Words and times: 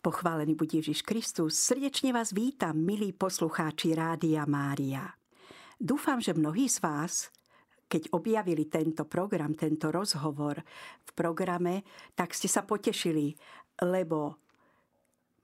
Pochválený 0.00 0.56
buď 0.56 0.80
Ježiš 0.80 1.04
Kristus. 1.04 1.60
Srdečne 1.60 2.16
vás 2.16 2.32
vítam, 2.32 2.72
milí 2.72 3.12
poslucháči 3.12 3.92
Rádia 3.92 4.48
Mária. 4.48 5.04
Dúfam, 5.76 6.24
že 6.24 6.32
mnohí 6.32 6.72
z 6.72 6.80
vás, 6.80 7.28
keď 7.84 8.08
objavili 8.16 8.64
tento 8.64 9.04
program, 9.04 9.52
tento 9.52 9.92
rozhovor 9.92 10.64
v 11.04 11.10
programe, 11.12 11.84
tak 12.16 12.32
ste 12.32 12.48
sa 12.48 12.64
potešili, 12.64 13.36
lebo 13.84 14.40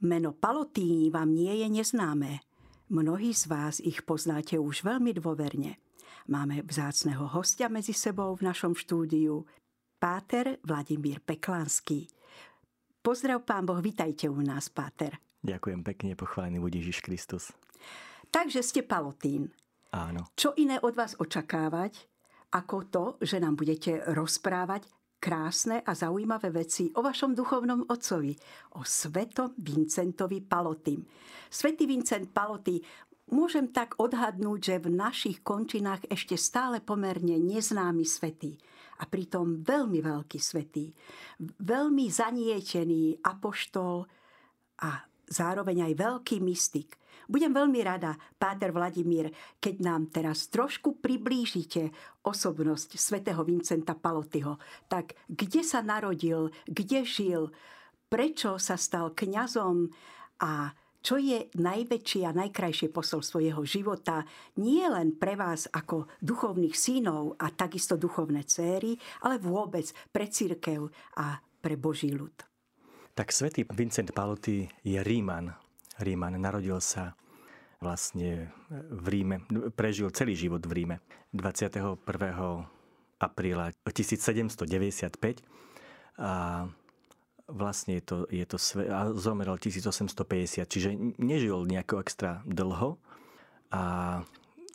meno 0.08 0.32
Palotíni 0.32 1.12
vám 1.12 1.36
nie 1.36 1.60
je 1.60 1.68
neznáme. 1.68 2.40
Mnohí 2.88 3.36
z 3.36 3.52
vás 3.52 3.76
ich 3.84 4.08
poznáte 4.08 4.56
už 4.56 4.88
veľmi 4.88 5.12
dôverne. 5.20 5.76
Máme 6.32 6.64
vzácného 6.64 7.28
hostia 7.28 7.68
medzi 7.68 7.92
sebou 7.92 8.32
v 8.32 8.48
našom 8.48 8.72
štúdiu, 8.72 9.44
páter 10.00 10.56
Vladimír 10.64 11.20
Peklanský. 11.20 12.08
Pozdrav, 13.06 13.46
pán 13.46 13.62
Boh, 13.62 13.78
vitajte 13.78 14.26
u 14.26 14.42
nás, 14.42 14.66
Páter. 14.66 15.14
Ďakujem 15.46 15.86
pekne, 15.86 16.18
pochválený 16.18 16.58
bude 16.58 16.74
Ježiš 16.82 17.06
Kristus. 17.06 17.54
Takže 18.34 18.66
ste 18.66 18.82
palotín. 18.82 19.54
Áno. 19.94 20.26
Čo 20.34 20.58
iné 20.58 20.82
od 20.82 20.90
vás 20.98 21.14
očakávať, 21.14 22.02
ako 22.50 22.76
to, 22.90 23.04
že 23.22 23.38
nám 23.38 23.54
budete 23.54 24.02
rozprávať 24.10 24.90
krásne 25.22 25.86
a 25.86 25.94
zaujímavé 25.94 26.50
veci 26.50 26.90
o 26.98 27.00
vašom 27.06 27.30
duchovnom 27.30 27.86
otcovi, 27.86 28.34
o 28.74 28.82
svetom 28.82 29.54
Vincentovi 29.54 30.42
Palotým. 30.42 31.06
Svetý 31.46 31.86
Vincent 31.86 32.34
Paloty 32.34 32.82
môžem 33.30 33.70
tak 33.70 34.02
odhadnúť, 34.02 34.58
že 34.58 34.82
v 34.82 34.90
našich 34.90 35.46
končinách 35.46 36.10
ešte 36.10 36.34
stále 36.34 36.82
pomerne 36.82 37.38
neznámy 37.38 38.02
svetý 38.02 38.58
a 38.96 39.04
pritom 39.04 39.60
veľmi 39.60 40.00
veľký 40.00 40.38
svetý, 40.40 40.92
veľmi 41.40 42.06
zanietený 42.08 43.20
apoštol 43.24 44.06
a 44.80 44.90
zároveň 45.26 45.90
aj 45.90 45.94
veľký 45.98 46.36
mystik. 46.44 46.96
Budem 47.26 47.50
veľmi 47.50 47.82
rada, 47.82 48.14
Páter 48.38 48.70
Vladimír, 48.70 49.34
keď 49.58 49.74
nám 49.82 50.14
teraz 50.14 50.46
trošku 50.46 51.02
priblížite 51.02 51.90
osobnosť 52.22 52.94
svätého 52.94 53.42
Vincenta 53.42 53.98
Palotyho. 53.98 54.62
Tak 54.86 55.18
kde 55.26 55.66
sa 55.66 55.82
narodil, 55.82 56.54
kde 56.70 57.02
žil, 57.02 57.50
prečo 58.06 58.62
sa 58.62 58.78
stal 58.78 59.10
kňazom 59.10 59.90
a 60.38 60.70
čo 61.06 61.22
je 61.22 61.46
najväčšie 61.54 62.26
a 62.26 62.34
najkrajšie 62.34 62.90
posolstvo 62.90 63.38
jeho 63.38 63.62
života, 63.62 64.26
nie 64.58 64.82
len 64.82 65.14
pre 65.14 65.38
vás 65.38 65.70
ako 65.70 66.10
duchovných 66.18 66.74
synov 66.74 67.38
a 67.38 67.54
takisto 67.54 67.94
duchovné 67.94 68.42
céry, 68.42 68.98
ale 69.22 69.38
vôbec 69.38 69.86
pre 70.10 70.26
církev 70.26 70.90
a 71.14 71.38
pre 71.62 71.78
Boží 71.78 72.10
ľud. 72.10 72.34
Tak 73.14 73.30
svätý 73.30 73.62
Vincent 73.70 74.10
Paloty 74.10 74.66
je 74.82 74.98
Ríman. 74.98 75.54
Ríman 76.02 76.34
narodil 76.42 76.82
sa 76.82 77.14
vlastne 77.78 78.50
v 78.90 79.06
Ríme, 79.06 79.46
prežil 79.78 80.10
celý 80.10 80.34
život 80.34 80.60
v 80.66 80.82
Ríme 80.82 80.96
21. 81.30 82.02
apríla 83.22 83.70
1795 83.86 85.38
a 86.18 86.66
vlastne 87.46 87.98
je 87.98 88.02
to, 88.02 88.16
je 88.26 88.46
to 88.46 88.58
sve, 88.58 88.90
a 88.90 89.14
zomrel 89.14 89.54
1850, 89.58 90.66
čiže 90.66 90.90
nežil 91.18 91.62
nejako 91.66 92.02
extra 92.02 92.42
dlho. 92.46 92.98
A 93.70 93.82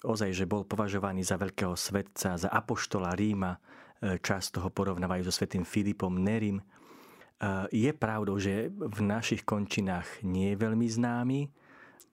ozaj, 0.03 0.31
že 0.31 0.49
bol 0.49 0.63
považovaný 0.63 1.23
za 1.23 1.35
veľkého 1.35 1.75
svetca, 1.75 2.39
za 2.39 2.49
apoštola 2.49 3.11
Ríma, 3.15 3.55
e, 3.55 3.59
často 4.19 4.63
ho 4.63 4.69
porovnávajú 4.71 5.27
so 5.27 5.33
svetým 5.33 5.67
Filipom 5.67 6.15
Nerim. 6.15 6.59
E, 6.59 6.63
je 7.71 7.91
pravdou, 7.91 8.39
že 8.39 8.71
v 8.71 8.99
našich 9.03 9.43
končinách 9.43 10.23
nie 10.23 10.55
je 10.55 10.57
veľmi 10.59 10.87
známy, 10.87 11.39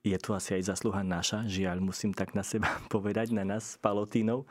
je 0.06 0.18
to 0.18 0.32
asi 0.32 0.56
aj 0.58 0.70
zasluha 0.74 1.02
naša, 1.02 1.44
žiaľ 1.50 1.82
musím 1.82 2.14
tak 2.14 2.32
na 2.32 2.46
seba 2.46 2.70
povedať, 2.92 3.34
na 3.34 3.42
nás, 3.42 3.78
Palotínov, 3.78 4.44
e, 4.44 4.46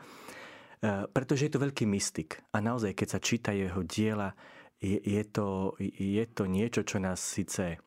pretože 1.08 1.48
je 1.48 1.52
to 1.52 1.62
veľký 1.62 1.84
mystik 1.88 2.40
a 2.52 2.60
naozaj, 2.60 2.96
keď 2.96 3.08
sa 3.08 3.20
číta 3.20 3.50
jeho 3.52 3.84
diela, 3.84 4.36
je, 4.78 4.98
je, 5.02 5.22
to, 5.26 5.74
je 5.82 6.24
to 6.26 6.44
niečo, 6.46 6.86
čo 6.86 7.02
nás 7.02 7.18
síce 7.18 7.78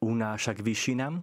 unáša 0.00 0.56
k 0.56 0.64
vyšinám, 0.64 1.20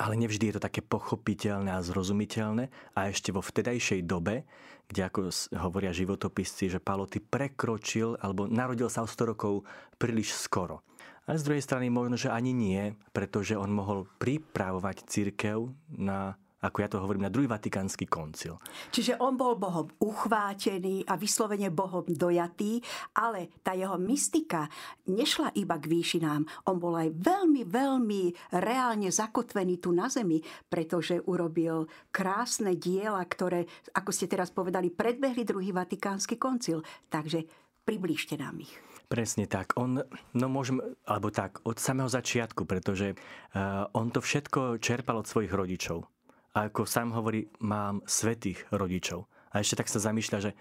ale 0.00 0.14
nevždy 0.16 0.48
je 0.48 0.54
to 0.56 0.64
také 0.64 0.80
pochopiteľné 0.80 1.76
a 1.76 1.84
zrozumiteľné. 1.84 2.96
A 2.96 3.12
ešte 3.12 3.36
vo 3.36 3.44
vtedajšej 3.44 4.08
dobe, 4.08 4.48
kde 4.88 5.04
ako 5.04 5.28
hovoria 5.60 5.92
životopisci, 5.92 6.72
že 6.72 6.80
Paloty 6.80 7.20
prekročil 7.20 8.16
alebo 8.16 8.48
narodil 8.48 8.88
sa 8.88 9.04
o 9.04 9.08
100 9.08 9.36
rokov 9.36 9.68
príliš 10.00 10.32
skoro. 10.32 10.80
Ale 11.28 11.36
z 11.36 11.46
druhej 11.46 11.62
strany 11.62 11.92
možno, 11.92 12.16
že 12.16 12.32
ani 12.32 12.56
nie, 12.56 12.96
pretože 13.12 13.54
on 13.54 13.70
mohol 13.70 14.08
pripravovať 14.18 15.04
církev 15.04 15.68
na 15.92 16.40
ako 16.60 16.76
ja 16.84 16.88
to 16.92 17.00
hovorím, 17.00 17.24
na 17.24 17.32
druhý 17.32 17.48
vatikánsky 17.48 18.04
koncil. 18.04 18.60
Čiže 18.92 19.16
on 19.16 19.40
bol 19.40 19.56
Bohom 19.56 19.88
uchvátený 19.96 21.08
a 21.08 21.16
vyslovene 21.16 21.72
Bohom 21.72 22.04
dojatý, 22.04 22.84
ale 23.16 23.48
tá 23.64 23.72
jeho 23.72 23.96
mystika 23.96 24.68
nešla 25.08 25.56
iba 25.56 25.80
k 25.80 25.88
výšinám. 25.88 26.68
On 26.68 26.76
bol 26.76 27.00
aj 27.00 27.16
veľmi, 27.16 27.64
veľmi 27.64 28.22
reálne 28.60 29.08
zakotvený 29.08 29.80
tu 29.80 29.96
na 29.96 30.12
zemi, 30.12 30.44
pretože 30.68 31.24
urobil 31.24 31.88
krásne 32.12 32.76
diela, 32.76 33.24
ktoré, 33.24 33.64
ako 33.96 34.10
ste 34.12 34.28
teraz 34.28 34.52
povedali, 34.52 34.92
predbehli 34.92 35.48
druhý 35.48 35.72
vatikánsky 35.72 36.36
koncil. 36.36 36.84
Takže 37.08 37.48
približte 37.88 38.36
nám 38.36 38.60
ich. 38.60 38.72
Presne 39.10 39.50
tak. 39.50 39.74
On, 39.74 39.98
no 40.38 40.46
môžem, 40.46 40.78
alebo 41.02 41.34
tak, 41.34 41.58
od 41.66 41.82
samého 41.82 42.06
začiatku, 42.06 42.62
pretože 42.62 43.18
uh, 43.18 43.90
on 43.90 44.14
to 44.14 44.22
všetko 44.22 44.78
čerpal 44.78 45.18
od 45.18 45.26
svojich 45.26 45.50
rodičov 45.50 46.06
a 46.50 46.66
ako 46.66 46.82
sám 46.82 47.14
hovorí, 47.14 47.46
mám 47.62 48.02
svetých 48.10 48.66
rodičov. 48.74 49.30
A 49.54 49.62
ešte 49.62 49.78
tak 49.78 49.90
sa 49.90 50.02
zamýšľa, 50.02 50.38
že 50.50 50.52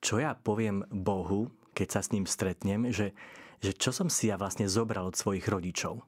čo 0.00 0.16
ja 0.16 0.32
poviem 0.32 0.86
Bohu, 0.88 1.52
keď 1.76 1.88
sa 1.98 2.00
s 2.00 2.12
ním 2.16 2.24
stretnem, 2.24 2.88
že, 2.88 3.12
že 3.60 3.76
čo 3.76 3.92
som 3.92 4.08
si 4.08 4.32
ja 4.32 4.40
vlastne 4.40 4.70
zobral 4.70 5.04
od 5.08 5.18
svojich 5.18 5.44
rodičov. 5.44 6.00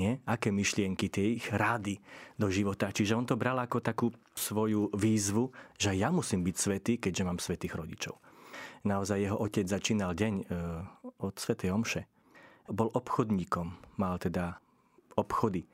Nie? 0.00 0.24
Aké 0.24 0.48
myšlienky, 0.48 1.12
tie 1.12 1.36
ich 1.36 1.52
rády 1.52 2.00
do 2.40 2.48
života. 2.48 2.88
Čiže 2.88 3.12
on 3.12 3.28
to 3.28 3.36
bral 3.36 3.60
ako 3.60 3.84
takú 3.84 4.08
svoju 4.32 4.88
výzvu, 4.96 5.52
že 5.76 5.92
ja 5.92 6.08
musím 6.08 6.40
byť 6.40 6.56
svetý, 6.56 6.92
keďže 6.96 7.26
mám 7.28 7.36
svetých 7.36 7.76
rodičov. 7.76 8.16
Naozaj 8.88 9.18
jeho 9.20 9.36
otec 9.36 9.68
začínal 9.68 10.16
deň 10.16 10.34
e, 10.40 10.44
od 11.20 11.34
svetej 11.36 11.70
omše. 11.76 12.08
Bol 12.72 12.88
obchodníkom, 12.88 14.00
mal 14.00 14.16
teda 14.16 14.56
obchody 15.20 15.68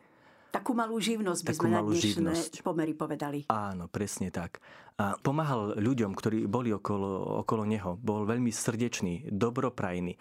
Takú 0.48 0.72
malú 0.72 0.96
živnosť 0.96 1.42
by 1.44 1.50
Takú 1.52 1.64
sme 1.68 1.70
na 1.76 1.82
živnosť. 1.92 2.52
pomery 2.64 2.96
povedali. 2.96 3.38
Áno, 3.52 3.84
presne 3.92 4.32
tak. 4.32 4.64
A 4.96 5.14
pomáhal 5.20 5.76
ľuďom, 5.76 6.16
ktorí 6.16 6.48
boli 6.48 6.72
okolo, 6.72 7.44
okolo 7.44 7.68
neho. 7.68 8.00
Bol 8.00 8.24
veľmi 8.24 8.48
srdečný, 8.48 9.28
dobroprajný. 9.28 10.16
E, 10.16 10.20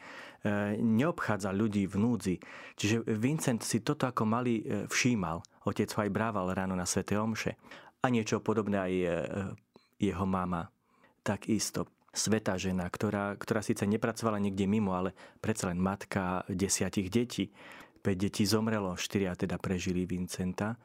neobchádzal 0.78 1.54
ľudí 1.56 1.88
v 1.88 1.96
núdzi. 1.96 2.36
Čiže 2.76 3.08
Vincent 3.08 3.64
si 3.64 3.80
toto 3.80 4.06
ako 4.06 4.28
malý 4.28 4.62
e, 4.62 4.64
všímal. 4.92 5.42
Otec 5.64 5.90
ho 5.96 6.00
aj 6.04 6.12
brával 6.12 6.52
ráno 6.52 6.76
na 6.76 6.84
Svete 6.84 7.16
Omše. 7.16 7.56
A 8.04 8.12
niečo 8.12 8.44
podobné 8.44 8.78
aj 8.78 8.94
e, 8.94 9.08
jeho 10.12 10.26
mama. 10.28 10.68
Takisto 11.24 11.88
sveta 12.12 12.58
žena, 12.60 12.90
ktorá, 12.90 13.38
ktorá 13.38 13.62
síce 13.62 13.86
nepracovala 13.86 14.42
niekde 14.42 14.66
mimo, 14.66 14.98
ale 14.98 15.14
predsa 15.40 15.70
len 15.70 15.78
matka 15.78 16.42
desiatich 16.50 17.14
detí 17.14 17.54
5 17.54 17.87
detí 18.16 18.46
zomrelo, 18.46 18.96
4 18.96 19.36
teda 19.36 19.58
prežili 19.58 20.06
Vincenta, 20.06 20.78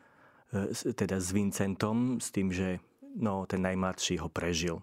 e, 0.50 0.72
teda 0.96 1.20
s 1.20 1.30
Vincentom, 1.30 2.18
s 2.18 2.32
tým, 2.34 2.50
že 2.50 2.80
no, 3.20 3.44
ten 3.46 3.62
najmladší 3.62 4.18
ho 4.18 4.32
prežil. 4.32 4.80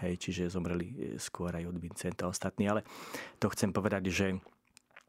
Hej, 0.00 0.18
čiže 0.18 0.54
zomreli 0.54 0.86
e, 0.88 0.94
skôr 1.18 1.52
aj 1.52 1.68
od 1.68 1.76
Vincenta 1.76 2.30
ostatní. 2.30 2.70
Ale 2.70 2.86
to 3.36 3.50
chcem 3.52 3.74
povedať, 3.74 4.08
že 4.08 4.28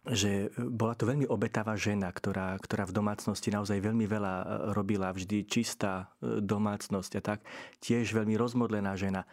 že 0.04 0.52
bola 0.60 1.00
to 1.00 1.08
veľmi 1.08 1.32
obetavá 1.32 1.80
žena, 1.80 2.12
ktorá, 2.12 2.60
ktorá 2.60 2.84
v 2.84 2.92
domácnosti 2.92 3.48
naozaj 3.48 3.80
veľmi 3.80 4.04
veľa 4.04 4.34
e, 4.36 4.46
robila, 4.76 5.16
vždy 5.16 5.48
čistá 5.48 6.12
domácnosť 6.20 7.12
a 7.16 7.22
tak. 7.24 7.40
Tiež 7.80 8.12
veľmi 8.12 8.36
rozmodlená 8.36 9.00
žena, 9.00 9.24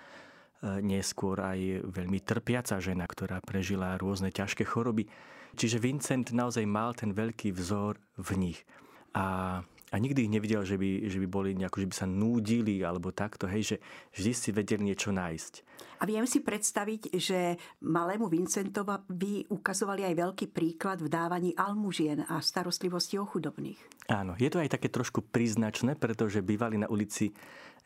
neskôr 0.62 1.40
aj 1.40 1.88
veľmi 1.88 2.20
trpiaca 2.20 2.76
žena, 2.78 3.08
ktorá 3.08 3.40
prežila 3.40 3.96
rôzne 3.96 4.28
ťažké 4.28 4.62
choroby. 4.68 5.08
Čiže 5.58 5.82
Vincent 5.82 6.30
naozaj 6.30 6.64
mal 6.66 6.94
ten 6.94 7.10
veľký 7.10 7.54
vzor 7.54 7.98
v 8.18 8.30
nich. 8.38 8.58
A, 9.16 9.58
a 9.66 9.96
nikdy 9.98 10.30
ich 10.30 10.32
nevidel, 10.32 10.62
že 10.62 10.78
by, 10.78 11.10
že 11.10 11.18
by 11.18 11.26
boli 11.26 11.50
nejako, 11.58 11.82
že 11.82 11.88
by 11.90 11.94
sa 11.94 12.06
núdili 12.06 12.86
alebo 12.86 13.10
takto, 13.10 13.50
hej, 13.50 13.74
že 13.74 13.76
vždy 14.14 14.32
si 14.34 14.50
vedeli 14.54 14.82
niečo 14.86 15.10
nájsť. 15.10 15.52
A 16.00 16.06
viem 16.06 16.24
si 16.24 16.40
predstaviť, 16.40 17.18
že 17.18 17.58
malému 17.82 18.30
Vincentova 18.30 19.02
by 19.04 19.50
ukazovali 19.50 20.06
aj 20.06 20.14
veľký 20.14 20.46
príklad 20.54 21.02
v 21.02 21.10
dávaní 21.10 21.50
almužien 21.58 22.22
a 22.24 22.38
starostlivosti 22.38 23.18
o 23.18 23.26
chudobných. 23.26 24.08
Áno, 24.08 24.38
je 24.38 24.48
to 24.48 24.62
aj 24.62 24.78
také 24.78 24.88
trošku 24.88 25.26
príznačné, 25.26 25.98
pretože 25.98 26.40
bývali 26.40 26.78
na 26.78 26.86
ulici 26.88 27.34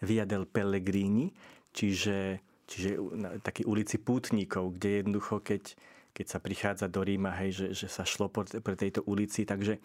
Via 0.05 0.29
del 0.29 0.45
Pellegrini, 0.45 1.33
čiže, 1.73 2.45
čiže 2.69 3.01
na 3.17 3.41
takej 3.41 3.65
ulici 3.65 3.97
pútnikov, 3.97 4.77
kde 4.77 5.01
jednoducho, 5.01 5.41
keď 5.41 5.75
keď 6.15 6.27
sa 6.31 6.39
prichádza 6.39 6.87
do 6.87 7.03
Ríma, 7.03 7.35
hej, 7.43 7.51
že, 7.53 7.67
že 7.85 7.87
sa 7.91 8.07
šlo 8.07 8.31
po, 8.31 8.47
po 8.47 8.71
tejto 8.79 9.03
ulici, 9.05 9.43
takže 9.43 9.83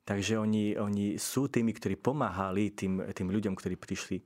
Takže 0.00 0.40
oni, 0.40 0.74
oni 0.80 1.20
sú 1.20 1.46
tými, 1.46 1.76
ktorí 1.76 2.00
pomáhali 2.00 2.72
tým, 2.72 3.04
tým 3.12 3.28
ľuďom, 3.28 3.54
ktorí 3.54 3.76
prišli 3.76 4.16
e, 4.18 4.24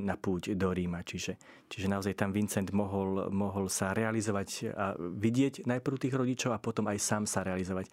na 0.00 0.16
púť 0.16 0.56
do 0.56 0.72
Ríma. 0.72 1.04
Čiže, 1.04 1.36
čiže 1.68 1.86
naozaj 1.92 2.16
tam 2.16 2.32
Vincent 2.32 2.72
mohol, 2.72 3.28
mohol 3.28 3.68
sa 3.68 3.92
realizovať 3.92 4.72
a 4.72 4.96
vidieť 4.96 5.68
najprv 5.68 5.96
tých 6.00 6.16
rodičov 6.16 6.56
a 6.56 6.62
potom 6.62 6.88
aj 6.88 6.98
sám 6.98 7.28
sa 7.28 7.44
realizovať 7.44 7.92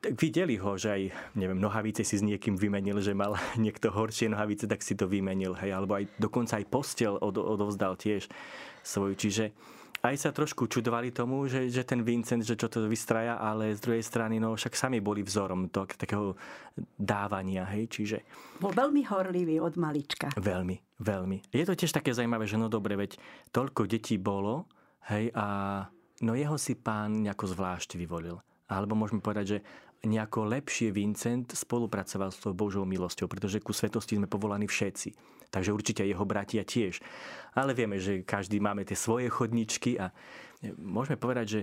tak 0.00 0.16
videli 0.16 0.56
ho, 0.56 0.80
že 0.80 0.96
aj, 0.96 1.02
neviem, 1.36 1.60
nohavice 1.60 2.00
si 2.08 2.16
s 2.16 2.24
niekým 2.24 2.56
vymenil, 2.56 3.04
že 3.04 3.12
mal 3.12 3.36
niekto 3.60 3.92
horšie 3.92 4.32
nohavice, 4.32 4.64
tak 4.64 4.80
si 4.80 4.96
to 4.96 5.04
vymenil, 5.04 5.52
hej, 5.60 5.76
alebo 5.76 6.00
aj 6.00 6.08
dokonca 6.16 6.56
aj 6.56 6.66
postel 6.72 7.20
od, 7.20 7.36
odovzdal 7.36 8.00
tiež 8.00 8.24
svoju. 8.80 9.12
Čiže 9.12 9.52
aj 10.00 10.16
sa 10.16 10.30
trošku 10.32 10.64
čudovali 10.64 11.12
tomu, 11.12 11.44
že, 11.44 11.68
že 11.68 11.84
ten 11.84 12.00
Vincent, 12.00 12.40
že 12.40 12.56
čo 12.56 12.72
to 12.72 12.88
vystraja, 12.88 13.36
ale 13.36 13.76
z 13.76 13.80
druhej 13.84 14.00
strany, 14.00 14.40
no 14.40 14.56
však 14.56 14.72
sami 14.72 15.04
boli 15.04 15.20
vzorom 15.20 15.68
to, 15.68 15.84
takého 15.84 16.32
dávania, 16.96 17.68
hej, 17.68 17.84
čiže... 17.92 18.18
Bol 18.56 18.72
veľmi 18.72 19.04
horlivý 19.04 19.60
od 19.60 19.76
malička. 19.76 20.32
Veľmi, 20.40 20.80
veľmi. 21.04 21.52
Je 21.52 21.68
to 21.68 21.76
tiež 21.76 21.92
také 21.92 22.16
zaujímavé, 22.16 22.48
že 22.48 22.56
no 22.56 22.72
dobre, 22.72 22.96
veď 22.96 23.20
toľko 23.52 23.84
detí 23.84 24.16
bolo, 24.16 24.64
hej, 25.12 25.28
a 25.36 25.84
no 26.24 26.32
jeho 26.32 26.56
si 26.56 26.80
pán 26.80 27.20
nejako 27.20 27.52
zvlášť 27.52 28.00
vyvolil. 28.00 28.40
Alebo 28.72 28.96
môžeme 28.96 29.20
povedať, 29.20 29.46
že 29.46 29.58
nejako 30.00 30.48
lepšie 30.48 30.96
Vincent 30.96 31.52
spolupracoval 31.52 32.32
s 32.32 32.40
tou 32.40 32.56
Božou 32.56 32.88
milosťou, 32.88 33.28
pretože 33.28 33.60
ku 33.60 33.76
svetosti 33.76 34.16
sme 34.16 34.30
povolaní 34.30 34.64
všetci. 34.64 35.12
Takže 35.50 35.74
určite 35.74 36.02
jeho 36.06 36.22
bratia 36.22 36.62
tiež. 36.62 37.02
Ale 37.58 37.74
vieme, 37.74 37.98
že 37.98 38.22
každý 38.22 38.62
máme 38.62 38.86
tie 38.86 38.94
svoje 38.94 39.26
chodničky 39.26 39.98
a 39.98 40.14
môžeme 40.78 41.18
povedať, 41.18 41.46
že 41.46 41.60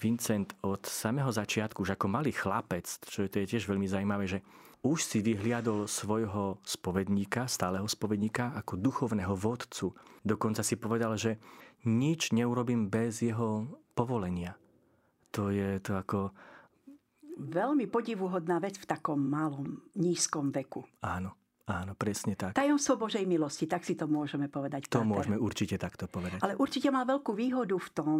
Vincent 0.00 0.56
od 0.64 0.80
samého 0.88 1.28
začiatku, 1.28 1.84
už 1.84 1.96
ako 1.96 2.08
malý 2.08 2.32
chlapec, 2.32 2.88
čo 3.04 3.24
je, 3.24 3.28
to 3.28 3.44
je 3.44 3.50
tiež 3.56 3.68
veľmi 3.68 3.84
zaujímavé, 3.84 4.24
že 4.24 4.40
už 4.80 5.04
si 5.04 5.20
vyhliadol 5.20 5.84
svojho 5.84 6.56
spovedníka, 6.64 7.44
stáleho 7.44 7.84
spovedníka, 7.84 8.56
ako 8.56 8.80
duchovného 8.80 9.36
vodcu. 9.36 9.92
Dokonca 10.24 10.64
si 10.64 10.80
povedal, 10.80 11.20
že 11.20 11.36
nič 11.84 12.32
neurobím 12.32 12.88
bez 12.88 13.20
jeho 13.20 13.68
povolenia. 13.92 14.56
To 15.36 15.52
je 15.52 15.76
to 15.84 16.00
ako 16.00 16.32
veľmi 17.40 17.88
podivuhodná 17.88 18.56
vec 18.60 18.80
v 18.80 18.88
takom 18.88 19.20
malom, 19.20 19.84
nízkom 19.96 20.48
veku. 20.48 20.84
Áno. 21.04 21.39
Áno, 21.70 21.94
presne 21.94 22.34
tak. 22.34 22.58
Tajomstvo 22.58 22.98
Božej 22.98 23.22
milosti, 23.30 23.70
tak 23.70 23.86
si 23.86 23.94
to 23.94 24.10
môžeme 24.10 24.50
povedať. 24.50 24.90
To 24.90 25.00
Páter. 25.00 25.06
môžeme 25.06 25.36
určite 25.38 25.78
takto 25.78 26.10
povedať. 26.10 26.42
Ale 26.42 26.58
určite 26.58 26.90
má 26.90 27.06
veľkú 27.06 27.30
výhodu 27.30 27.78
v 27.78 27.88
tom, 27.94 28.18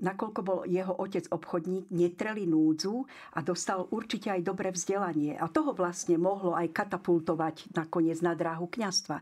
nakoľko 0.00 0.40
bol 0.40 0.58
jeho 0.64 0.96
otec 0.96 1.28
obchodník, 1.28 1.92
netreli 1.92 2.48
núdzu 2.48 3.04
a 3.36 3.44
dostal 3.44 3.84
určite 3.92 4.32
aj 4.32 4.40
dobré 4.40 4.72
vzdelanie. 4.72 5.36
A 5.36 5.52
toho 5.52 5.76
vlastne 5.76 6.16
mohlo 6.16 6.56
aj 6.56 6.72
katapultovať 6.72 7.76
nakoniec 7.76 8.16
na 8.24 8.32
dráhu 8.32 8.64
kňastva. 8.72 9.20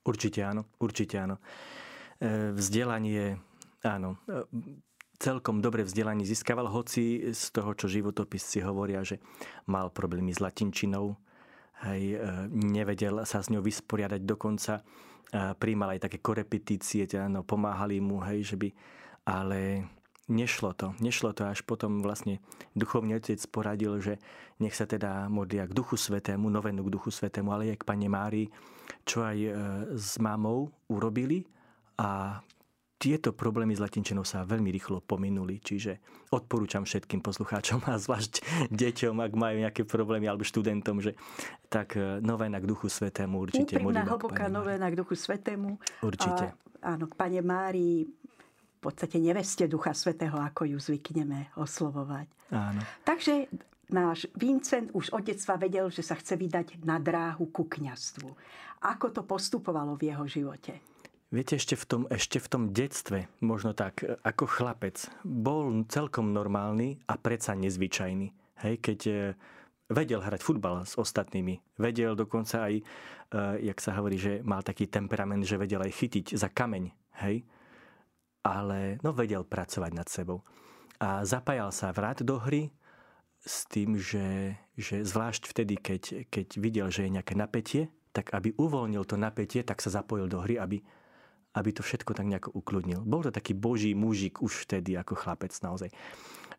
Určite 0.00 0.40
áno, 0.40 0.64
určite 0.80 1.20
áno. 1.20 1.36
E, 2.16 2.56
vzdelanie, 2.56 3.36
áno, 3.84 4.16
e, 4.24 4.48
celkom 5.20 5.60
dobre 5.60 5.84
vzdelanie 5.84 6.24
získaval, 6.24 6.72
hoci 6.72 7.28
z 7.36 7.44
toho, 7.52 7.76
čo 7.76 7.92
životopisci 7.92 8.64
hovoria, 8.64 9.04
že 9.04 9.20
mal 9.68 9.92
problémy 9.92 10.32
s 10.32 10.40
latinčinou, 10.40 11.20
hej, 11.88 12.16
e, 12.16 12.48
nevedel 12.50 13.22
sa 13.24 13.40
s 13.40 13.48
ňou 13.48 13.64
vysporiadať 13.64 14.20
dokonca, 14.24 14.82
príjmal 15.30 15.94
aj 15.94 16.10
také 16.10 16.18
korepetície, 16.18 17.06
teda, 17.06 17.30
no, 17.30 17.46
pomáhali 17.46 18.02
mu, 18.02 18.18
hej, 18.26 18.50
že 18.50 18.56
by, 18.58 18.68
ale 19.30 19.86
nešlo 20.30 20.74
to. 20.78 20.94
Nešlo 21.02 21.34
to 21.34 21.46
až 21.46 21.66
potom 21.66 22.00
vlastne 22.00 22.38
duchovný 22.78 23.18
otec 23.18 23.38
poradil, 23.50 23.98
že 23.98 24.22
nech 24.62 24.72
sa 24.72 24.86
teda 24.86 25.26
modlia 25.26 25.66
k 25.66 25.74
duchu 25.74 25.98
svetému, 25.98 26.46
novenu 26.46 26.86
k 26.86 26.94
duchu 26.94 27.10
svetému, 27.10 27.50
ale 27.50 27.74
aj 27.74 27.82
k 27.82 27.88
pane 27.88 28.06
Márii, 28.06 28.46
čo 29.02 29.26
aj 29.26 29.38
e, 29.38 29.50
s 29.98 30.18
mamou 30.22 30.70
urobili 30.86 31.46
a 31.98 32.38
tieto 33.00 33.32
problémy 33.32 33.72
s 33.72 33.80
latinčinou 33.80 34.28
sa 34.28 34.44
veľmi 34.44 34.68
rýchlo 34.68 35.00
pominuli, 35.00 35.56
čiže 35.64 36.04
odporúčam 36.28 36.84
všetkým 36.84 37.24
poslucháčom 37.24 37.80
a 37.88 37.96
zvlášť 37.96 38.44
deťom, 38.68 39.24
ak 39.24 39.32
majú 39.32 39.56
nejaké 39.64 39.88
problémy, 39.88 40.28
alebo 40.28 40.44
študentom, 40.44 41.00
že 41.00 41.16
tak 41.72 41.96
e, 41.96 42.20
novena 42.20 42.60
k 42.60 42.68
Duchu 42.68 42.92
Svetému 42.92 43.40
určite. 43.40 43.80
Úprimná, 43.80 44.04
hlboká 44.04 44.52
novena 44.52 44.92
k 44.92 45.00
Duchu 45.00 45.16
Svetému. 45.16 45.80
Určite. 46.04 46.52
A, 46.84 46.92
áno, 46.92 47.08
k 47.08 47.16
Pane 47.16 47.40
Márii, 47.40 48.04
v 48.04 48.80
podstate 48.84 49.16
neveste 49.16 49.64
Ducha 49.64 49.96
Svetého, 49.96 50.36
ako 50.36 50.68
ju 50.68 50.76
zvykneme 50.76 51.56
oslovovať. 51.56 52.28
Áno. 52.52 52.84
Takže 53.00 53.48
náš 53.88 54.28
Vincent 54.36 54.92
už 54.92 55.16
od 55.16 55.24
detstva 55.24 55.56
vedel, 55.56 55.88
že 55.88 56.04
sa 56.04 56.20
chce 56.20 56.36
vydať 56.36 56.84
na 56.84 57.00
dráhu 57.00 57.48
ku 57.48 57.64
kňastvu. 57.64 58.28
Ako 58.84 59.08
to 59.08 59.24
postupovalo 59.24 59.96
v 59.96 60.12
jeho 60.12 60.24
živote? 60.28 60.89
Viete, 61.30 61.62
ešte 61.62 61.78
v, 61.78 61.84
tom, 61.86 62.02
ešte 62.10 62.42
v 62.42 62.48
tom 62.50 62.62
detstve, 62.74 63.30
možno 63.38 63.70
tak, 63.70 64.02
ako 64.26 64.50
chlapec, 64.50 64.98
bol 65.22 65.86
celkom 65.86 66.34
normálny 66.34 66.98
a 67.06 67.14
predsa 67.14 67.54
nezvyčajný. 67.54 68.34
Hej, 68.66 68.74
keď 68.82 69.00
e, 69.06 69.14
vedel 69.94 70.26
hrať 70.26 70.42
futbal 70.42 70.82
s 70.82 70.98
ostatnými. 70.98 71.78
Vedel 71.78 72.18
dokonca 72.18 72.66
aj, 72.66 72.74
e, 72.74 72.82
jak 73.62 73.78
sa 73.78 73.94
hovorí, 73.94 74.18
že 74.18 74.42
mal 74.42 74.66
taký 74.66 74.90
temperament, 74.90 75.46
že 75.46 75.54
vedel 75.54 75.78
aj 75.86 75.94
chytiť 76.02 76.34
za 76.34 76.50
kameň. 76.50 76.90
Hej? 77.22 77.46
Ale 78.42 78.98
no, 79.06 79.14
vedel 79.14 79.46
pracovať 79.46 79.92
nad 79.94 80.10
sebou. 80.10 80.42
A 80.98 81.22
zapájal 81.22 81.70
sa 81.70 81.94
vrat 81.94 82.26
do 82.26 82.42
hry 82.42 82.74
s 83.46 83.70
tým, 83.70 83.94
že, 83.94 84.58
že 84.74 85.06
zvlášť 85.06 85.46
vtedy, 85.46 85.78
keď, 85.78 86.02
keď 86.26 86.46
videl, 86.58 86.90
že 86.90 87.06
je 87.06 87.14
nejaké 87.14 87.38
napätie, 87.38 87.86
tak 88.10 88.34
aby 88.34 88.50
uvoľnil 88.58 89.06
to 89.06 89.14
napätie, 89.14 89.62
tak 89.62 89.78
sa 89.78 89.94
zapojil 89.94 90.26
do 90.26 90.42
hry, 90.42 90.58
aby, 90.58 90.82
aby 91.54 91.70
to 91.74 91.82
všetko 91.82 92.14
tak 92.14 92.30
nejako 92.30 92.54
ukludnil. 92.54 93.02
Bol 93.02 93.26
to 93.26 93.34
taký 93.34 93.58
boží 93.58 93.90
mužik 93.96 94.38
už 94.38 94.68
vtedy 94.68 94.94
ako 94.94 95.18
chlapec 95.18 95.50
naozaj. 95.62 95.90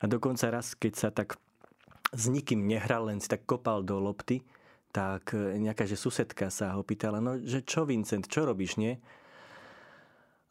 A 0.02 0.04
dokonca 0.10 0.52
raz, 0.52 0.76
keď 0.76 0.94
sa 0.98 1.10
tak 1.14 1.40
s 2.12 2.28
nikým 2.28 2.68
nehral, 2.68 3.08
len 3.08 3.24
si 3.24 3.32
tak 3.32 3.48
kopal 3.48 3.88
do 3.88 3.96
lopty, 4.04 4.44
tak 4.92 5.32
e, 5.32 5.56
nejaká 5.56 5.88
že 5.88 5.96
susedka 5.96 6.52
sa 6.52 6.76
ho 6.76 6.84
pýtala, 6.84 7.24
no 7.24 7.40
že 7.40 7.64
čo 7.64 7.88
Vincent, 7.88 8.28
čo 8.28 8.44
robíš, 8.44 8.76
nie? 8.76 9.00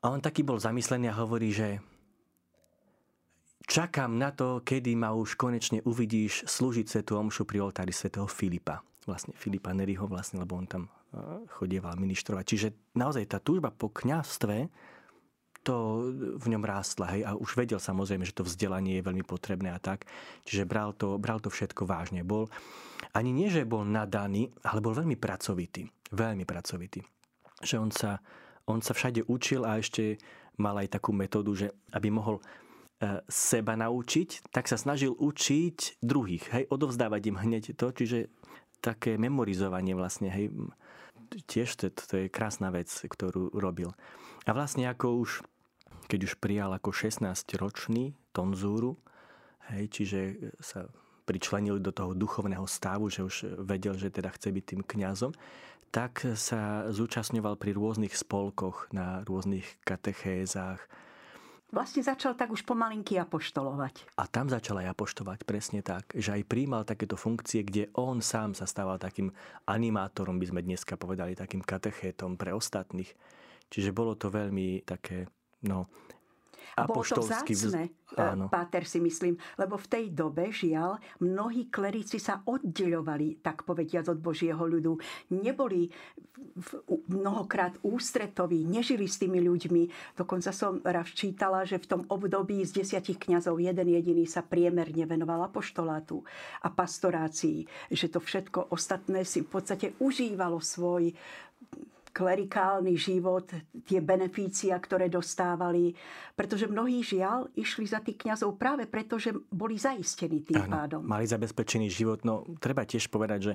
A 0.01 0.09
on 0.09 0.25
taký 0.25 0.41
bol 0.41 0.57
zamyslený 0.57 1.13
a 1.13 1.21
hovorí, 1.21 1.53
že 1.53 1.77
čakám 3.69 4.17
na 4.17 4.33
to, 4.33 4.65
kedy 4.65 4.97
ma 4.97 5.13
už 5.13 5.37
konečne 5.37 5.85
uvidíš 5.85 6.49
slúžiť 6.49 6.89
svetu 6.89 7.21
omšu 7.21 7.45
pri 7.45 7.61
oltári 7.61 7.93
svätého 7.93 8.25
Filipa. 8.25 8.81
Vlastne 9.05 9.37
Filipa 9.37 9.77
Neriho, 9.77 10.09
vlastne, 10.09 10.41
lebo 10.41 10.56
on 10.56 10.65
tam 10.65 10.82
chodieval 11.58 11.98
ministrovať. 11.98 12.44
Čiže 12.46 12.69
naozaj 12.94 13.24
tá 13.26 13.38
túžba 13.43 13.74
po 13.74 13.90
kňastve 13.90 14.70
to 15.60 16.08
v 16.40 16.46
ňom 16.56 16.64
rástla, 16.64 17.12
hej, 17.12 17.22
a 17.29 17.36
už 17.36 17.52
vedel 17.52 17.76
samozrejme, 17.76 18.24
že 18.24 18.32
to 18.32 18.48
vzdelanie 18.48 18.96
je 18.96 19.05
veľmi 19.05 19.20
potrebné 19.20 19.69
a 19.69 19.82
tak, 19.82 20.08
čiže 20.48 20.64
bral 20.64 20.96
to, 20.96 21.20
bral 21.20 21.36
to 21.36 21.52
všetko 21.52 21.84
vážne. 21.84 22.24
Bol, 22.24 22.48
ani 23.12 23.29
nie, 23.29 23.52
že 23.52 23.69
bol 23.69 23.84
nadaný, 23.84 24.48
ale 24.64 24.81
bol 24.81 24.96
veľmi 24.96 25.20
pracovitý, 25.20 25.84
veľmi 26.17 26.48
pracovitý. 26.48 27.05
Že 27.60 27.76
on 27.76 27.90
sa, 27.93 28.24
on 28.64 28.81
sa 28.81 28.96
všade 28.96 29.29
učil 29.29 29.69
a 29.69 29.76
ešte 29.76 30.17
mal 30.56 30.81
aj 30.81 30.96
takú 30.96 31.12
metódu, 31.12 31.52
že 31.52 31.69
aby 31.93 32.08
mohol 32.08 32.40
e, 32.40 33.20
seba 33.29 33.76
naučiť, 33.76 34.48
tak 34.48 34.64
sa 34.64 34.81
snažil 34.81 35.12
učiť 35.12 36.00
druhých, 36.00 36.44
hej, 36.56 36.64
odovzdávať 36.72 37.22
im 37.29 37.36
hneď 37.36 37.64
to, 37.76 37.93
čiže 37.93 38.32
také 38.81 39.20
memorizovanie 39.20 39.93
vlastne, 39.93 40.32
hej, 40.32 40.48
tiež 41.46 41.69
to, 41.79 41.87
to 41.91 42.27
je 42.27 42.32
krásna 42.32 42.69
vec, 42.75 42.91
ktorú 42.91 43.55
robil. 43.55 43.94
A 44.44 44.51
vlastne 44.56 44.89
ako 44.91 45.22
už, 45.22 45.31
keď 46.10 46.20
už 46.27 46.32
prijal 46.43 46.75
ako 46.75 46.91
16-ročný 46.91 48.17
tonzúru, 48.34 48.99
hej, 49.70 49.87
čiže 49.91 50.20
sa 50.58 50.91
pričlenil 51.29 51.79
do 51.79 51.94
toho 51.94 52.10
duchovného 52.10 52.67
stavu, 52.67 53.06
že 53.06 53.22
už 53.22 53.37
vedel, 53.63 53.94
že 53.94 54.10
teda 54.10 54.34
chce 54.34 54.51
byť 54.51 54.65
tým 54.67 54.82
kňazom, 54.82 55.31
tak 55.91 56.22
sa 56.39 56.87
zúčastňoval 56.91 57.58
pri 57.58 57.75
rôznych 57.75 58.15
spolkoch, 58.15 58.91
na 58.91 59.22
rôznych 59.27 59.67
katechézach, 59.82 60.82
Vlastne 61.70 62.03
začal 62.03 62.34
tak 62.34 62.50
už 62.50 62.67
pomalinky 62.67 63.15
apoštolovať. 63.15 64.19
A 64.19 64.27
tam 64.27 64.50
začal 64.50 64.82
aj 64.82 64.91
apoštovať, 64.91 65.46
presne 65.46 65.86
tak, 65.86 66.10
že 66.19 66.34
aj 66.34 66.50
príjmal 66.50 66.82
takéto 66.82 67.15
funkcie, 67.15 67.62
kde 67.62 67.86
on 67.94 68.19
sám 68.19 68.58
sa 68.58 68.67
stával 68.67 68.98
takým 68.98 69.31
animátorom, 69.70 70.43
by 70.43 70.50
sme 70.50 70.67
dneska 70.67 70.98
povedali, 70.98 71.39
takým 71.39 71.62
katechétom 71.62 72.34
pre 72.34 72.50
ostatných. 72.50 73.15
Čiže 73.70 73.94
bolo 73.94 74.19
to 74.19 74.34
veľmi 74.34 74.82
také, 74.82 75.31
no... 75.62 75.86
Bolo 76.87 77.05
to 77.05 77.25
vzácne, 77.25 77.91
áno. 78.17 78.46
Páter 78.49 78.87
si 78.87 79.01
myslím, 79.03 79.37
lebo 79.58 79.77
v 79.77 79.87
tej 79.91 80.05
dobe, 80.13 80.53
žiaľ, 80.55 81.01
mnohí 81.20 81.69
klerici 81.69 82.20
sa 82.20 82.44
oddeľovali, 82.44 83.43
tak 83.43 83.67
povediať, 83.67 84.13
od 84.13 84.19
Božieho 84.20 84.60
ľudu. 84.60 84.96
Neboli 85.34 85.91
mnohokrát 87.08 87.77
ústretoví, 87.84 88.65
nežili 88.65 89.06
s 89.06 89.20
tými 89.20 89.41
ľuďmi. 89.44 90.15
Dokonca 90.17 90.51
som 90.51 90.81
raz 90.82 91.13
čítala, 91.13 91.65
že 91.69 91.79
v 91.81 91.87
tom 91.87 92.03
období 92.08 92.65
z 92.65 92.82
desiatich 92.82 93.20
kňazov 93.20 93.60
jeden 93.60 93.89
jediný 93.93 94.25
sa 94.25 94.41
priemerne 94.41 95.05
venoval 95.05 95.46
apoštolátu 95.46 96.25
a 96.65 96.69
pastorácii. 96.72 97.69
Že 97.93 98.06
to 98.17 98.20
všetko 98.20 98.60
ostatné 98.72 99.22
si 99.25 99.44
v 99.44 99.49
podstate 99.53 99.87
užívalo 100.01 100.58
svoj 100.60 101.13
klerikálny 102.10 102.94
život, 102.94 103.50
tie 103.86 104.02
benefícia, 104.02 104.76
ktoré 104.76 105.08
dostávali. 105.08 105.94
Pretože 106.34 106.67
mnohí 106.67 107.00
žiaľ 107.00 107.48
išli 107.55 107.86
za 107.86 108.02
tých 108.02 108.26
kňazov 108.26 108.58
práve 108.58 108.90
preto, 108.90 109.17
že 109.17 109.34
boli 109.50 109.79
zaistení 109.79 110.43
tým 110.43 110.67
Áno, 110.67 110.72
pádom. 110.72 111.00
Mali 111.06 111.26
zabezpečený 111.26 111.88
život. 111.88 112.22
No, 112.26 112.44
treba 112.58 112.82
tiež 112.84 113.08
povedať, 113.08 113.52
že 113.52 113.55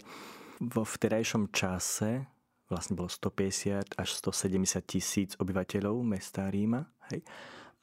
vo 0.63 0.87
vterajšom 0.87 1.51
čase 1.51 2.25
vlastne 2.65 2.97
bolo 2.97 3.11
150 3.11 3.93
až 3.93 4.09
170 4.25 4.81
tisíc 4.89 5.31
obyvateľov 5.37 6.01
mesta 6.01 6.49
Ríma, 6.49 6.81
hej, 7.13 7.21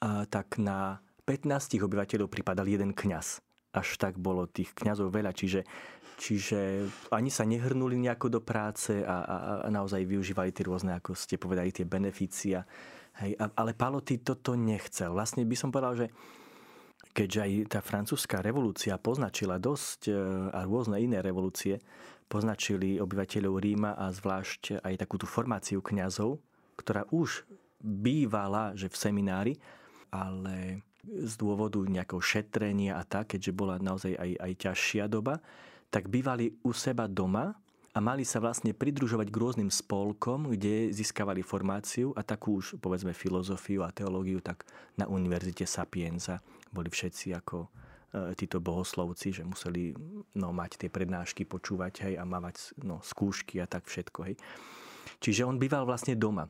a 0.02 0.26
tak 0.26 0.58
na 0.58 0.98
15 1.22 1.78
obyvateľov 1.78 2.26
pripadal 2.26 2.66
jeden 2.66 2.90
kňaz. 2.90 3.38
Až 3.72 3.96
tak 3.96 4.20
bolo 4.20 4.44
tých 4.48 4.76
kňazov 4.76 5.12
veľa, 5.12 5.32
čiže 5.32 5.64
Čiže 6.22 6.86
ani 7.10 7.34
sa 7.34 7.42
nehrnuli 7.42 7.98
nejako 7.98 8.38
do 8.38 8.40
práce 8.46 9.02
a, 9.02 9.26
a, 9.26 9.36
a 9.66 9.68
naozaj 9.74 10.06
využívali 10.06 10.54
tie 10.54 10.70
rôzne, 10.70 10.94
ako 10.94 11.18
ste 11.18 11.34
povedali, 11.34 11.74
tie 11.74 11.82
beneficia. 11.82 12.62
Hej, 13.18 13.34
ale 13.42 13.74
Paloty 13.74 14.22
toto 14.22 14.54
nechcel. 14.54 15.10
Vlastne 15.18 15.42
by 15.42 15.56
som 15.58 15.74
povedal, 15.74 15.98
že 15.98 16.06
keďže 17.10 17.38
aj 17.42 17.50
tá 17.74 17.80
francúzska 17.82 18.38
revolúcia 18.38 18.94
poznačila 19.02 19.58
dosť 19.58 20.00
e, 20.08 20.12
a 20.54 20.62
rôzne 20.62 21.02
iné 21.02 21.18
revolúcie 21.18 21.82
poznačili 22.30 22.96
obyvateľov 23.02 23.60
Ríma 23.60 23.92
a 23.98 24.08
zvlášť 24.08 24.80
aj 24.80 24.94
takú 25.02 25.20
tú 25.20 25.28
formáciu 25.28 25.84
kňazov, 25.84 26.40
ktorá 26.80 27.04
už 27.12 27.44
bývala, 27.82 28.72
že 28.72 28.88
v 28.88 28.96
seminári, 28.96 29.54
ale 30.08 30.80
z 31.02 31.34
dôvodu 31.34 31.82
nejakého 31.82 32.22
šetrenia 32.22 32.98
a 32.98 33.02
tak, 33.02 33.34
keďže 33.34 33.52
bola 33.52 33.76
naozaj 33.82 34.14
aj, 34.14 34.30
aj 34.38 34.52
ťažšia 34.54 35.04
doba, 35.10 35.42
tak 35.90 36.06
bývali 36.08 36.54
u 36.62 36.70
seba 36.70 37.10
doma 37.10 37.52
a 37.92 37.98
mali 38.00 38.24
sa 38.24 38.40
vlastne 38.40 38.72
pridružovať 38.72 39.28
k 39.28 39.36
rôznym 39.36 39.68
spolkom, 39.68 40.48
kde 40.56 40.88
získavali 40.94 41.44
formáciu 41.44 42.16
a 42.16 42.24
takú 42.24 42.62
už, 42.62 42.80
povedzme, 42.80 43.12
filozofiu 43.12 43.84
a 43.84 43.92
teológiu, 43.92 44.40
tak 44.40 44.64
na 44.96 45.04
Univerzite 45.04 45.68
Sapienza 45.68 46.40
boli 46.72 46.88
všetci 46.88 47.36
ako 47.36 47.68
e, 47.68 47.68
títo 48.32 48.64
bohoslovci, 48.64 49.36
že 49.36 49.44
museli 49.44 49.92
no, 50.40 50.56
mať 50.56 50.80
tie 50.80 50.88
prednášky, 50.88 51.44
počúvať 51.44 52.08
hej, 52.08 52.14
a 52.16 52.24
mávať 52.24 52.72
no, 52.80 53.04
skúšky 53.04 53.60
a 53.60 53.68
tak 53.68 53.84
všetko. 53.84 54.18
Hej. 54.24 54.40
Čiže 55.20 55.44
on 55.44 55.60
býval 55.60 55.84
vlastne 55.84 56.16
doma. 56.16 56.48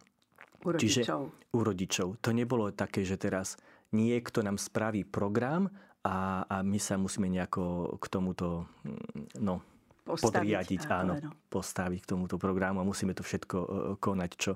U 0.62 0.70
rodičov. 0.70 0.86
Čiže, 0.86 1.02
u 1.50 1.60
rodičov. 1.66 2.08
To 2.22 2.30
nebolo 2.30 2.70
také, 2.70 3.02
že 3.02 3.18
teraz 3.18 3.58
niekto 3.92 4.40
nám 4.40 4.56
spraví 4.56 5.04
program 5.04 5.68
a, 6.02 6.42
a 6.48 6.56
my 6.66 6.78
sa 6.82 6.98
musíme 6.98 7.30
nejako 7.30 7.94
k 8.02 8.04
tomuto 8.10 8.66
mm, 8.82 9.38
no, 9.38 9.62
postaviť, 10.02 10.34
podriadiť, 10.34 10.82
áno, 10.90 11.14
áno, 11.14 11.30
postaviť 11.46 12.00
k 12.02 12.10
tomuto 12.10 12.36
programu 12.36 12.82
a 12.82 12.88
musíme 12.88 13.14
to 13.14 13.22
všetko 13.22 13.56
e, 13.56 13.68
konať, 14.02 14.30
čo, 14.34 14.52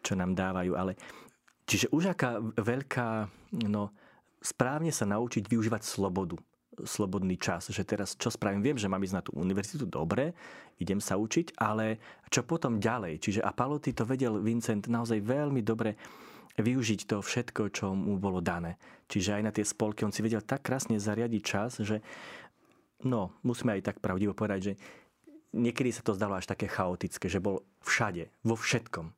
čo 0.00 0.12
nám 0.16 0.32
dávajú. 0.32 0.72
Ale, 0.72 0.96
čiže 1.68 1.92
už 1.92 2.16
aká 2.16 2.40
veľká, 2.40 3.28
no, 3.68 3.92
správne 4.40 4.88
sa 4.94 5.04
naučiť 5.04 5.44
využívať 5.44 5.82
slobodu 5.84 6.40
slobodný 6.84 7.40
čas, 7.40 7.72
že 7.72 7.88
teraz 7.88 8.20
čo 8.20 8.28
spravím, 8.28 8.60
viem, 8.60 8.76
že 8.76 8.90
mám 8.90 9.00
ísť 9.00 9.16
na 9.16 9.24
tú 9.24 9.32
univerzitu, 9.32 9.88
dobre, 9.88 10.36
idem 10.76 11.00
sa 11.00 11.16
učiť, 11.16 11.56
ale 11.56 11.96
čo 12.28 12.44
potom 12.44 12.76
ďalej? 12.76 13.16
Čiže 13.24 13.40
a 13.40 13.48
Paloty 13.56 13.96
to 13.96 14.04
vedel 14.04 14.36
Vincent 14.44 14.84
naozaj 14.84 15.24
veľmi 15.24 15.64
dobre 15.64 15.96
využiť 16.56 17.00
to 17.08 17.20
všetko, 17.20 17.62
čo 17.72 17.92
mu 17.92 18.16
bolo 18.16 18.40
dané. 18.40 18.80
Čiže 19.06 19.40
aj 19.40 19.42
na 19.44 19.52
tie 19.52 19.64
spolky 19.64 20.02
on 20.02 20.12
si 20.12 20.24
vedel 20.24 20.42
tak 20.42 20.66
krásne 20.66 20.96
zariadiť 20.98 21.42
čas, 21.44 21.78
že 21.84 22.00
no, 23.04 23.36
musíme 23.44 23.76
aj 23.76 23.92
tak 23.92 23.96
pravdivo 24.00 24.32
povedať, 24.32 24.60
že 24.60 24.72
niekedy 25.52 25.92
sa 25.92 26.02
to 26.02 26.16
zdalo 26.16 26.36
až 26.36 26.48
také 26.48 26.66
chaotické, 26.66 27.28
že 27.28 27.38
bol 27.38 27.62
všade, 27.84 28.32
vo 28.42 28.56
všetkom. 28.56 29.12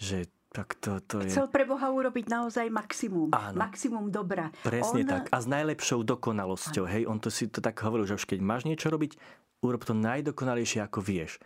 Že 0.00 0.28
tak 0.50 0.74
to, 0.82 0.98
to 1.06 1.22
je... 1.22 1.30
Chcel 1.30 1.46
pre 1.46 1.62
Boha 1.62 1.94
urobiť 1.94 2.26
naozaj 2.26 2.66
maximum. 2.74 3.30
Áno. 3.30 3.54
Maximum 3.54 4.10
dobra. 4.10 4.50
Presne 4.66 5.06
On... 5.06 5.08
tak. 5.08 5.30
A 5.30 5.38
s 5.38 5.46
najlepšou 5.46 6.02
dokonalosťou. 6.02 6.84
Áno. 6.90 6.92
Hej, 6.92 7.02
on 7.06 7.22
to 7.22 7.30
si 7.30 7.46
to 7.46 7.62
tak 7.62 7.78
hovoril, 7.86 8.10
že 8.10 8.18
už 8.18 8.26
keď 8.26 8.42
máš 8.42 8.66
niečo 8.66 8.90
robiť, 8.90 9.14
urob 9.62 9.86
to 9.86 9.94
najdokonalejšie, 9.94 10.82
ako 10.82 10.98
vieš 11.06 11.38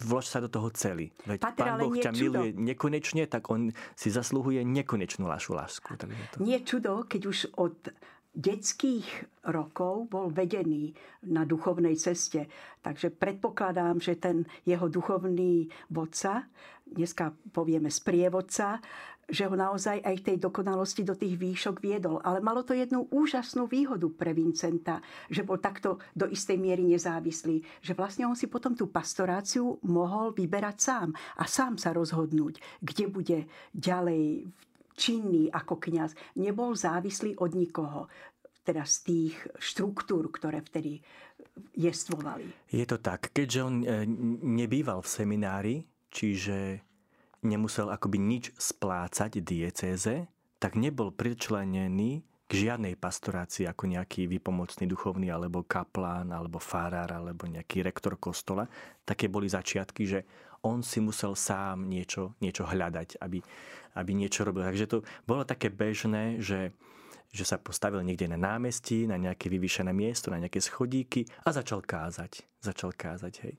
vlož 0.00 0.24
sa 0.26 0.38
do 0.40 0.48
toho 0.48 0.72
celý. 0.72 1.12
Veď 1.28 1.40
Pater, 1.40 1.76
Pán 1.76 1.78
Boh 1.80 1.94
ťa 1.94 2.12
čudo. 2.12 2.20
miluje 2.20 2.50
nekonečne, 2.56 3.24
tak 3.28 3.48
on 3.52 3.70
si 3.94 4.08
zasluhuje 4.08 4.64
nekonečnú 4.64 5.28
našu 5.28 5.54
lásku. 5.54 5.88
to... 5.96 6.06
Nie 6.40 6.64
čudo, 6.64 7.04
keď 7.04 7.22
už 7.28 7.38
od 7.60 7.76
detských 8.30 9.06
rokov 9.50 10.06
bol 10.06 10.30
vedený 10.30 10.94
na 11.26 11.42
duchovnej 11.42 11.98
ceste. 11.98 12.46
Takže 12.80 13.10
predpokladám, 13.10 13.98
že 13.98 14.14
ten 14.16 14.46
jeho 14.62 14.86
duchovný 14.86 15.66
vodca, 15.90 16.46
dneska 16.86 17.34
povieme 17.50 17.90
sprievodca, 17.90 18.78
že 19.30 19.46
ho 19.46 19.54
naozaj 19.54 20.02
aj 20.02 20.14
v 20.20 20.26
tej 20.26 20.36
dokonalosti 20.42 21.06
do 21.06 21.14
tých 21.14 21.38
výšok 21.38 21.78
viedol. 21.78 22.18
Ale 22.26 22.42
malo 22.42 22.66
to 22.66 22.74
jednu 22.74 23.06
úžasnú 23.08 23.70
výhodu 23.70 24.10
pre 24.10 24.34
Vincenta, 24.34 24.98
že 25.30 25.46
bol 25.46 25.62
takto 25.62 26.02
do 26.12 26.26
istej 26.26 26.58
miery 26.58 26.82
nezávislý. 26.84 27.62
Že 27.80 27.92
vlastne 27.94 28.24
on 28.26 28.36
si 28.36 28.50
potom 28.50 28.74
tú 28.74 28.90
pastoráciu 28.90 29.78
mohol 29.86 30.34
vyberať 30.34 30.76
sám 30.82 31.08
a 31.38 31.46
sám 31.46 31.78
sa 31.78 31.94
rozhodnúť, 31.94 32.58
kde 32.82 33.04
bude 33.06 33.38
ďalej 33.70 34.50
činný 34.98 35.48
ako 35.48 35.80
kňaz. 35.80 36.12
Nebol 36.36 36.76
závislý 36.76 37.38
od 37.40 37.56
nikoho 37.56 38.10
teda 38.60 38.84
z 38.84 38.96
tých 39.08 39.34
štruktúr, 39.56 40.28
ktoré 40.28 40.60
vtedy 40.60 41.00
jestvovali. 41.74 42.68
Je 42.68 42.84
to 42.84 43.00
tak, 43.00 43.32
keďže 43.32 43.60
on 43.64 43.74
e, 43.82 44.04
nebýval 44.44 45.00
v 45.00 45.08
seminári, 45.08 45.74
čiže 46.12 46.84
nemusel 47.42 47.88
akoby 47.88 48.18
nič 48.20 48.44
splácať 48.56 49.40
diecéze, 49.40 50.28
tak 50.60 50.76
nebol 50.76 51.08
pričlenený 51.12 52.24
k 52.50 52.52
žiadnej 52.66 52.98
pastorácii 52.98 53.70
ako 53.70 53.86
nejaký 53.86 54.26
vypomocný 54.26 54.90
duchovný 54.90 55.30
alebo 55.30 55.62
kaplán 55.62 56.34
alebo 56.34 56.58
farár 56.58 57.14
alebo 57.14 57.46
nejaký 57.46 57.86
rektor 57.86 58.18
kostola. 58.18 58.66
Také 59.06 59.30
boli 59.30 59.46
začiatky, 59.46 60.02
že 60.02 60.20
on 60.66 60.82
si 60.82 61.00
musel 61.00 61.38
sám 61.38 61.86
niečo, 61.86 62.34
niečo 62.42 62.66
hľadať, 62.66 63.22
aby, 63.22 63.38
aby 63.96 64.10
niečo 64.12 64.44
robil. 64.44 64.66
Takže 64.66 64.90
to 64.90 64.98
bolo 65.24 65.46
také 65.46 65.70
bežné, 65.70 66.42
že, 66.42 66.74
že 67.30 67.46
sa 67.46 67.56
postavil 67.56 68.02
niekde 68.02 68.28
na 68.28 68.36
námestí, 68.36 69.06
na 69.06 69.16
nejaké 69.16 69.46
vyvýšené 69.46 69.94
miesto, 69.94 70.34
na 70.34 70.42
nejaké 70.42 70.58
schodíky 70.60 71.24
a 71.46 71.54
začal 71.54 71.80
kázať. 71.86 72.44
Začal 72.60 72.92
kázať, 72.92 73.34
hej. 73.46 73.54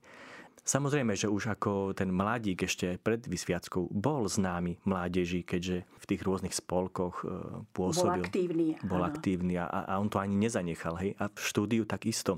Samozrejme, 0.61 1.17
že 1.17 1.25
už 1.25 1.57
ako 1.57 1.97
ten 1.97 2.13
mladík 2.13 2.69
ešte 2.69 3.01
pred 3.01 3.17
vysviackou 3.25 3.89
bol 3.89 4.29
známy 4.29 4.77
mládeži, 4.85 5.41
keďže 5.41 5.89
v 5.89 6.05
tých 6.05 6.21
rôznych 6.21 6.53
spolkoch 6.53 7.25
e, 7.25 7.65
pôsobil. 7.73 8.21
Bol 8.21 8.29
aktívny. 8.29 8.67
Bol 8.85 9.01
aktívny 9.01 9.53
a, 9.57 9.65
a 9.65 9.97
on 9.97 10.05
to 10.13 10.21
ani 10.21 10.37
nezanechal. 10.37 11.01
Hej? 11.01 11.17
A 11.17 11.33
v 11.33 11.41
štúdiu 11.41 11.83
takisto 11.89 12.37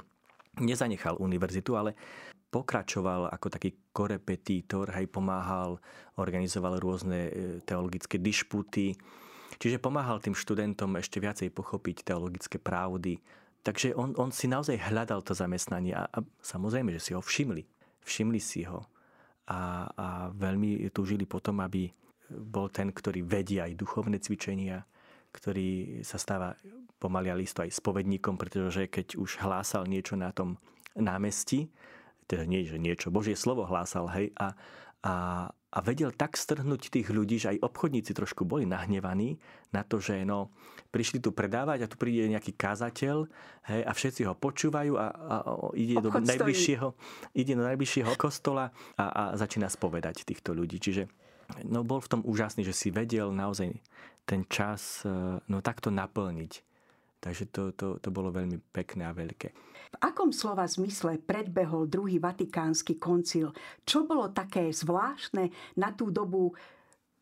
nezanechal 0.56 1.20
univerzitu, 1.20 1.76
ale 1.76 2.00
pokračoval 2.48 3.28
ako 3.28 3.48
taký 3.52 3.76
korepetítor, 3.92 4.94
hej, 4.96 5.12
pomáhal, 5.12 5.84
organizoval 6.16 6.80
rôzne 6.80 7.20
e, 7.28 7.32
teologické 7.68 8.24
dišputy, 8.24 8.96
čiže 9.60 9.84
pomáhal 9.84 10.24
tým 10.24 10.38
študentom 10.38 10.96
ešte 10.96 11.20
viacej 11.20 11.52
pochopiť 11.52 12.08
teologické 12.08 12.56
pravdy. 12.56 13.20
Takže 13.68 14.00
on, 14.00 14.16
on 14.16 14.32
si 14.32 14.48
naozaj 14.48 14.80
hľadal 14.80 15.20
to 15.28 15.36
zamestnanie 15.36 15.92
a, 15.92 16.08
a 16.08 16.24
samozrejme, 16.40 16.96
že 16.96 17.04
si 17.04 17.12
ho 17.12 17.20
všimli 17.20 17.68
všimli 18.04 18.40
si 18.40 18.68
ho 18.68 18.84
a, 19.48 19.90
a 19.92 20.08
veľmi 20.32 20.88
túžili 20.92 21.28
potom, 21.28 21.60
aby 21.60 21.88
bol 22.32 22.72
ten, 22.72 22.90
ktorý 22.90 23.24
vedie 23.24 23.60
aj 23.60 23.76
duchovné 23.76 24.18
cvičenia, 24.24 24.84
ktorý 25.34 26.00
sa 26.06 26.22
stáva 26.22 26.56
pomaly 27.02 27.28
a 27.34 27.36
listo 27.36 27.60
aj 27.60 27.74
spovedníkom, 27.74 28.40
pretože 28.40 28.88
keď 28.88 29.20
už 29.20 29.44
hlásal 29.44 29.84
niečo 29.90 30.16
na 30.16 30.32
tom 30.32 30.56
námestí, 30.96 31.68
teda 32.30 32.48
nie, 32.48 32.64
že 32.64 32.80
niečo, 32.80 33.12
Božie 33.12 33.36
slovo 33.36 33.68
hlásal, 33.68 34.08
hej, 34.16 34.32
a, 34.40 34.56
a, 35.04 35.14
a 35.74 35.82
vedel 35.82 36.14
tak 36.14 36.38
strhnúť 36.38 36.94
tých 36.94 37.10
ľudí, 37.10 37.42
že 37.42 37.58
aj 37.58 37.66
obchodníci 37.66 38.14
trošku 38.14 38.46
boli 38.46 38.70
nahnevaní 38.70 39.42
na 39.74 39.82
to, 39.82 39.98
že 39.98 40.22
no, 40.22 40.54
prišli 40.94 41.18
tu 41.18 41.34
predávať 41.34 41.84
a 41.84 41.90
tu 41.90 41.98
príde 41.98 42.30
nejaký 42.30 42.54
kazateľ 42.54 43.26
hej, 43.74 43.82
a 43.82 43.92
všetci 43.92 44.22
ho 44.30 44.38
počúvajú 44.38 44.94
a, 44.94 45.08
a, 45.10 45.36
ide, 45.74 45.98
do 45.98 46.14
najbližšieho, 46.14 46.88
ide 47.34 47.54
do 47.58 47.66
najbližšieho 47.66 48.14
kostola 48.14 48.70
a, 49.02 49.06
a 49.10 49.24
začína 49.34 49.66
spovedať 49.66 50.30
týchto 50.30 50.54
ľudí. 50.54 50.78
Čiže 50.78 51.10
no 51.66 51.82
bol 51.82 52.06
v 52.06 52.12
tom 52.14 52.22
úžasný, 52.22 52.62
že 52.62 52.78
si 52.78 52.94
vedel 52.94 53.34
naozaj 53.34 53.74
ten 54.30 54.46
čas 54.46 55.02
no 55.50 55.58
takto 55.66 55.90
naplniť. 55.90 56.73
Takže 57.24 57.44
to, 57.56 57.72
to, 57.72 57.88
to 58.04 58.10
bolo 58.12 58.36
veľmi 58.36 58.60
pekné 58.76 59.08
a 59.08 59.16
veľké. 59.16 59.48
V 59.96 59.98
akom 60.04 60.36
slova 60.36 60.68
zmysle 60.68 61.24
predbehol 61.24 61.88
druhý 61.88 62.20
vatikánsky 62.20 63.00
koncil? 63.00 63.56
Čo 63.88 64.04
bolo 64.04 64.36
také 64.36 64.68
zvláštne 64.76 65.48
na 65.80 65.96
tú 65.96 66.12
dobu 66.12 66.52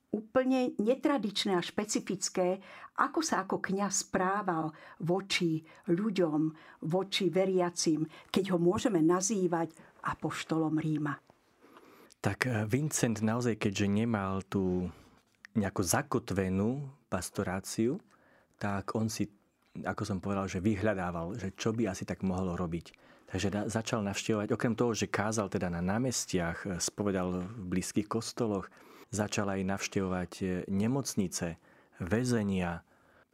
úplne 0.09 0.73
netradičné 0.81 1.55
a 1.55 1.61
špecifické, 1.61 2.59
ako 2.99 3.21
sa 3.21 3.45
ako 3.45 3.61
kňaz 3.61 4.09
správal 4.09 4.73
voči 5.05 5.61
ľuďom, 5.87 6.51
voči 6.89 7.29
veriacim, 7.29 8.03
keď 8.33 8.55
ho 8.55 8.57
môžeme 8.59 8.99
nazývať 8.99 9.71
apoštolom 10.01 10.81
Ríma. 10.81 11.13
Tak 12.19 12.49
eh, 12.49 12.65
Vincent 12.65 13.21
naozaj, 13.21 13.61
keďže 13.61 13.87
nemal 13.87 14.41
tú 14.49 14.89
nejakú 15.55 15.83
zakotvenú 15.83 16.87
pastoráciu, 17.11 17.99
tak 18.55 18.95
on 18.95 19.11
si 19.11 19.27
ako 19.79 20.03
som 20.03 20.19
povedal, 20.19 20.51
že 20.51 20.59
vyhľadával, 20.59 21.39
že 21.39 21.55
čo 21.55 21.71
by 21.71 21.87
asi 21.87 22.03
tak 22.03 22.21
mohol 22.27 22.59
robiť. 22.59 22.91
Takže 23.31 23.71
začal 23.71 24.03
navštevovať, 24.03 24.51
okrem 24.51 24.75
toho, 24.75 24.91
že 24.91 25.07
kázal 25.07 25.47
teda 25.47 25.71
na 25.71 25.79
námestiach, 25.79 26.57
e, 26.67 26.83
spovedal 26.83 27.47
v 27.47 27.63
blízkych 27.71 28.11
kostoloch, 28.11 28.67
začal 29.07 29.47
aj 29.55 29.63
navštevovať 29.63 30.31
e, 30.43 30.45
nemocnice, 30.67 31.55
väzenia, 32.03 32.83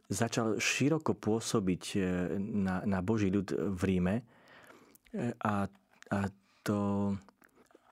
začal 0.06 0.62
široko 0.62 1.18
pôsobiť 1.18 1.84
e, 1.98 2.00
na, 2.38 2.86
na 2.86 3.02
Boží 3.02 3.26
ľud 3.26 3.50
v 3.50 3.82
Ríme 3.82 4.16
a, 5.42 5.66
a 6.14 6.18
to 6.62 6.78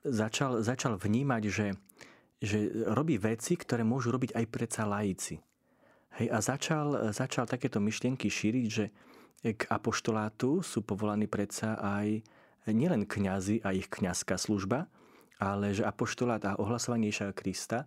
začal, 0.07 0.62
začal 0.62 0.95
vnímať, 0.95 1.43
že, 1.50 1.75
že 2.38 2.59
robí 2.87 3.19
veci, 3.19 3.59
ktoré 3.59 3.83
môžu 3.83 4.15
robiť 4.15 4.37
aj 4.37 4.45
predsa 4.47 4.87
laici. 4.87 5.43
Hej, 6.16 6.32
a 6.32 6.40
začal, 6.40 7.12
začal 7.12 7.44
takéto 7.44 7.76
myšlienky 7.76 8.32
šíriť, 8.32 8.66
že 8.73 8.88
k 9.52 9.62
apoštolátu 9.68 10.64
sú 10.64 10.80
povolaní 10.80 11.28
predsa 11.28 11.76
aj 11.76 12.25
nielen 12.73 13.04
kňazi 13.04 13.61
a 13.61 13.76
ich 13.76 13.92
kňazská 13.92 14.40
služba, 14.40 14.88
ale 15.37 15.76
že 15.76 15.85
apoštolát 15.85 16.40
a 16.49 16.56
ohlasovanie 16.56 17.12
Ježa 17.12 17.37
Krista 17.37 17.85
e, 17.85 17.87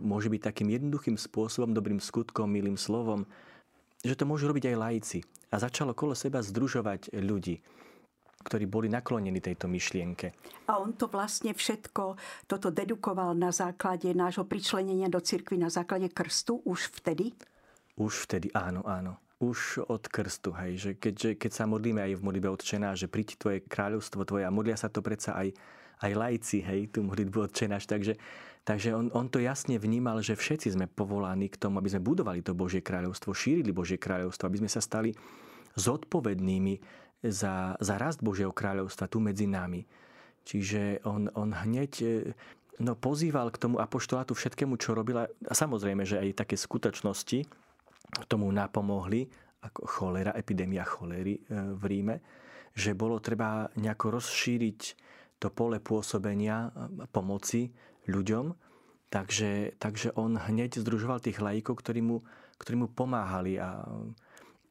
môže 0.00 0.32
byť 0.32 0.40
takým 0.40 0.72
jednoduchým 0.72 1.20
spôsobom, 1.20 1.76
dobrým 1.76 2.00
skutkom, 2.00 2.48
milým 2.48 2.80
slovom, 2.80 3.28
že 4.00 4.16
to 4.16 4.24
môžu 4.24 4.48
robiť 4.48 4.72
aj 4.72 4.80
laici. 4.80 5.18
A 5.52 5.60
začalo 5.60 5.92
kolo 5.92 6.16
seba 6.16 6.40
združovať 6.40 7.12
ľudí 7.12 7.60
ktorí 8.44 8.68
boli 8.68 8.92
naklonení 8.92 9.40
tejto 9.40 9.66
myšlienke. 9.66 10.36
A 10.68 10.76
on 10.76 10.92
to 10.92 11.08
vlastne 11.08 11.56
všetko, 11.56 12.20
toto 12.44 12.68
dedukoval 12.68 13.32
na 13.32 13.48
základe 13.50 14.12
nášho 14.12 14.44
pričlenenia 14.44 15.08
do 15.08 15.24
cirkvi, 15.24 15.56
na 15.56 15.72
základe 15.72 16.12
krstu 16.12 16.60
už 16.68 16.92
vtedy? 17.00 17.32
Už 17.96 18.28
vtedy, 18.28 18.52
áno, 18.52 18.84
áno. 18.84 19.16
Už 19.42 19.82
od 19.90 20.06
krstu, 20.06 20.54
hej, 20.54 20.72
že 20.78 20.90
keď, 20.94 21.14
že 21.14 21.30
keď 21.34 21.50
sa 21.52 21.64
modlíme 21.66 22.00
aj 22.00 22.12
v 22.16 22.24
modlitbe 22.24 22.48
odčená, 22.54 22.94
že 22.94 23.10
príď 23.10 23.34
tvoje 23.36 23.58
kráľovstvo 23.66 24.22
tvoje 24.22 24.46
a 24.46 24.54
modlia 24.54 24.78
sa 24.78 24.86
to 24.86 25.02
predsa 25.02 25.34
aj, 25.34 25.52
aj 26.06 26.12
lajci, 26.14 26.58
hej, 26.62 26.80
tú 26.94 27.02
modlitbu 27.02 27.50
odčenáš, 27.50 27.84
takže, 27.90 28.14
takže 28.62 28.94
on, 28.94 29.10
on 29.12 29.26
to 29.28 29.42
jasne 29.42 29.76
vnímal, 29.76 30.22
že 30.22 30.38
všetci 30.38 30.78
sme 30.78 30.86
povolaní 30.86 31.50
k 31.50 31.60
tomu, 31.60 31.82
aby 31.82 31.92
sme 31.92 32.06
budovali 32.06 32.40
to 32.40 32.56
Božie 32.56 32.80
kráľovstvo, 32.80 33.34
šírili 33.34 33.74
Božie 33.74 33.98
kráľovstvo, 33.98 34.48
aby 34.48 34.64
sme 34.64 34.70
sa 34.70 34.80
stali 34.80 35.12
zodpovednými 35.74 36.74
za, 37.24 37.78
za 37.80 37.94
rast 37.96 38.20
Božieho 38.20 38.52
kráľovstva 38.52 39.08
tu 39.08 39.20
medzi 39.20 39.48
nami. 39.48 39.84
Čiže 40.44 41.00
on, 41.08 41.32
on 41.32 41.56
hneď 41.56 41.92
e, 42.04 42.06
no, 42.84 42.92
pozýval 42.98 43.48
k 43.48 43.60
tomu 43.60 43.80
apoštolátu 43.80 44.36
všetkému, 44.36 44.76
čo 44.76 44.92
robila. 44.92 45.24
A 45.48 45.54
samozrejme, 45.56 46.04
že 46.04 46.20
aj 46.20 46.44
také 46.44 46.56
skutočnosti 46.60 47.48
tomu 48.28 48.52
napomohli, 48.52 49.24
ako 49.64 49.80
cholera, 49.88 50.36
epidémia 50.36 50.84
cholery 50.84 51.40
e, 51.40 51.40
v 51.72 51.82
Ríme, 51.88 52.16
že 52.76 52.92
bolo 52.92 53.22
treba 53.24 53.72
nejako 53.80 54.20
rozšíriť 54.20 54.80
to 55.40 55.48
pole 55.48 55.80
pôsobenia 55.80 56.72
pomoci 57.10 57.72
ľuďom. 58.08 58.52
Takže, 59.08 59.78
takže 59.78 60.10
on 60.18 60.34
hneď 60.34 60.82
združoval 60.82 61.22
tých 61.22 61.38
lajkov, 61.38 61.80
ktorí 61.80 62.02
mu, 62.02 62.26
ktorí 62.58 62.76
mu 62.82 62.88
pomáhali 62.90 63.62
a 63.62 63.86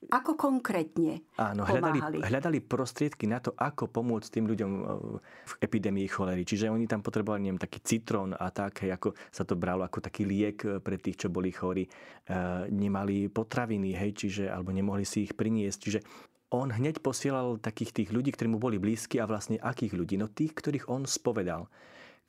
ako 0.10 0.36
konkrétne 0.36 1.24
Áno, 1.40 1.64
hľadali, 1.64 2.24
hľadali 2.24 2.60
prostriedky 2.64 3.30
na 3.30 3.40
to, 3.40 3.56
ako 3.56 3.92
pomôcť 3.92 4.30
tým 4.40 4.46
ľuďom 4.50 4.72
e, 4.72 4.82
v 5.22 5.54
epidémii 5.64 6.08
cholery. 6.10 6.44
Čiže 6.44 6.72
oni 6.72 6.88
tam 6.88 7.06
potrebovali 7.06 7.48
neviem, 7.48 7.62
taký 7.62 7.80
citrón 7.84 8.34
a 8.34 8.50
tak, 8.50 8.84
ako 8.84 9.16
sa 9.32 9.48
to 9.48 9.56
bralo 9.56 9.86
ako 9.86 10.04
taký 10.04 10.28
liek 10.28 10.64
e, 10.66 10.80
pre 10.84 11.00
tých, 11.00 11.26
čo 11.26 11.28
boli 11.30 11.54
chorí. 11.54 11.86
E, 11.86 11.92
nemali 12.72 13.28
potraviny, 13.30 13.94
hej, 13.94 14.12
čiže, 14.16 14.44
alebo 14.50 14.74
nemohli 14.74 15.08
si 15.08 15.28
ich 15.28 15.34
priniesť. 15.38 15.80
Čiže 15.80 16.00
on 16.54 16.70
hneď 16.70 17.02
posielal 17.02 17.58
takých 17.58 17.92
tých 18.04 18.10
ľudí, 18.14 18.30
ktorí 18.30 18.48
mu 18.52 18.62
boli 18.62 18.78
blízki 18.78 19.18
a 19.18 19.26
vlastne 19.26 19.58
akých 19.58 19.98
ľudí? 19.98 20.16
No 20.22 20.30
tých, 20.30 20.54
ktorých 20.54 20.86
on 20.86 21.10
spovedal, 21.10 21.66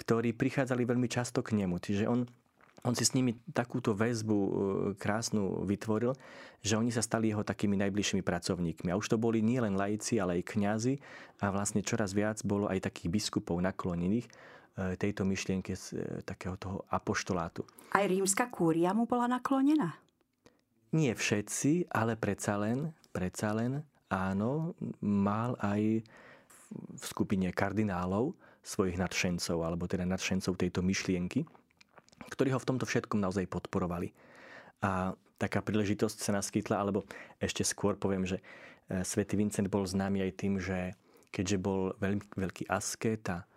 ktorí 0.01 0.33
prichádzali 0.33 0.89
veľmi 0.89 1.09
často 1.13 1.45
k 1.45 1.61
nemu. 1.61 1.77
Čiže 1.77 2.09
on 2.09 2.25
on 2.85 2.93
si 2.93 3.09
s 3.09 3.17
nimi 3.17 3.33
takúto 3.57 3.97
väzbu 3.97 4.37
e, 4.37 4.51
krásnu 5.01 5.65
vytvoril, 5.65 6.13
že 6.61 6.77
oni 6.77 6.93
sa 6.93 7.01
stali 7.01 7.33
jeho 7.33 7.41
takými 7.41 7.81
najbližšími 7.81 8.21
pracovníkmi. 8.21 8.93
A 8.93 8.99
už 9.01 9.09
to 9.09 9.17
boli 9.17 9.41
nielen 9.41 9.73
laici, 9.73 10.21
ale 10.21 10.41
aj 10.41 10.53
kňazi 10.53 10.95
a 11.41 11.49
vlastne 11.49 11.81
čoraz 11.81 12.13
viac 12.13 12.45
bolo 12.45 12.69
aj 12.69 12.85
takých 12.85 13.09
biskupov 13.09 13.57
naklonených 13.65 14.29
e, 14.29 14.31
tejto 15.01 15.25
myšlienke 15.25 15.73
z 15.73 15.85
e, 15.97 15.99
takého 16.29 16.61
toho 16.61 16.85
apoštolátu. 16.93 17.65
Aj 17.97 18.05
rímska 18.05 18.53
kúria 18.53 18.93
mu 18.93 19.09
bola 19.09 19.33
naklonená? 19.33 19.97
Nie 20.93 21.17
všetci, 21.17 21.89
ale 21.89 22.21
predsa 22.21 22.61
len, 22.61 22.93
predsa 23.17 23.57
len 23.57 23.81
áno, 24.13 24.77
mal 25.01 25.57
aj 25.59 26.05
v 26.71 27.03
skupine 27.03 27.49
kardinálov 27.49 28.37
svojich 28.61 29.01
nadšencov, 29.01 29.65
alebo 29.65 29.89
teda 29.89 30.05
nadšencov 30.05 30.55
tejto 30.61 30.85
myšlienky 30.85 31.49
ktorí 32.31 32.53
ho 32.55 32.61
v 32.61 32.69
tomto 32.69 32.87
všetkom 32.89 33.21
naozaj 33.21 33.49
podporovali. 33.51 34.13
A 34.85 35.17
taká 35.41 35.61
príležitosť 35.61 36.19
sa 36.21 36.33
naskytla, 36.37 36.81
alebo 36.81 37.09
ešte 37.41 37.65
skôr 37.67 37.97
poviem, 37.97 38.25
že 38.25 38.41
e, 38.89 39.03
svätý 39.03 39.37
Vincent 39.37 39.67
bol 39.69 39.85
známy 39.85 40.25
aj 40.25 40.33
tým, 40.37 40.61
že 40.61 40.95
keďže 41.35 41.57
bol 41.59 41.93
veľmi 41.99 42.23
veľký 42.39 42.71
askéta 42.71 43.49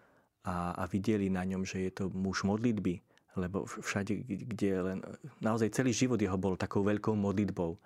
a, 0.41 0.73
a 0.73 0.83
videli 0.89 1.29
na 1.29 1.45
ňom, 1.45 1.61
že 1.61 1.87
je 1.87 1.91
to 1.93 2.03
muž 2.09 2.41
modlitby, 2.41 3.03
lebo 3.37 3.69
všade, 3.69 4.25
kde 4.25 4.69
len, 4.81 4.97
naozaj 5.43 5.69
celý 5.77 5.93
život 5.93 6.17
jeho 6.17 6.35
bol 6.39 6.57
takou 6.57 6.81
veľkou 6.81 7.13
modlitbou. 7.13 7.77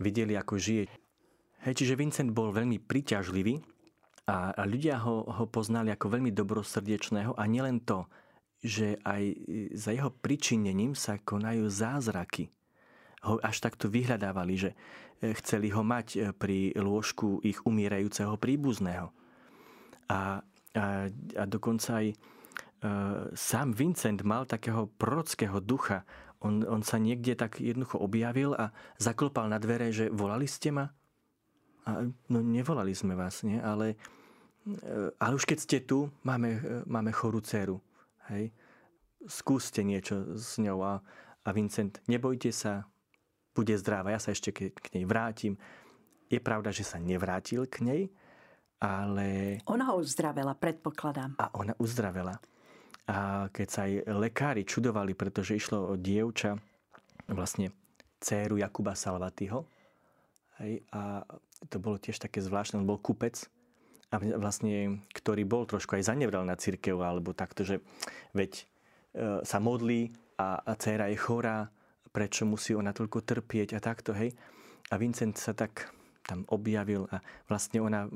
Videli, 0.00 0.32
ako 0.40 0.56
žije. 0.56 0.88
Hej, 1.68 1.84
čiže 1.84 2.00
Vincent 2.00 2.32
bol 2.32 2.56
veľmi 2.56 2.80
priťažlivý 2.80 3.60
a, 4.24 4.56
a 4.56 4.62
ľudia 4.64 4.96
ho, 5.04 5.28
ho 5.28 5.44
poznali 5.44 5.92
ako 5.92 6.16
veľmi 6.16 6.32
dobrosrdečného 6.32 7.36
a 7.36 7.42
nielen 7.44 7.84
to, 7.84 8.08
že 8.60 9.00
aj 9.08 9.22
za 9.72 9.90
jeho 9.96 10.12
pričinením 10.12 10.92
sa 10.92 11.16
konajú 11.16 11.68
zázraky. 11.72 12.52
Ho 13.24 13.40
až 13.40 13.60
takto 13.64 13.88
vyhľadávali, 13.88 14.54
že 14.56 14.70
e, 15.20 15.32
chceli 15.40 15.72
ho 15.72 15.84
mať 15.84 16.06
e, 16.16 16.18
pri 16.32 16.72
lôžku 16.76 17.40
ich 17.44 17.60
umierajúceho 17.64 18.36
príbuzného. 18.40 19.12
A, 20.08 20.40
a, 20.76 20.84
a 21.36 21.44
dokonca 21.44 22.00
aj 22.00 22.06
e, 22.12 22.16
sám 23.36 23.76
Vincent 23.76 24.24
mal 24.24 24.48
takého 24.48 24.88
prorockého 24.96 25.60
ducha. 25.60 26.04
On, 26.40 26.64
on 26.64 26.80
sa 26.80 26.96
niekde 26.96 27.36
tak 27.36 27.60
jednoducho 27.60 28.00
objavil 28.00 28.56
a 28.56 28.72
zaklopal 28.96 29.52
na 29.52 29.60
dvere, 29.60 29.92
že 29.92 30.08
volali 30.08 30.48
ste 30.48 30.72
ma? 30.72 30.88
A, 31.84 32.08
no 32.32 32.38
nevolali 32.40 32.96
sme 32.96 33.12
vás, 33.16 33.44
nie? 33.44 33.60
Ale, 33.60 34.00
e, 34.64 35.12
ale 35.16 35.32
už 35.36 35.44
keď 35.44 35.58
ste 35.60 35.78
tu, 35.84 36.08
máme, 36.24 36.84
máme 36.88 37.12
chorú 37.12 37.44
dceru 37.44 37.80
Hej. 38.30 38.54
Skúste 39.26 39.84
niečo 39.84 40.38
s 40.38 40.56
ňou 40.56 40.80
a, 40.80 40.94
a 41.44 41.48
Vincent, 41.52 42.00
nebojte 42.08 42.54
sa, 42.54 42.88
bude 43.52 43.76
zdravá. 43.76 44.14
Ja 44.14 44.20
sa 44.22 44.32
ešte 44.32 44.54
k, 44.54 44.72
k 44.72 44.86
nej 44.96 45.04
vrátim. 45.04 45.60
Je 46.30 46.38
pravda, 46.38 46.70
že 46.70 46.86
sa 46.86 46.96
nevrátil 46.96 47.66
k 47.66 47.82
nej, 47.82 48.02
ale... 48.80 49.58
Ona 49.68 49.92
ho 49.92 50.00
uzdravela, 50.00 50.54
predpokladám. 50.56 51.36
A 51.36 51.50
ona 51.58 51.74
uzdravela. 51.76 52.38
A 53.10 53.50
keď 53.50 53.68
sa 53.68 53.90
aj 53.90 54.06
lekári 54.06 54.62
čudovali, 54.62 55.18
pretože 55.18 55.58
išlo 55.58 55.92
o 55.92 55.94
dievča, 55.98 56.54
vlastne 57.26 57.74
dceru 58.22 58.62
Jakuba 58.62 58.94
Salvatyho, 58.94 59.66
hej, 60.62 60.86
a 60.94 61.26
to 61.66 61.82
bolo 61.82 61.98
tiež 61.98 62.22
také 62.22 62.38
zvláštne, 62.38 62.78
on 62.78 62.86
bol 62.86 63.02
kupec, 63.02 63.50
a 64.10 64.18
vlastne, 64.18 65.02
ktorý 65.20 65.44
bol 65.44 65.68
trošku 65.68 66.00
aj 66.00 66.08
zanevral 66.08 66.48
na 66.48 66.56
církev, 66.56 66.96
alebo 67.04 67.36
takto, 67.36 67.62
že 67.62 67.84
veď 68.32 68.52
e, 68.56 68.64
sa 69.44 69.60
modlí 69.60 70.10
a, 70.40 70.64
a 70.64 70.72
dcera 70.74 71.12
je 71.12 71.20
chorá, 71.20 71.68
prečo 72.10 72.48
musí 72.48 72.72
ona 72.72 72.96
toľko 72.96 73.22
trpieť 73.22 73.76
a 73.76 73.80
takto, 73.84 74.16
hej. 74.16 74.32
A 74.90 74.98
Vincent 74.98 75.36
sa 75.36 75.52
tak 75.52 75.92
tam 76.26 76.42
objavil 76.50 77.06
a 77.10 77.22
vlastne 77.46 77.78
ona, 77.82 78.06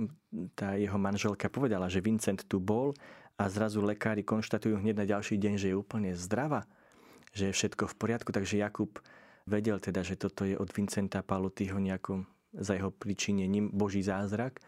tá 0.54 0.74
jeho 0.74 0.98
manželka 0.98 1.46
povedala, 1.52 1.86
že 1.86 2.02
Vincent 2.02 2.42
tu 2.46 2.58
bol 2.58 2.94
a 3.34 3.50
zrazu 3.50 3.82
lekári 3.82 4.22
konštatujú 4.22 4.78
hneď 4.78 4.94
na 5.02 5.06
ďalší 5.06 5.34
deň, 5.38 5.54
že 5.58 5.70
je 5.70 5.76
úplne 5.78 6.14
zdravá. 6.14 6.66
že 7.34 7.50
je 7.50 7.56
všetko 7.58 7.90
v 7.90 7.94
poriadku. 7.98 8.30
Takže 8.30 8.62
Jakub 8.62 9.02
vedel 9.44 9.82
teda, 9.82 10.06
že 10.06 10.14
toto 10.14 10.46
je 10.46 10.54
od 10.54 10.70
Vincenta 10.70 11.20
Palotyho 11.20 11.76
nejako 11.82 12.24
za 12.54 12.78
jeho 12.78 12.94
pričinením 12.94 13.74
Boží 13.74 14.00
zázrak 14.00 14.62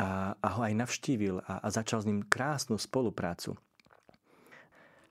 a, 0.00 0.32
a 0.32 0.48
ho 0.56 0.60
aj 0.64 0.72
navštívil 0.72 1.44
a, 1.44 1.60
a 1.60 1.68
začal 1.68 2.00
s 2.00 2.08
ním 2.08 2.24
krásnu 2.24 2.80
spoluprácu. 2.80 3.52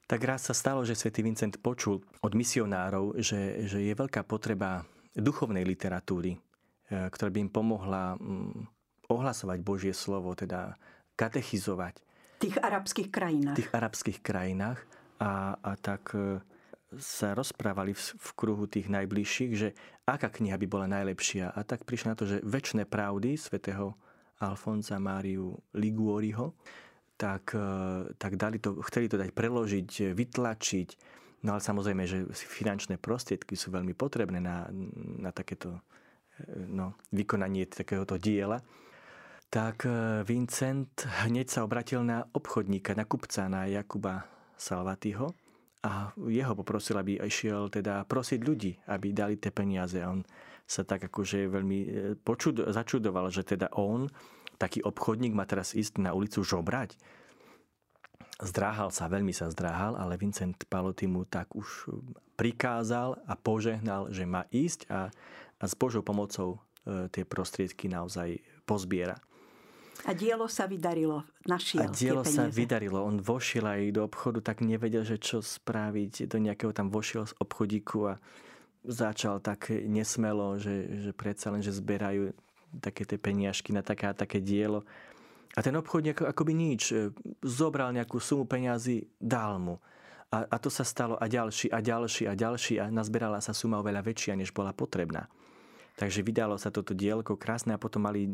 Tak 0.10 0.20
raz 0.26 0.50
sa 0.50 0.58
stalo, 0.58 0.82
že 0.82 0.98
svätý 0.98 1.22
Vincent 1.22 1.62
počul 1.62 2.02
od 2.26 2.34
misionárov, 2.34 3.22
že, 3.22 3.70
že 3.70 3.86
je 3.86 3.94
veľká 3.94 4.26
potreba 4.26 4.82
duchovnej 5.14 5.62
literatúry, 5.62 6.34
e, 6.34 6.40
ktorá 6.90 7.30
by 7.30 7.40
im 7.46 7.52
pomohla 7.54 8.18
mm, 8.18 8.66
ohlasovať 9.06 9.60
Božie 9.62 9.94
slovo, 9.94 10.34
teda 10.34 10.82
katechizovať. 11.14 12.02
V 12.42 12.50
tých 12.50 12.58
arabských 12.58 13.10
krajinách. 13.14 13.54
V 13.54 13.60
tých 13.62 13.74
arabských 13.76 14.20
krajinách. 14.26 14.82
A, 15.22 15.54
a 15.62 15.72
tak 15.78 16.18
e, 16.18 16.42
sa 16.98 17.38
rozprávali 17.38 17.94
v, 17.94 18.02
v 18.02 18.30
kruhu 18.34 18.66
tých 18.66 18.90
najbližších, 18.90 19.52
že 19.54 19.78
aká 20.10 20.34
kniha 20.34 20.58
by 20.58 20.66
bola 20.66 20.90
najlepšia. 20.90 21.54
A 21.54 21.62
tak 21.62 21.86
prišli 21.86 22.10
na 22.10 22.18
to, 22.18 22.26
že 22.26 22.42
väčšie 22.42 22.90
pravdy 22.90 23.38
svätého 23.38 23.94
Alfonza 24.40 25.00
Máriu 25.00 25.52
Liguoriho, 25.76 26.56
tak, 27.20 27.52
e, 27.52 28.16
tak 28.16 28.40
dali 28.40 28.64
to, 28.64 28.80
chceli 28.88 29.12
to 29.12 29.20
dať 29.20 29.36
preložiť, 29.36 30.16
vytlačiť. 30.16 30.90
No 31.44 31.56
ale 31.56 31.62
samozrejme, 31.64 32.04
že 32.08 32.28
finančné 32.32 33.00
prostriedky 33.00 33.56
sú 33.56 33.72
veľmi 33.72 33.96
potrebné 33.96 34.40
na, 34.40 34.68
na 35.20 35.32
takéto 35.36 35.76
e, 35.76 35.82
no, 36.68 36.96
vykonanie 37.12 37.68
takéhoto 37.68 38.16
diela. 38.16 38.64
Tak 39.52 39.84
e, 39.84 40.24
Vincent 40.24 41.08
hneď 41.28 41.48
sa 41.52 41.68
obratil 41.68 42.04
na 42.08 42.24
obchodníka, 42.24 42.96
na 42.96 43.04
kupca, 43.04 43.52
na 43.52 43.68
Jakuba 43.68 44.24
Salvatyho 44.56 45.36
a 45.84 46.12
jeho 46.28 46.54
poprosil, 46.56 47.00
aby 47.00 47.20
išiel 47.24 47.72
teda 47.72 48.04
prosiť 48.04 48.40
ľudí, 48.44 48.72
aby 48.92 49.16
dali 49.16 49.40
tie 49.40 49.52
peniaze. 49.52 50.00
On 50.04 50.20
sa 50.70 50.86
tak 50.86 51.10
akože 51.10 51.50
veľmi 51.50 51.80
počud, 52.22 52.62
začudoval, 52.70 53.34
že 53.34 53.42
teda 53.42 53.74
on 53.74 54.06
taký 54.62 54.86
obchodník 54.86 55.34
má 55.34 55.50
teraz 55.50 55.74
ísť 55.74 55.98
na 55.98 56.14
ulicu 56.14 56.46
žobrať. 56.46 56.94
Zdráhal 58.40 58.94
sa, 58.94 59.10
veľmi 59.10 59.34
sa 59.34 59.50
zdráhal, 59.50 59.98
ale 59.98 60.16
Vincent 60.16 60.56
Paloty 60.70 61.10
mu 61.10 61.26
tak 61.26 61.52
už 61.58 61.90
prikázal 62.38 63.18
a 63.26 63.34
požehnal, 63.36 64.14
že 64.14 64.24
má 64.24 64.46
ísť 64.54 64.88
a, 64.88 65.12
a 65.60 65.66
s 65.66 65.76
Božou 65.76 66.06
pomocou 66.06 66.62
e, 66.88 67.12
tie 67.12 67.28
prostriedky 67.28 67.92
naozaj 67.92 68.40
pozbiera. 68.64 69.20
A 70.08 70.16
dielo 70.16 70.48
sa 70.48 70.64
vydarilo, 70.64 71.28
našiel 71.44 71.84
A 71.84 71.92
dielo 71.92 72.24
sa 72.24 72.48
vydarilo. 72.48 73.04
On 73.04 73.20
vošiel 73.20 73.68
aj 73.68 73.82
do 73.92 74.08
obchodu, 74.08 74.40
tak 74.40 74.64
nevedel, 74.64 75.04
že 75.04 75.20
čo 75.20 75.44
spraviť. 75.44 76.32
Do 76.32 76.40
nejakého 76.40 76.72
tam 76.72 76.88
vošiel 76.88 77.28
z 77.28 77.36
obchodíku 77.44 78.00
a 78.08 78.16
začal 78.84 79.44
tak 79.44 79.70
nesmelo, 79.70 80.56
že, 80.56 81.08
že 81.08 81.12
predsa 81.12 81.52
len, 81.52 81.60
že 81.60 81.76
zberajú 81.76 82.32
také 82.78 83.04
tie 83.04 83.18
peniažky 83.18 83.74
na 83.74 83.82
také 83.82 84.08
a 84.08 84.14
také 84.14 84.40
dielo. 84.40 84.86
A 85.58 85.66
ten 85.66 85.74
obchodník 85.74 86.22
ako, 86.22 86.24
akoby 86.30 86.54
nič. 86.54 86.94
E, 86.94 87.10
zobral 87.42 87.90
nejakú 87.90 88.22
sumu 88.22 88.46
peňazí, 88.46 89.10
dal 89.18 89.58
mu. 89.58 89.82
A, 90.30 90.46
a 90.46 90.56
to 90.62 90.70
sa 90.70 90.86
stalo 90.86 91.18
a 91.18 91.26
ďalší 91.26 91.74
a 91.74 91.82
ďalší 91.82 92.30
a 92.30 92.38
ďalší 92.38 92.74
a 92.78 92.86
nazberala 92.94 93.42
sa 93.42 93.50
suma 93.58 93.82
oveľa 93.82 94.06
väčšia, 94.06 94.38
než 94.38 94.54
bola 94.54 94.78
potrebná. 94.78 95.26
Takže 95.98 96.22
vydalo 96.22 96.56
sa 96.56 96.70
toto 96.70 96.94
dielko 96.94 97.36
krásne 97.36 97.76
a 97.76 97.82
potom 97.82 98.06
mali 98.06 98.30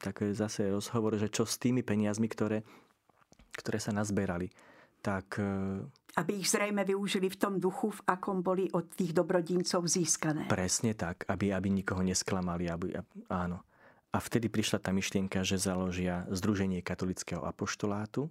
také 0.00 0.32
zase 0.34 0.72
rozhovor, 0.72 1.14
že 1.20 1.30
čo 1.30 1.44
s 1.44 1.60
tými 1.60 1.84
peniazmi, 1.84 2.26
ktoré, 2.26 2.64
ktoré 3.54 3.78
sa 3.78 3.92
nazberali. 3.92 4.48
Tak 5.04 5.26
e, 5.36 5.44
aby 6.14 6.38
ich 6.38 6.48
zrejme 6.50 6.86
využili 6.86 7.26
v 7.26 7.38
tom 7.38 7.54
duchu, 7.58 7.90
v 7.90 8.00
akom 8.06 8.38
boli 8.40 8.70
od 8.70 8.86
tých 8.94 9.10
dobrodincov 9.10 9.82
získané. 9.90 10.46
Presne 10.46 10.94
tak, 10.94 11.26
aby, 11.26 11.50
aby 11.50 11.68
nikoho 11.74 12.06
nesklamali. 12.06 12.70
Aby, 12.70 12.94
áno. 13.26 13.66
A 14.14 14.22
vtedy 14.22 14.46
prišla 14.46 14.78
tá 14.78 14.94
myšlienka, 14.94 15.42
že 15.42 15.58
založia 15.58 16.22
Združenie 16.30 16.86
katolického 16.86 17.42
apoštolátu, 17.42 18.30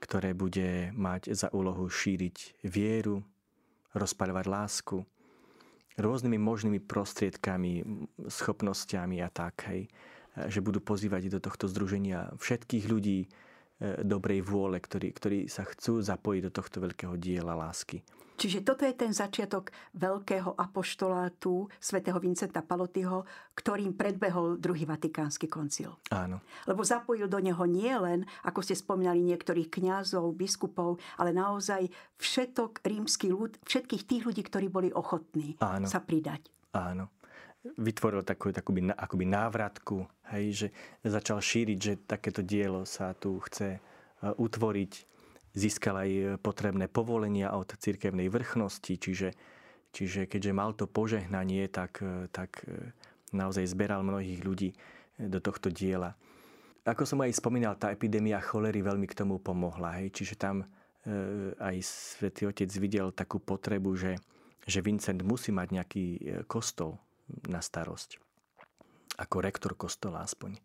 ktoré 0.00 0.32
bude 0.32 0.96
mať 0.96 1.36
za 1.36 1.52
úlohu 1.52 1.84
šíriť 1.92 2.64
vieru, 2.64 3.20
rozpaľovať 3.92 4.46
lásku, 4.48 4.96
rôznymi 6.00 6.38
možnými 6.40 6.80
prostriedkami, 6.80 7.84
schopnosťami 8.26 9.20
a 9.20 9.28
tak, 9.28 9.68
hej, 9.68 9.92
že 10.48 10.64
budú 10.64 10.80
pozývať 10.80 11.30
do 11.30 11.38
tohto 11.38 11.70
združenia 11.70 12.34
všetkých 12.40 12.84
ľudí, 12.88 13.28
dobrej 14.02 14.40
vôle, 14.44 14.80
ktorí, 14.80 15.12
ktorí 15.12 15.38
sa 15.46 15.66
chcú 15.68 16.00
zapojiť 16.00 16.42
do 16.48 16.52
tohto 16.52 16.78
veľkého 16.80 17.14
diela 17.20 17.52
lásky. 17.52 18.00
Čiže 18.34 18.66
toto 18.66 18.82
je 18.82 18.94
ten 18.98 19.14
začiatok 19.14 19.70
veľkého 19.94 20.58
apoštolátu 20.58 21.70
svätého 21.78 22.18
Vincenta 22.18 22.66
Palotyho, 22.66 23.22
ktorým 23.54 23.94
predbehol 23.94 24.58
druhý 24.58 24.90
vatikánsky 24.90 25.46
koncil. 25.46 25.94
Áno. 26.10 26.42
Lebo 26.66 26.82
zapojil 26.82 27.30
do 27.30 27.38
neho 27.38 27.62
nie 27.62 27.94
len, 27.94 28.26
ako 28.42 28.66
ste 28.66 28.74
spomínali, 28.74 29.22
niektorých 29.22 29.70
kňazov, 29.70 30.34
biskupov, 30.34 30.98
ale 31.14 31.30
naozaj 31.30 31.86
všetok 32.18 32.82
rímsky 32.82 33.30
ľud, 33.30 33.54
všetkých 33.62 34.02
tých 34.02 34.22
ľudí, 34.26 34.42
ktorí 34.42 34.66
boli 34.66 34.90
ochotní 34.90 35.54
Áno. 35.62 35.86
sa 35.86 36.02
pridať. 36.02 36.50
Áno 36.74 37.13
vytvoril 37.64 38.20
takú, 38.22 38.52
takú 38.52 38.76
akoby 38.76 39.24
návratku, 39.24 40.04
hej, 40.36 40.44
že 40.52 40.68
začal 41.00 41.40
šíriť, 41.40 41.78
že 41.80 41.92
takéto 42.04 42.44
dielo 42.44 42.84
sa 42.84 43.16
tu 43.16 43.40
chce 43.40 43.76
e, 43.76 43.80
utvoriť, 44.20 44.92
získal 45.56 45.96
aj 46.04 46.10
potrebné 46.44 46.92
povolenia 46.92 47.56
od 47.56 47.72
cirkevnej 47.72 48.28
vrchnosti, 48.28 49.00
čiže, 49.00 49.32
čiže 49.96 50.28
keďže 50.28 50.52
mal 50.52 50.76
to 50.76 50.84
požehnanie, 50.84 51.64
tak, 51.72 52.04
e, 52.04 52.28
tak 52.28 52.68
e, 52.68 52.92
naozaj 53.32 53.64
zberal 53.64 54.04
mnohých 54.04 54.44
ľudí 54.44 54.70
do 55.16 55.40
tohto 55.40 55.72
diela. 55.72 56.12
Ako 56.84 57.08
som 57.08 57.24
aj 57.24 57.32
spomínal, 57.32 57.80
tá 57.80 57.88
epidémia 57.88 58.44
cholery 58.44 58.84
veľmi 58.84 59.08
k 59.08 59.16
tomu 59.24 59.40
pomohla. 59.40 60.04
Hej? 60.04 60.20
Čiže 60.20 60.36
tam 60.36 60.68
aj 61.60 61.84
svätý 61.84 62.48
Otec 62.48 62.68
videl 62.80 63.12
takú 63.12 63.36
potrebu, 63.36 63.92
že, 63.92 64.16
že 64.64 64.80
Vincent 64.80 65.20
musí 65.20 65.52
mať 65.52 65.68
nejaký 65.68 66.04
kostol, 66.48 66.96
na 67.48 67.60
starosť, 67.60 68.20
ako 69.20 69.36
rektor 69.40 69.72
kostola 69.78 70.24
aspoň, 70.26 70.58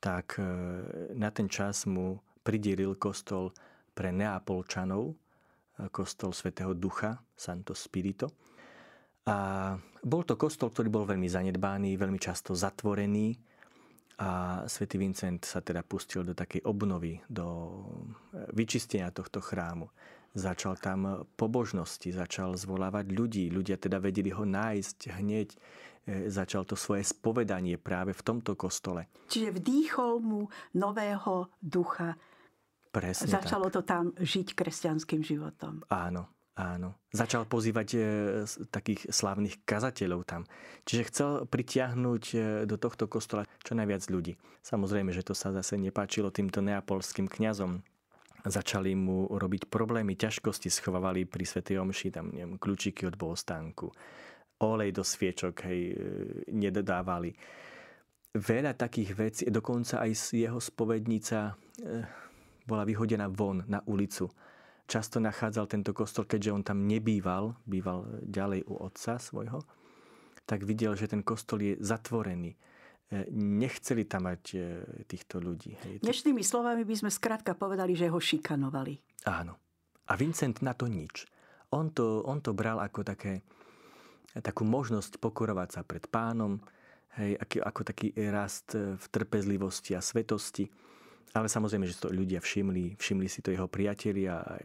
tak 0.00 0.38
e, 0.38 0.44
na 1.16 1.32
ten 1.32 1.48
čas 1.50 1.88
mu 1.88 2.20
pridieril 2.46 2.94
kostol 2.94 3.50
pre 3.96 4.12
Neapolčanov, 4.12 5.12
e, 5.12 5.14
kostol 5.90 6.30
svätého 6.30 6.76
Ducha, 6.76 7.18
Santo 7.34 7.74
Spirito. 7.74 8.30
A 9.26 9.74
bol 10.06 10.22
to 10.22 10.38
kostol, 10.38 10.70
ktorý 10.70 10.86
bol 10.86 11.04
veľmi 11.08 11.26
zanedbány, 11.26 11.98
veľmi 11.98 12.20
často 12.22 12.54
zatvorený 12.54 13.34
a 14.16 14.62
svätý 14.64 14.96
Vincent 14.96 15.44
sa 15.44 15.60
teda 15.60 15.84
pustil 15.84 16.24
do 16.24 16.32
takej 16.32 16.64
obnovy, 16.64 17.20
do 17.28 17.46
e, 18.32 18.48
vyčistenia 18.54 19.12
tohto 19.12 19.42
chrámu. 19.42 19.90
Začal 20.36 20.76
tam 20.76 21.24
pobožnosti, 21.40 22.12
začal 22.12 22.60
zvolávať 22.60 23.08
ľudí. 23.08 23.48
Ľudia 23.48 23.80
teda 23.80 23.96
vedeli 23.96 24.28
ho 24.36 24.44
nájsť 24.44 25.16
hneď 25.16 25.48
začal 26.06 26.62
to 26.62 26.78
svoje 26.78 27.02
spovedanie 27.02 27.74
práve 27.76 28.14
v 28.14 28.22
tomto 28.22 28.54
kostole. 28.54 29.10
Čiže 29.26 29.58
vdýchol 29.58 30.22
mu 30.22 30.46
nového 30.78 31.50
ducha. 31.58 32.14
Presne 32.94 33.28
Začalo 33.28 33.68
tak. 33.68 33.74
to 33.74 33.80
tam 33.84 34.04
žiť 34.16 34.56
kresťanským 34.56 35.20
životom. 35.20 35.84
Áno, 35.92 36.32
áno. 36.56 36.96
Začal 37.12 37.44
pozývať 37.44 37.88
e, 37.92 38.00
takých 38.72 39.12
slávnych 39.12 39.66
kazateľov 39.68 40.24
tam. 40.24 40.48
Čiže 40.88 41.02
chcel 41.12 41.30
pritiahnuť 41.44 42.24
e, 42.32 42.36
do 42.64 42.80
tohto 42.80 43.04
kostola 43.04 43.44
čo 43.60 43.76
najviac 43.76 44.06
ľudí. 44.08 44.40
Samozrejme, 44.64 45.12
že 45.12 45.26
to 45.26 45.36
sa 45.36 45.52
zase 45.52 45.76
nepáčilo 45.76 46.32
týmto 46.32 46.64
neapolským 46.64 47.28
kňazom. 47.28 47.84
Začali 48.46 48.94
mu 48.94 49.26
robiť 49.28 49.68
problémy, 49.68 50.14
ťažkosti, 50.16 50.70
schovávali 50.70 51.26
pri 51.26 51.44
Svetej 51.44 51.82
Omši 51.82 52.08
tam 52.14 52.30
neviem, 52.32 52.56
kľúčiky 52.56 53.04
od 53.04 53.18
bohostánku 53.18 53.90
olej 54.62 54.90
do 54.92 55.04
sviečok 55.04 55.68
hej, 55.68 55.80
e, 55.92 55.94
nedodávali. 56.52 57.32
Veľa 58.36 58.76
takých 58.76 59.10
vecí, 59.16 59.42
dokonca 59.48 60.00
aj 60.00 60.36
jeho 60.36 60.60
spovednica 60.60 61.38
e, 61.48 61.52
bola 62.64 62.84
vyhodená 62.84 63.28
von 63.32 63.64
na 63.68 63.80
ulicu. 63.88 64.28
Často 64.86 65.18
nachádzal 65.18 65.66
tento 65.66 65.90
kostol, 65.90 66.28
keďže 66.28 66.54
on 66.54 66.62
tam 66.62 66.78
nebýval, 66.86 67.58
býval 67.66 68.22
ďalej 68.22 68.64
u 68.70 68.74
otca 68.86 69.18
svojho, 69.18 69.60
tak 70.46 70.62
videl, 70.62 70.94
že 70.94 71.10
ten 71.10 71.26
kostol 71.26 71.58
je 71.60 71.74
zatvorený. 71.80 72.54
E, 72.54 72.58
nechceli 73.34 74.06
tam 74.06 74.30
mať 74.30 74.42
týchto 75.04 75.42
ľudí. 75.42 75.74
Hej. 75.84 75.94
Dnešnými 76.06 76.44
slovami 76.44 76.86
by 76.86 76.94
sme 76.96 77.10
skrátka 77.10 77.52
povedali, 77.58 77.92
že 77.98 78.08
ho 78.08 78.20
šikanovali. 78.20 79.26
Áno. 79.26 79.58
A 80.06 80.14
Vincent 80.14 80.62
na 80.62 80.70
to 80.70 80.86
nič. 80.86 81.26
On 81.74 81.90
to, 81.90 82.22
on 82.22 82.38
to 82.38 82.54
bral 82.54 82.78
ako 82.78 83.02
také, 83.02 83.42
takú 84.40 84.64
možnosť 84.64 85.20
pokorovať 85.20 85.68
sa 85.76 85.82
pred 85.84 86.04
pánom, 86.08 86.60
hej, 87.20 87.36
ako, 87.40 87.56
ako 87.64 87.80
taký 87.84 88.08
rast 88.28 88.76
v 88.76 89.04
trpezlivosti 89.08 89.96
a 89.96 90.00
svetosti. 90.04 90.68
Ale 91.36 91.52
samozrejme, 91.52 91.84
že 91.84 92.00
to 92.00 92.08
ľudia 92.08 92.40
všimli, 92.40 92.96
všimli 92.96 93.28
si 93.28 93.44
to 93.44 93.52
jeho 93.52 93.68
priatelia, 93.68 94.40
aj, 94.40 94.64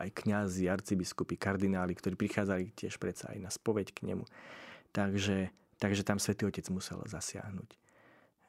aj 0.00 0.08
kňazi, 0.24 0.64
arcibiskupy, 0.64 1.36
kardináli, 1.36 1.92
ktorí 1.92 2.16
prichádzali 2.16 2.72
tiež 2.72 2.96
predsa 2.96 3.36
aj 3.36 3.38
na 3.44 3.50
spoveď 3.52 3.92
k 3.92 4.00
nemu. 4.08 4.24
Takže, 4.96 5.52
takže 5.76 6.02
tam 6.08 6.16
svätý 6.16 6.48
Otec 6.48 6.64
musel 6.72 7.04
zasiahnuť. 7.04 7.70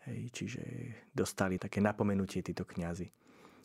Hej, 0.07 0.19
čiže 0.31 0.63
dostali 1.11 1.59
také 1.59 1.83
napomenutie 1.83 2.39
títo 2.39 2.63
kňazi. 2.63 3.11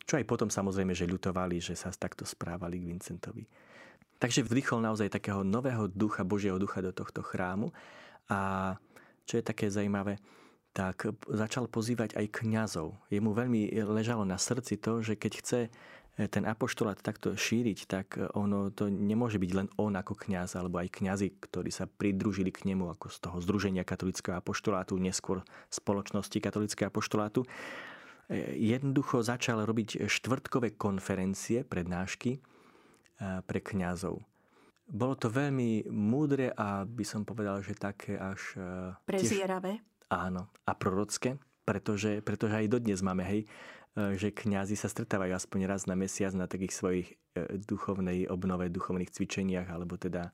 Čo 0.03 0.19
aj 0.19 0.27
potom 0.27 0.51
samozrejme, 0.51 0.91
že 0.91 1.07
ľutovali, 1.07 1.63
že 1.63 1.79
sa 1.79 1.87
takto 1.95 2.27
správali 2.27 2.83
k 2.83 2.91
Vincentovi. 2.91 3.47
Takže 4.23 4.47
vdychol 4.47 4.79
naozaj 4.79 5.11
takého 5.11 5.43
nového 5.43 5.91
ducha, 5.91 6.23
Božieho 6.23 6.55
ducha 6.55 6.79
do 6.79 6.95
tohto 6.95 7.19
chrámu. 7.19 7.75
A 8.31 8.71
čo 9.27 9.35
je 9.35 9.43
také 9.43 9.67
zaujímavé, 9.67 10.15
tak 10.71 11.11
začal 11.27 11.67
pozývať 11.67 12.15
aj 12.15 12.31
kňazov. 12.31 12.95
Jemu 13.11 13.35
veľmi 13.35 13.75
ležalo 13.83 14.23
na 14.23 14.39
srdci 14.39 14.79
to, 14.79 15.03
že 15.03 15.19
keď 15.19 15.31
chce 15.43 15.59
eh, 15.67 16.27
ten 16.31 16.47
apoštolát 16.47 17.03
takto 17.03 17.35
šíriť, 17.35 17.79
tak 17.83 18.15
ono 18.31 18.71
to 18.71 18.87
nemôže 18.87 19.43
byť 19.43 19.51
len 19.59 19.67
on 19.75 19.91
ako 19.91 20.15
kňaz, 20.15 20.55
alebo 20.55 20.79
aj 20.79 21.03
kňazi, 21.03 21.43
ktorí 21.43 21.67
sa 21.67 21.83
pridružili 21.83 22.55
k 22.55 22.63
nemu 22.71 22.95
ako 22.95 23.11
z 23.11 23.17
toho 23.27 23.37
Združenia 23.43 23.83
katolického 23.83 24.39
apoštolátu, 24.39 25.03
neskôr 25.03 25.43
spoločnosti 25.67 26.39
katolického 26.39 26.87
apoštolátu. 26.87 27.43
Eh, 28.31 28.55
jednoducho 28.55 29.19
začal 29.19 29.67
robiť 29.67 30.07
štvrtkové 30.07 30.79
konferencie, 30.79 31.67
prednášky 31.67 32.39
eh, 32.39 32.52
pre 33.43 33.59
kňazov. 33.63 34.19
Bolo 34.83 35.15
to 35.15 35.31
veľmi 35.31 35.87
múdre 35.89 36.51
a 36.53 36.83
by 36.83 37.05
som 37.07 37.23
povedal, 37.23 37.63
že 37.63 37.73
také 37.77 38.19
až... 38.19 38.59
Prezieravé. 39.07 39.79
Tiež 39.79 39.93
Áno, 40.13 40.45
a 40.69 40.71
prorocké, 40.77 41.41
pretože, 41.65 42.21
pretože 42.21 42.53
aj 42.53 42.69
dodnes 42.69 43.01
máme, 43.01 43.25
hej, 43.25 43.41
e, 43.97 44.13
že 44.13 44.29
kňazi 44.29 44.77
sa 44.77 44.85
stretávajú 44.85 45.33
aspoň 45.33 45.59
raz 45.65 45.89
na 45.89 45.97
mesiac 45.97 46.29
na 46.37 46.45
takých 46.45 46.77
svojich 46.77 47.07
e, 47.33 47.57
duchovnej 47.65 48.29
obnove, 48.29 48.69
duchovných 48.69 49.09
cvičeniach, 49.09 49.73
alebo 49.73 49.97
teda, 49.97 50.29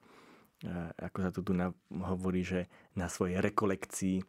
e, 0.60 0.78
ako 1.00 1.18
sa 1.24 1.32
tu 1.32 1.42
tu 1.48 1.56
hovorí, 1.96 2.44
že 2.44 2.68
na 3.00 3.08
svojej 3.08 3.40
rekolekcii, 3.40 4.20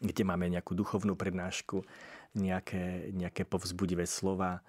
kde 0.00 0.22
máme 0.24 0.48
nejakú 0.48 0.72
duchovnú 0.72 1.12
prednášku, 1.12 1.84
nejaké, 2.34 3.12
nejaké 3.12 3.44
povzbudivé 3.44 4.08
slova, 4.08 4.64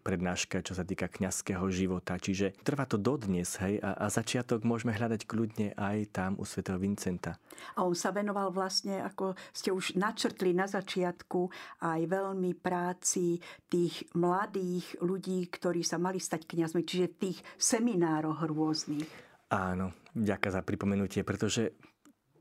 prednáška, 0.00 0.64
čo 0.64 0.72
sa 0.72 0.88
týka 0.88 1.04
kňazského 1.04 1.68
života. 1.68 2.16
Čiže 2.16 2.56
trvá 2.64 2.88
to 2.88 2.96
dodnes, 2.96 3.60
hej, 3.60 3.76
a, 3.84 3.92
a 3.92 4.06
začiatok 4.08 4.64
môžeme 4.64 4.96
hľadať 4.96 5.28
kľudne 5.28 5.76
aj 5.76 6.16
tam 6.16 6.32
u 6.40 6.48
svätého 6.48 6.80
Vincenta. 6.80 7.36
A 7.76 7.84
on 7.84 7.92
sa 7.92 8.08
venoval 8.08 8.48
vlastne, 8.48 9.04
ako 9.04 9.36
ste 9.52 9.68
už 9.68 10.00
načrtli 10.00 10.56
na 10.56 10.64
začiatku, 10.64 11.52
aj 11.84 12.00
veľmi 12.08 12.56
práci 12.56 13.36
tých 13.68 14.08
mladých 14.16 14.96
ľudí, 15.04 15.44
ktorí 15.52 15.84
sa 15.84 16.00
mali 16.00 16.16
stať 16.16 16.48
kňazmi, 16.48 16.80
čiže 16.80 17.12
v 17.12 17.18
tých 17.28 17.38
seminároch 17.60 18.48
rôznych. 18.48 19.08
Áno, 19.52 19.92
ďaká 20.16 20.56
za 20.56 20.64
pripomenutie, 20.64 21.20
pretože 21.20 21.76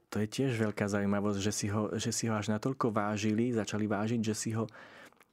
to 0.08 0.24
je 0.24 0.30
tiež 0.30 0.56
veľká 0.56 0.88
zaujímavosť, 0.88 1.40
že 1.42 1.52
si 1.52 1.68
ho, 1.68 1.92
že 2.00 2.16
si 2.16 2.32
ho 2.32 2.38
až 2.38 2.54
natoľko 2.54 2.96
vážili, 2.96 3.52
začali 3.52 3.90
vážiť, 3.90 4.22
že 4.22 4.36
si 4.38 4.56
ho 4.56 4.70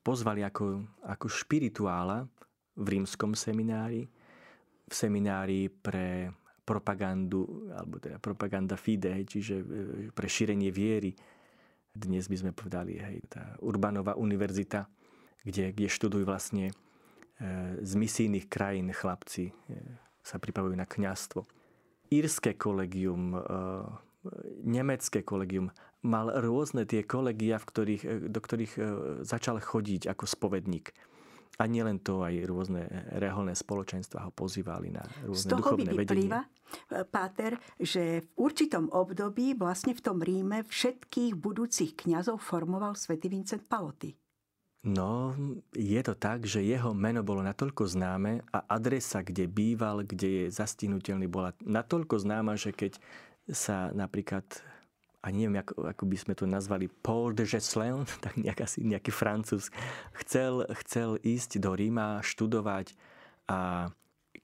pozvali 0.01 0.45
ako, 0.45 0.85
ako 1.05 1.27
špirituála 1.29 2.25
v 2.81 2.87
rímskom 2.87 3.37
seminári, 3.37 4.09
v 4.89 4.93
seminári 4.95 5.69
pre 5.69 6.33
propagandu, 6.65 7.71
alebo 7.75 7.99
teda 7.99 8.23
propaganda 8.23 8.79
fide, 8.79 9.27
čiže 9.27 9.55
e, 9.59 9.65
pre 10.15 10.29
šírenie 10.31 10.71
viery. 10.71 11.11
Dnes 11.91 12.31
by 12.31 12.37
sme 12.39 12.53
povedali, 12.55 12.95
hej, 12.95 13.27
tá 13.27 13.59
Urbanová 13.59 14.15
univerzita, 14.15 14.87
kde, 15.43 15.75
kde 15.75 15.91
študujú 15.91 16.23
vlastne 16.23 16.71
e, 16.71 16.75
z 17.83 17.93
misijných 17.99 18.47
krajín 18.47 18.95
chlapci, 18.95 19.51
e, 19.51 19.53
sa 20.23 20.39
pripravujú 20.39 20.79
na 20.79 20.87
kňastvo. 20.87 21.43
Írske 22.11 22.59
kolegium, 22.59 23.39
nemecké 24.67 25.23
kolegium 25.23 25.71
mal 26.03 26.33
rôzne 26.33 26.89
tie 26.89 27.05
kolegia, 27.05 27.61
v 27.61 27.67
ktorých, 27.69 28.03
e, 28.05 28.11
do 28.33 28.41
ktorých 28.41 28.73
e, 28.77 28.81
začal 29.25 29.61
chodiť 29.61 30.09
ako 30.09 30.25
spovedník. 30.25 30.93
A 31.61 31.69
nielen 31.69 32.01
to, 32.01 32.25
aj 32.25 32.49
rôzne 32.49 32.89
reholné 33.21 33.53
spoločenstva 33.53 34.25
ho 34.25 34.33
pozývali 34.33 34.97
na 34.97 35.05
rôzne 35.29 35.45
Z 35.45 35.53
toho 35.53 35.61
duchovné 35.61 35.93
by 35.93 35.97
vyplýva, 36.09 36.41
vedenie. 36.41 37.05
Páter, 37.13 37.53
že 37.77 38.25
v 38.25 38.29
určitom 38.41 38.89
období 38.89 39.53
vlastne 39.53 39.93
v 39.93 40.01
tom 40.01 40.25
Ríme 40.25 40.65
všetkých 40.65 41.37
budúcich 41.37 42.01
kňazov 42.01 42.41
formoval 42.41 42.97
svätý 42.97 43.29
Vincent 43.29 43.69
Paloty. 43.69 44.17
No, 44.81 45.37
je 45.77 46.01
to 46.01 46.17
tak, 46.17 46.49
že 46.49 46.65
jeho 46.65 46.97
meno 46.97 47.21
bolo 47.21 47.45
natoľko 47.45 47.85
známe 47.85 48.41
a 48.49 48.65
adresa, 48.65 49.21
kde 49.21 49.45
býval, 49.45 50.09
kde 50.09 50.49
je 50.49 50.57
zastihnutelný, 50.57 51.29
bola 51.29 51.53
natoľko 51.61 52.17
známa, 52.17 52.57
že 52.57 52.73
keď 52.73 52.97
sa 53.53 53.93
napríklad 53.93 54.47
a 55.21 55.27
neviem, 55.29 55.61
ako, 55.61 55.85
ako 55.85 56.05
by 56.09 56.17
sme 56.17 56.33
to 56.33 56.49
nazvali, 56.49 56.89
Paul 56.89 57.37
de 57.37 57.45
Gesselin, 57.45 58.09
tak 58.25 58.41
nejak 58.41 58.65
asi 58.65 58.81
nejaký 58.81 59.13
francúz, 59.13 59.69
chcel, 60.25 60.65
chcel 60.85 61.21
ísť 61.21 61.61
do 61.61 61.77
Ríma 61.77 62.25
študovať 62.25 62.97
a 63.53 63.91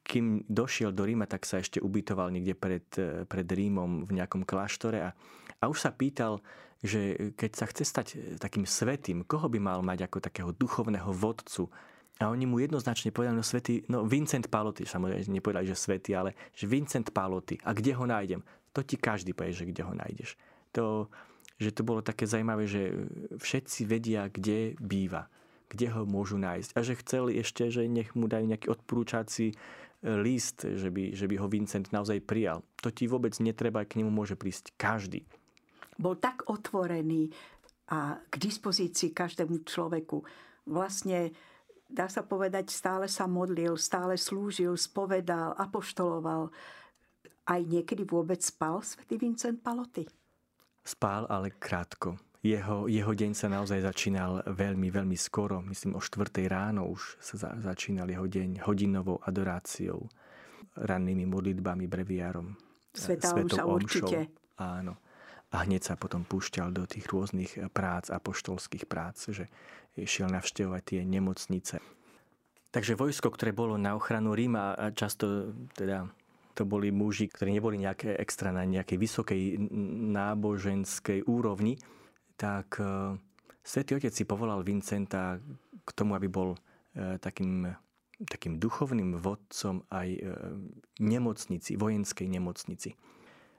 kým 0.06 0.46
došiel 0.46 0.94
do 0.94 1.02
Ríma, 1.02 1.26
tak 1.26 1.48
sa 1.48 1.58
ešte 1.58 1.82
ubytoval 1.82 2.30
niekde 2.30 2.54
pred, 2.54 2.86
pred 3.26 3.46
Rímom 3.46 4.06
v 4.06 4.22
nejakom 4.22 4.46
kláštore 4.46 5.02
a, 5.02 5.10
a 5.58 5.64
už 5.66 5.82
sa 5.82 5.90
pýtal, 5.90 6.38
že 6.84 7.32
keď 7.34 7.50
sa 7.56 7.66
chce 7.66 7.82
stať 7.82 8.06
takým 8.38 8.68
svetým, 8.68 9.26
koho 9.26 9.50
by 9.50 9.58
mal 9.58 9.80
mať 9.82 10.06
ako 10.06 10.18
takého 10.22 10.50
duchovného 10.54 11.10
vodcu, 11.10 11.66
a 12.16 12.32
oni 12.32 12.48
mu 12.48 12.56
jednoznačne 12.56 13.12
povedali, 13.12 13.36
no 13.36 13.44
svetý, 13.44 13.84
no 13.92 14.08
Vincent 14.08 14.48
Paloty, 14.48 14.88
samozrejme 14.88 15.28
nepovedali, 15.28 15.68
že 15.68 15.76
svetý, 15.76 16.16
ale 16.16 16.32
že 16.56 16.64
Vincent 16.64 17.12
Paloty. 17.12 17.60
A 17.60 17.76
kde 17.76 17.92
ho 17.92 18.08
nájdem? 18.08 18.40
To 18.72 18.80
ti 18.80 18.96
každý 18.96 19.36
povie, 19.36 19.52
že 19.52 19.68
kde 19.68 19.84
ho 19.84 19.92
nájdeš 19.92 20.32
to, 20.72 21.10
že 21.56 21.72
to 21.72 21.82
bolo 21.82 22.04
také 22.04 22.28
zaujímavé, 22.28 22.68
že 22.68 22.92
všetci 23.40 23.88
vedia, 23.88 24.28
kde 24.28 24.76
býva, 24.76 25.28
kde 25.72 25.88
ho 25.92 26.04
môžu 26.04 26.36
nájsť. 26.36 26.70
A 26.76 26.80
že 26.84 27.00
chceli 27.00 27.40
ešte, 27.40 27.72
že 27.72 27.88
nech 27.88 28.12
mu 28.12 28.28
dajú 28.28 28.44
nejaký 28.44 28.68
odporúčací 28.68 29.52
e, 29.52 29.56
list, 30.20 30.68
že 30.68 30.92
by, 30.92 31.16
že 31.16 31.26
by 31.26 31.34
ho 31.40 31.48
Vincent 31.48 31.88
naozaj 31.90 32.20
prijal. 32.24 32.60
To 32.84 32.92
ti 32.92 33.08
vôbec 33.08 33.32
netreba, 33.40 33.88
k 33.88 34.04
nemu 34.04 34.12
môže 34.12 34.36
prísť 34.36 34.76
každý. 34.76 35.24
Bol 35.96 36.20
tak 36.20 36.44
otvorený 36.44 37.32
a 37.88 38.20
k 38.28 38.34
dispozícii 38.36 39.16
každému 39.16 39.64
človeku. 39.64 40.20
Vlastne 40.68 41.32
dá 41.88 42.10
sa 42.10 42.26
povedať, 42.26 42.68
stále 42.68 43.06
sa 43.06 43.30
modlil, 43.30 43.78
stále 43.78 44.18
slúžil, 44.18 44.74
spovedal, 44.74 45.54
apoštoloval. 45.56 46.50
Aj 47.46 47.60
niekedy 47.62 48.02
vôbec 48.02 48.42
spal 48.42 48.82
svätý 48.82 49.16
Vincent 49.16 49.62
Paloty? 49.62 50.04
Spál 50.86 51.26
ale 51.26 51.50
krátko. 51.50 52.14
Jeho, 52.46 52.86
jeho 52.86 53.10
deň 53.10 53.34
sa 53.34 53.50
naozaj 53.50 53.82
začínal 53.82 54.46
veľmi, 54.46 54.86
veľmi 54.86 55.18
skoro. 55.18 55.58
Myslím, 55.66 55.98
o 55.98 56.00
4. 56.00 56.30
ráno 56.46 56.86
už 56.86 57.18
sa 57.18 57.34
za, 57.34 57.50
začínal 57.58 58.06
jeho 58.06 58.22
deň 58.22 58.62
hodinovou 58.62 59.18
adoráciou, 59.18 60.06
rannými 60.78 61.26
modlitbami, 61.26 61.90
breviárom. 61.90 62.54
Sveta 62.94 63.34
Svetou 63.34 63.66
určite. 63.66 64.30
Áno. 64.62 64.94
A 65.50 65.66
hneď 65.66 65.90
sa 65.90 65.94
potom 65.98 66.22
púšťal 66.22 66.70
do 66.70 66.86
tých 66.86 67.10
rôznych 67.10 67.66
prác, 67.74 68.14
apoštolských 68.14 68.86
prác, 68.86 69.18
že 69.26 69.50
išiel 69.98 70.30
navštevovať 70.30 70.82
tie 70.86 71.00
nemocnice. 71.02 71.82
Takže 72.70 72.94
vojsko, 72.94 73.34
ktoré 73.34 73.50
bolo 73.50 73.74
na 73.74 73.98
ochranu 73.98 74.38
Ríma 74.38 74.78
a 74.78 74.94
často 74.94 75.50
teda 75.74 76.06
to 76.56 76.64
boli 76.64 76.88
muži, 76.88 77.28
ktorí 77.28 77.52
neboli 77.52 77.76
nejaké 77.76 78.16
extra 78.16 78.48
na 78.48 78.64
nejakej 78.64 78.96
vysokej 78.96 79.40
náboženskej 80.16 81.28
úrovni, 81.28 81.76
tak 82.40 82.80
e, 82.80 83.20
Svetý 83.60 84.00
Otec 84.00 84.16
si 84.16 84.24
povolal 84.24 84.64
Vincenta 84.64 85.36
k 85.84 85.90
tomu, 85.92 86.16
aby 86.16 86.32
bol 86.32 86.56
e, 86.96 87.20
takým, 87.20 87.68
takým 88.24 88.56
duchovným 88.56 89.20
vodcom 89.20 89.84
aj 89.92 90.08
e, 90.16 90.20
nemocnici, 91.04 91.76
vojenskej 91.76 92.24
nemocnici, 92.24 92.96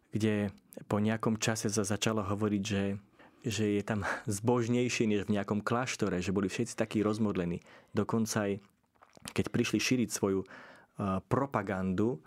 kde 0.10 0.50
po 0.90 0.98
nejakom 0.98 1.38
čase 1.38 1.70
sa 1.70 1.86
začalo 1.86 2.26
hovoriť, 2.26 2.64
že 2.66 2.84
že 3.48 3.80
je 3.80 3.84
tam 3.86 4.04
zbožnejšie 4.28 5.08
než 5.08 5.30
v 5.30 5.40
nejakom 5.40 5.62
kláštore, 5.62 6.20
že 6.20 6.36
boli 6.36 6.50
všetci 6.50 6.74
takí 6.74 7.00
rozmodlení. 7.06 7.62
Dokonca 7.94 8.50
aj 8.50 8.60
keď 9.32 9.46
prišli 9.54 9.80
šíriť 9.80 10.10
svoju 10.12 10.44
propagandu, 11.30 12.20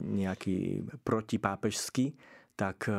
nejaký 0.00 0.84
protipápežský, 1.04 2.12
tak 2.56 2.88
e, 2.88 2.92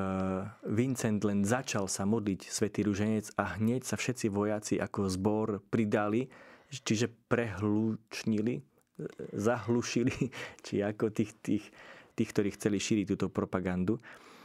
Vincent 0.69 1.17
len 1.25 1.41
začal 1.41 1.89
sa 1.89 2.05
modliť 2.05 2.45
Svetý 2.45 2.85
Ruženec 2.85 3.33
a 3.41 3.57
hneď 3.57 3.81
sa 3.83 3.97
všetci 3.97 4.29
vojaci 4.29 4.77
ako 4.77 5.09
zbor 5.09 5.47
pridali, 5.73 6.29
čiže 6.69 7.09
prehlučnili, 7.09 8.53
e, 8.57 8.61
zahlušili, 9.33 10.13
či 10.65 10.85
ako 10.85 11.09
tých, 11.09 11.33
tých, 11.41 11.65
tých, 12.13 12.29
ktorí 12.29 12.53
chceli 12.53 12.77
šíriť 12.77 13.05
túto 13.17 13.27
propagandu. 13.33 13.97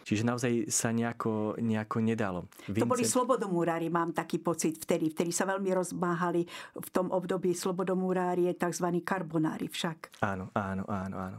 Čiže 0.03 0.27
naozaj 0.27 0.67
sa 0.67 0.91
nejako, 0.91 1.63
nejako 1.63 2.03
nedalo. 2.03 2.51
Vincent... 2.67 2.83
To 2.83 2.91
boli 2.91 3.07
slobodomúrári, 3.07 3.87
mám 3.87 4.11
taký 4.11 4.43
pocit 4.43 4.75
vtedy, 4.83 5.15
vtedy 5.15 5.31
sa 5.31 5.47
veľmi 5.47 5.71
rozmáhali 5.71 6.43
v 6.75 6.89
tom 6.91 7.15
období 7.15 7.55
slobodomúrári, 7.55 8.51
tzv. 8.59 8.87
karbonári 9.07 9.71
však. 9.71 10.19
Áno, 10.27 10.51
áno, 10.59 10.83
áno, 10.91 11.17
áno. 11.23 11.39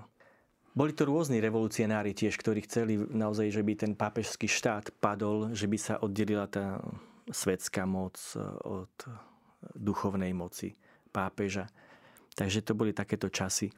Boli 0.74 0.90
to 0.98 1.06
rôzni 1.06 1.38
revolucionári 1.38 2.18
tiež, 2.18 2.34
ktorí 2.42 2.66
chceli 2.66 2.98
naozaj, 2.98 3.54
že 3.54 3.62
by 3.62 3.74
ten 3.78 3.94
pápežský 3.94 4.50
štát 4.50 4.90
padol, 4.98 5.54
že 5.54 5.70
by 5.70 5.78
sa 5.78 5.96
oddelila 6.02 6.50
tá 6.50 6.82
svetská 7.30 7.86
moc 7.86 8.18
e, 8.34 8.42
od 8.66 8.94
duchovnej 9.78 10.34
moci 10.34 10.74
pápeža. 11.14 11.70
Takže 12.34 12.66
to 12.66 12.74
boli 12.74 12.90
takéto 12.90 13.30
časy. 13.30 13.70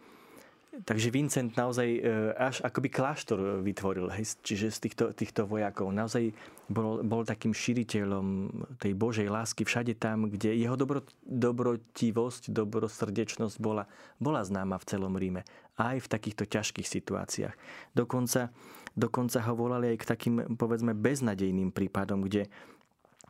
Takže 0.84 1.08
Vincent 1.08 1.56
naozaj 1.56 1.88
e, 1.88 2.00
až 2.36 2.60
akoby 2.60 2.92
kláštor 2.92 3.64
vytvoril, 3.64 4.12
hej, 4.12 4.36
čiže 4.44 4.76
z 4.76 4.80
týchto, 4.84 5.06
týchto 5.16 5.48
vojakov. 5.48 5.88
Naozaj 5.96 6.36
bol, 6.68 7.00
bol 7.00 7.24
takým 7.24 7.56
širiteľom 7.56 8.52
tej 8.76 8.92
Božej 8.92 9.32
lásky 9.32 9.64
všade 9.64 9.96
tam, 9.96 10.28
kde 10.28 10.52
jeho 10.52 10.76
dobro, 10.76 11.08
dobrotivosť, 11.24 12.52
dobrosrdečnosť 12.52 13.56
bola, 13.64 13.88
bola 14.20 14.44
známa 14.44 14.76
v 14.76 14.88
celom 14.88 15.16
Ríme. 15.16 15.48
Aj 15.76 15.98
v 16.00 16.08
takýchto 16.08 16.48
ťažkých 16.48 16.88
situáciách. 16.88 17.56
Dokonca, 17.92 18.56
dokonca 18.96 19.44
ho 19.44 19.54
volali 19.60 19.92
aj 19.92 19.98
k 20.00 20.10
takým, 20.10 20.36
povedzme, 20.56 20.96
beznadejným 20.96 21.76
prípadom, 21.76 22.24
kde 22.24 22.48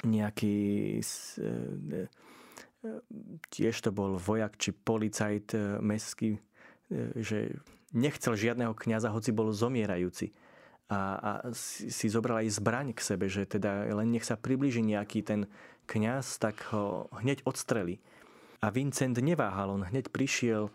nejaký 0.05 0.55
e, 0.97 1.01
e, 1.01 2.05
tiež 3.49 3.75
to 3.81 3.89
bol 3.89 4.21
vojak 4.21 4.61
či 4.61 4.77
policajt 4.77 5.81
mestský, 5.81 6.37
že 7.17 7.57
nechcel 7.95 8.35
žiadneho 8.35 8.75
kňaza, 8.75 9.09
hoci 9.09 9.31
bol 9.31 9.49
zomierajúci. 9.55 10.35
A, 10.85 11.17
a 11.17 11.31
si, 11.57 12.05
zobral 12.13 12.45
aj 12.45 12.61
zbraň 12.61 12.93
k 12.93 13.01
sebe, 13.01 13.25
že 13.25 13.49
teda 13.49 13.89
len 13.89 14.13
nech 14.13 14.21
sa 14.21 14.37
približí 14.37 14.85
nejaký 14.85 15.25
ten 15.25 15.49
kňaz, 15.89 16.37
tak 16.37 16.61
ho 16.69 17.09
hneď 17.09 17.41
odstreli. 17.41 17.97
A 18.61 18.69
Vincent 18.69 19.17
neváhal, 19.17 19.73
on 19.73 19.81
hneď 19.81 20.13
prišiel, 20.13 20.69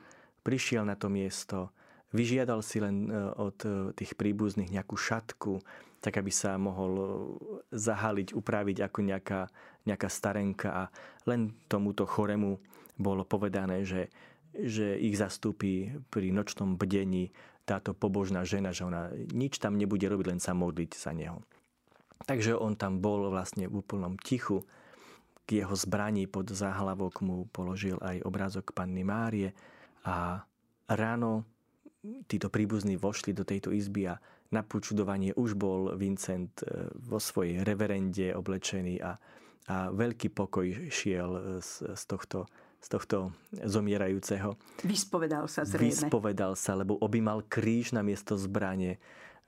prišiel 0.51 0.83
na 0.83 0.99
to 0.99 1.07
miesto, 1.07 1.71
vyžiadal 2.11 2.59
si 2.59 2.83
len 2.83 3.07
e, 3.07 3.15
od 3.39 3.59
e, 3.63 3.71
tých 3.95 4.19
príbuzných 4.19 4.75
nejakú 4.75 4.99
šatku, 4.99 5.63
tak 6.03 6.19
aby 6.19 6.35
sa 6.35 6.59
mohol 6.59 6.93
e, 6.99 7.07
zahaliť, 7.71 8.35
upraviť 8.35 8.83
ako 8.83 8.99
nejaká, 9.07 9.47
nejaká 9.87 10.09
starenka 10.11 10.69
a 10.75 10.83
len 11.31 11.55
tomuto 11.71 12.03
choremu 12.03 12.59
bolo 12.99 13.23
povedané, 13.23 13.87
že 13.87 14.11
že 14.51 14.99
ich 14.99 15.15
zastúpi 15.15 15.95
pri 16.11 16.35
nočnom 16.35 16.75
bdení 16.75 17.31
táto 17.63 17.95
pobožná 17.95 18.43
žena, 18.43 18.75
že 18.75 18.83
ona 18.83 19.15
nič 19.31 19.63
tam 19.63 19.79
nebude 19.79 20.03
robiť, 20.03 20.27
len 20.27 20.43
sa 20.43 20.59
modliť 20.59 20.91
za 20.91 21.15
neho. 21.15 21.39
Takže 22.27 22.59
on 22.59 22.75
tam 22.75 22.99
bol 22.99 23.31
vlastne 23.31 23.71
v 23.71 23.79
úplnom 23.79 24.19
tichu. 24.19 24.67
K 25.47 25.63
jeho 25.63 25.75
zbraní 25.79 26.27
pod 26.27 26.51
záhlavok 26.51 27.23
mu 27.23 27.47
položil 27.55 27.95
aj 28.03 28.27
obrázok 28.27 28.75
Panny 28.75 29.07
Márie 29.07 29.55
a 30.07 30.41
ráno 30.89 31.45
títo 32.27 32.49
príbuzní 32.49 32.97
vošli 32.97 33.37
do 33.37 33.45
tejto 33.45 33.73
izby 33.75 34.09
a 34.09 34.17
na 34.51 34.67
počudovanie 34.67 35.31
už 35.37 35.55
bol 35.55 35.95
Vincent 35.95 36.65
e, 36.65 36.91
vo 36.97 37.23
svojej 37.23 37.63
reverende 37.63 38.35
oblečený 38.35 38.99
a, 38.99 39.15
a 39.71 39.77
veľký 39.95 40.35
pokoj 40.35 40.91
šiel 40.91 41.61
z, 41.63 41.95
z 41.95 42.03
tohto 42.09 42.49
z 42.81 42.89
tohto 42.89 43.37
zomierajúceho. 43.53 44.57
Vyspovedal 44.89 45.45
sa 45.53 45.69
zrejme. 45.69 45.93
Vyspovedal 45.93 46.57
sa, 46.57 46.73
lebo 46.73 46.97
objímal 46.97 47.45
kríž 47.45 47.93
na 47.93 48.01
miesto 48.01 48.41
zbranie. 48.41 48.97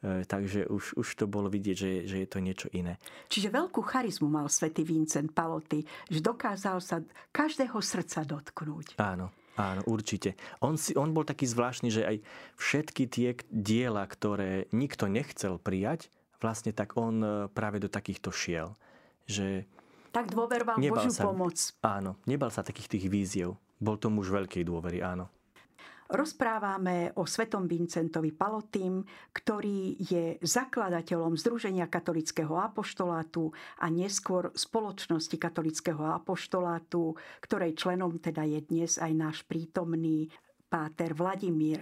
E, 0.04 0.28
takže 0.28 0.68
už, 0.68 1.00
už 1.00 1.08
to 1.16 1.24
bolo 1.24 1.48
vidieť, 1.48 1.76
že, 1.76 1.92
že 2.04 2.16
je 2.22 2.28
to 2.28 2.38
niečo 2.44 2.68
iné. 2.76 3.00
Čiže 3.32 3.48
veľkú 3.48 3.80
charizmu 3.80 4.28
mal 4.28 4.52
svätý 4.52 4.84
Vincent 4.84 5.32
Paloty, 5.32 5.80
že 6.12 6.20
dokázal 6.20 6.84
sa 6.84 7.00
každého 7.32 7.80
srdca 7.80 8.20
dotknúť. 8.28 9.00
Áno, 9.00 9.32
áno, 9.56 9.80
určite. 9.88 10.36
On, 10.60 10.76
si, 10.76 10.96
on 10.96 11.12
bol 11.12 11.26
taký 11.26 11.44
zvláštny, 11.48 11.88
že 11.92 12.02
aj 12.04 12.16
všetky 12.56 13.02
tie 13.08 13.28
diela, 13.48 14.04
ktoré 14.04 14.70
nikto 14.72 15.08
nechcel 15.08 15.60
prijať, 15.60 16.08
vlastne 16.42 16.74
tak 16.74 16.98
on 16.98 17.16
e, 17.22 17.28
práve 17.52 17.78
do 17.78 17.86
takýchto 17.86 18.34
šiel. 18.34 18.74
Že 19.30 19.64
tak 20.12 20.28
dôveroval 20.28 20.76
Božiu 20.76 21.12
sa, 21.12 21.24
pomoc. 21.24 21.56
Áno, 21.80 22.20
nebal 22.28 22.52
sa 22.52 22.60
takých 22.60 22.98
tých 22.98 23.06
víziev. 23.08 23.56
Bol 23.80 23.96
to 23.96 24.12
muž 24.12 24.28
veľkej 24.28 24.62
dôvery, 24.62 25.00
áno. 25.00 25.32
Rozprávame 26.12 27.08
o 27.16 27.24
svetom 27.24 27.64
Vincentovi 27.64 28.36
Palotým, 28.36 29.00
ktorý 29.32 29.96
je 29.96 30.36
zakladateľom 30.44 31.40
Združenia 31.40 31.88
katolického 31.88 32.52
apoštolátu 32.52 33.48
a 33.80 33.88
neskôr 33.88 34.52
spoločnosti 34.52 35.32
katolického 35.40 36.04
apoštolátu, 36.12 37.16
ktorej 37.40 37.72
členom 37.80 38.20
teda 38.20 38.44
je 38.44 38.60
dnes 38.60 39.00
aj 39.00 39.08
náš 39.16 39.40
prítomný 39.48 40.28
páter 40.68 41.16
Vladimír. 41.16 41.80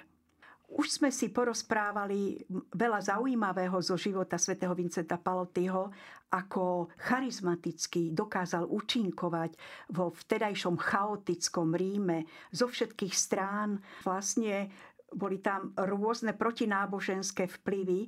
Už 0.71 1.03
sme 1.03 1.11
si 1.11 1.35
porozprávali 1.35 2.47
veľa 2.71 3.03
zaujímavého 3.03 3.83
zo 3.83 3.99
života 3.99 4.38
svätého 4.38 4.71
Vincenta 4.79 5.19
Palotyho, 5.19 5.90
ako 6.31 6.95
charizmaticky 6.95 8.14
dokázal 8.14 8.71
účinkovať 8.71 9.59
vo 9.90 10.14
vtedajšom 10.14 10.79
chaotickom 10.79 11.75
Ríme 11.75 12.23
zo 12.55 12.71
všetkých 12.71 13.14
strán. 13.14 13.83
Vlastne 14.07 14.71
boli 15.11 15.43
tam 15.43 15.75
rôzne 15.75 16.38
protináboženské 16.38 17.51
vplyvy 17.51 18.07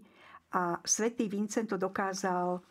a 0.54 0.78
svätý 0.86 1.26
Vincent 1.26 1.66
to 1.66 1.80
dokázal 1.80 2.62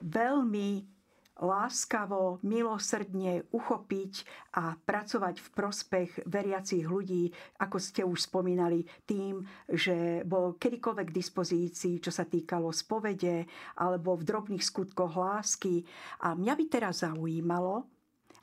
veľmi 0.00 0.93
láskavo, 1.42 2.38
milosrdne 2.46 3.42
uchopiť 3.50 4.12
a 4.54 4.78
pracovať 4.78 5.42
v 5.42 5.48
prospech 5.50 6.10
veriacich 6.30 6.86
ľudí, 6.86 7.34
ako 7.58 7.76
ste 7.82 8.06
už 8.06 8.30
spomínali, 8.30 8.86
tým, 9.02 9.42
že 9.66 10.22
bol 10.22 10.54
kedykoľvek 10.54 11.06
k 11.10 11.16
dispozícii, 11.18 11.94
čo 11.98 12.14
sa 12.14 12.22
týkalo 12.22 12.70
spovede 12.70 13.46
alebo 13.78 14.14
v 14.14 14.26
drobných 14.26 14.62
skutkoch 14.62 15.18
lásky. 15.18 15.82
A 16.22 16.38
mňa 16.38 16.54
by 16.54 16.64
teraz 16.70 17.02
zaujímalo, 17.02 17.93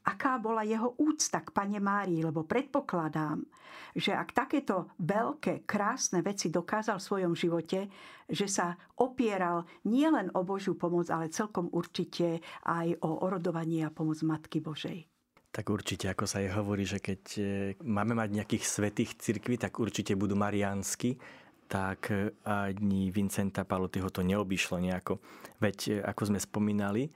aká 0.01 0.41
bola 0.41 0.65
jeho 0.65 0.97
úcta 0.97 1.45
k 1.45 1.53
Pane 1.53 1.77
Márii, 1.77 2.25
lebo 2.25 2.45
predpokladám, 2.45 3.45
že 3.93 4.15
ak 4.15 4.33
takéto 4.33 4.89
veľké, 4.97 5.67
krásne 5.67 6.25
veci 6.25 6.49
dokázal 6.49 6.97
v 6.97 7.07
svojom 7.07 7.33
živote, 7.37 7.91
že 8.25 8.47
sa 8.47 8.79
opieral 8.97 9.67
nielen 9.85 10.31
o 10.33 10.41
Božiu 10.41 10.79
pomoc, 10.79 11.11
ale 11.11 11.33
celkom 11.33 11.69
určite 11.69 12.39
aj 12.65 12.97
o 13.03 13.27
orodovanie 13.27 13.83
a 13.85 13.93
pomoc 13.93 14.17
Matky 14.23 14.63
Božej. 14.63 15.05
Tak 15.51 15.67
určite, 15.67 16.07
ako 16.07 16.23
sa 16.23 16.39
je 16.39 16.47
hovorí, 16.47 16.87
že 16.87 17.03
keď 17.03 17.21
e, 17.35 17.41
máme 17.83 18.15
mať 18.15 18.29
nejakých 18.31 18.63
svetých 18.63 19.19
cirkví, 19.19 19.59
tak 19.59 19.83
určite 19.83 20.15
budú 20.15 20.31
mariánsky, 20.39 21.19
tak 21.67 22.07
e, 22.07 22.31
ani 22.47 23.11
Vincenta 23.11 23.67
Palotyho 23.67 24.07
to 24.07 24.23
neobyšlo 24.23 24.79
nejako. 24.79 25.19
Veď, 25.59 25.77
e, 25.91 25.93
ako 26.07 26.31
sme 26.31 26.39
spomínali, 26.39 27.11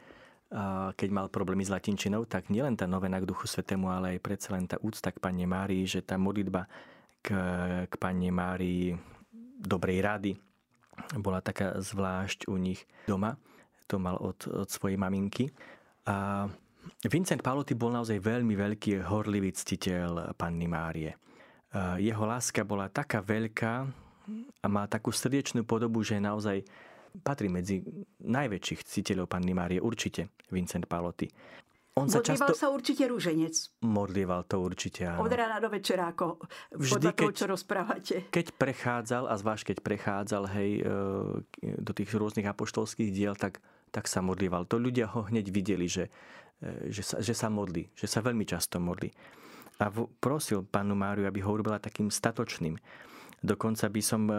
keď 0.95 1.09
mal 1.11 1.27
problémy 1.27 1.67
s 1.67 1.73
latinčinou, 1.73 2.23
tak 2.23 2.47
nielen 2.47 2.79
tá 2.79 2.87
novena 2.87 3.19
k 3.19 3.27
Duchu 3.27 3.43
Svetému, 3.43 3.91
ale 3.91 4.15
aj 4.15 4.23
predsa 4.23 4.55
len 4.55 4.63
tá 4.63 4.79
úcta 4.79 5.11
k 5.11 5.19
Pane 5.19 5.43
Márii, 5.43 5.83
že 5.83 5.99
tá 5.99 6.15
modlitba 6.15 6.63
k, 7.19 7.35
k 7.91 7.93
Pane 7.99 8.31
Márii 8.31 8.95
dobrej 9.59 9.99
rady 9.99 10.31
bola 11.19 11.43
taká 11.43 11.75
zvlášť 11.83 12.47
u 12.47 12.55
nich 12.55 12.87
doma. 13.03 13.35
To 13.91 13.99
mal 13.99 14.15
od, 14.15 14.47
od 14.47 14.71
svojej 14.71 14.95
maminky. 14.95 15.51
A 16.07 16.47
Vincent 17.05 17.43
Paloty 17.43 17.75
bol 17.75 17.91
naozaj 17.91 18.23
veľmi 18.23 18.55
veľký 18.55 19.03
horlivý 19.03 19.51
ctiteľ 19.51 20.37
Panny 20.39 20.69
Márie. 20.71 21.11
Jeho 21.99 22.23
láska 22.23 22.63
bola 22.63 22.87
taká 22.87 23.19
veľká 23.19 23.73
a 24.63 24.67
má 24.71 24.87
takú 24.87 25.11
srdečnú 25.11 25.67
podobu, 25.67 26.01
že 26.01 26.17
naozaj 26.17 26.63
patrí 27.21 27.47
medzi 27.47 27.81
najväčších 28.23 28.81
citeľov 28.83 29.31
Panny 29.31 29.53
Márie, 29.55 29.79
určite 29.79 30.33
Vincent 30.51 30.87
Paloty. 30.89 31.29
On 31.95 32.11
sa 32.11 32.19
často... 32.19 32.51
sa 32.51 32.67
určite 32.67 33.07
rúženec. 33.07 33.55
Modlieval 33.87 34.43
to 34.51 34.59
určite, 34.59 35.07
áno. 35.07 35.23
Od 35.23 35.31
rána 35.31 35.63
do 35.63 35.71
večera, 35.71 36.11
ako 36.11 36.43
Vždy, 36.75 36.91
podľa 36.91 37.11
toho, 37.15 37.31
čo 37.31 37.45
rozprávate. 37.47 38.15
Keď 38.35 38.59
prechádzal, 38.59 39.31
a 39.31 39.33
zvlášť 39.39 39.63
keď 39.71 39.77
prechádzal 39.79 40.43
hej, 40.59 40.71
e, 40.83 40.91
do 41.79 41.91
tých 41.95 42.11
rôznych 42.11 42.51
apoštolských 42.51 43.15
diel, 43.15 43.39
tak, 43.39 43.63
tak 43.95 44.11
sa 44.11 44.19
modlieval. 44.19 44.67
To 44.67 44.75
ľudia 44.75 45.07
ho 45.15 45.23
hneď 45.23 45.47
videli, 45.55 45.87
že, 45.87 46.11
e, 46.59 46.91
že, 46.91 46.99
sa, 46.99 47.23
že 47.23 47.31
sa 47.31 47.47
modlí, 47.47 47.87
že 47.95 48.11
sa 48.11 48.19
veľmi 48.19 48.43
často 48.43 48.75
modlí. 48.75 49.15
A 49.79 49.87
prosil 50.19 50.67
panu 50.67 50.99
Máriu, 50.99 51.23
aby 51.31 51.39
ho 51.47 51.51
urobila 51.55 51.79
takým 51.79 52.11
statočným. 52.11 52.75
Dokonca 53.45 53.85
by 53.93 54.01
som 54.01 54.21
e, 54.25 54.35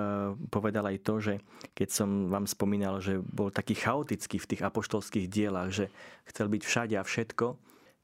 povedal 0.50 0.90
aj 0.90 0.98
to, 1.06 1.14
že 1.22 1.34
keď 1.78 1.88
som 1.94 2.26
vám 2.26 2.50
spomínal, 2.50 2.98
že 2.98 3.22
bol 3.22 3.54
taký 3.54 3.78
chaotický 3.78 4.42
v 4.42 4.48
tých 4.50 4.62
apoštolských 4.66 5.30
dielach, 5.30 5.70
že 5.70 5.94
chcel 6.26 6.50
byť 6.50 6.62
všade 6.66 6.94
a 6.98 7.06
všetko, 7.06 7.54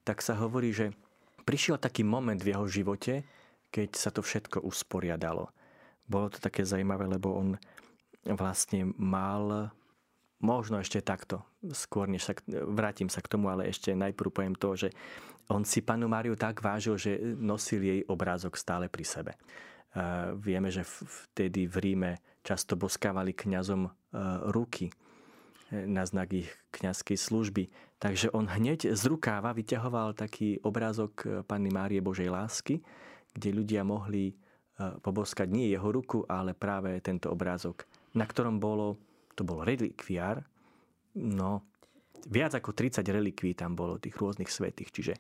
tak 0.06 0.22
sa 0.22 0.38
hovorí, 0.38 0.70
že 0.70 0.94
prišiel 1.42 1.82
taký 1.82 2.06
moment 2.06 2.38
v 2.38 2.54
jeho 2.54 2.66
živote, 2.70 3.26
keď 3.74 3.88
sa 3.98 4.14
to 4.14 4.22
všetko 4.22 4.62
usporiadalo. 4.62 5.50
Bolo 6.06 6.30
to 6.30 6.38
také 6.38 6.62
zaujímavé, 6.62 7.10
lebo 7.10 7.34
on 7.34 7.48
vlastne 8.22 8.94
mal 8.94 9.74
možno 10.42 10.78
ešte 10.78 11.02
takto, 11.02 11.42
skôr 11.74 12.06
než 12.06 12.30
sa, 12.30 12.34
vrátim 12.46 13.10
sa 13.10 13.22
k 13.22 13.30
tomu, 13.30 13.50
ale 13.50 13.70
ešte 13.70 13.94
najprv 13.94 14.30
poviem 14.30 14.56
to, 14.58 14.74
že 14.74 14.88
on 15.50 15.66
si 15.66 15.82
panu 15.82 16.06
Máriu 16.06 16.38
tak 16.38 16.62
vážil, 16.62 16.98
že 16.98 17.18
nosil 17.38 17.82
jej 17.82 18.00
obrázok 18.06 18.54
stále 18.54 18.86
pri 18.86 19.02
sebe. 19.02 19.32
Vieme, 20.40 20.72
že 20.72 20.88
vtedy 20.88 21.68
v 21.68 21.76
Ríme 21.76 22.10
často 22.40 22.80
boskávali 22.80 23.36
kňazom 23.36 23.92
ruky 24.52 24.88
e, 24.88 24.92
na 25.88 26.04
znak 26.04 26.32
ich 26.32 26.50
kňazskej 26.72 27.16
služby. 27.16 27.64
Takže 28.02 28.34
on 28.34 28.50
hneď 28.50 28.92
z 28.92 29.02
rukáva 29.08 29.54
vyťahoval 29.54 30.16
taký 30.16 30.58
obrázok 30.60 31.12
e, 31.22 31.26
Panny 31.46 31.70
Márie 31.70 32.00
Božej 32.04 32.28
lásky, 32.28 32.82
kde 33.32 33.48
ľudia 33.52 33.82
mohli 33.86 34.32
e, 34.32 34.34
poboskať 35.00 35.48
nie 35.48 35.72
jeho 35.72 35.88
ruku, 35.88 36.24
ale 36.28 36.52
práve 36.52 36.98
tento 37.00 37.32
obrázok, 37.32 37.88
na 38.16 38.28
ktorom 38.28 38.60
bolo, 38.60 39.00
to 39.32 39.46
bol 39.46 39.64
relikviár, 39.64 40.44
no 41.16 41.64
viac 42.28 42.54
ako 42.54 42.76
30 42.76 43.02
relikví 43.06 43.56
tam 43.56 43.74
bolo, 43.74 43.98
tých 43.98 44.14
rôznych 44.14 44.50
svetých. 44.50 44.92
Čiže, 44.92 45.14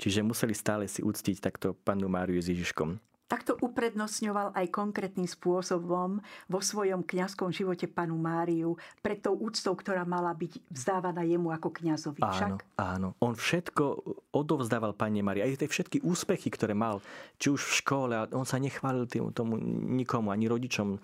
čiže 0.00 0.26
museli 0.26 0.54
stále 0.56 0.90
si 0.90 1.04
uctiť 1.04 1.36
takto 1.38 1.76
pannu 1.76 2.10
Máriu 2.10 2.40
s 2.40 2.50
Ježiškom. 2.50 3.09
Takto 3.30 3.54
uprednostňoval 3.62 4.58
aj 4.58 4.74
konkrétnym 4.74 5.30
spôsobom 5.30 6.18
vo 6.50 6.58
svojom 6.58 7.06
kňazskom 7.06 7.54
živote 7.54 7.86
panu 7.86 8.18
Máriu 8.18 8.74
pred 8.98 9.22
tou 9.22 9.38
úctou, 9.38 9.78
ktorá 9.78 10.02
mala 10.02 10.34
byť 10.34 10.66
vzdávaná 10.66 11.22
jemu 11.22 11.54
ako 11.54 11.70
kňazovi. 11.70 12.18
Áno, 12.26 12.58
áno. 12.74 13.08
On 13.22 13.38
všetko 13.38 14.02
odovzdával 14.34 14.98
pani 14.98 15.22
Márii. 15.22 15.46
Aj 15.46 15.54
tie 15.54 15.70
všetky 15.70 16.02
úspechy, 16.02 16.50
ktoré 16.50 16.74
mal, 16.74 16.98
či 17.38 17.54
už 17.54 17.62
v 17.62 17.76
škole, 17.78 18.14
on 18.34 18.42
sa 18.42 18.58
nechválil 18.58 19.06
tomu 19.30 19.62
nikomu, 19.86 20.34
ani 20.34 20.50
rodičom. 20.50 20.98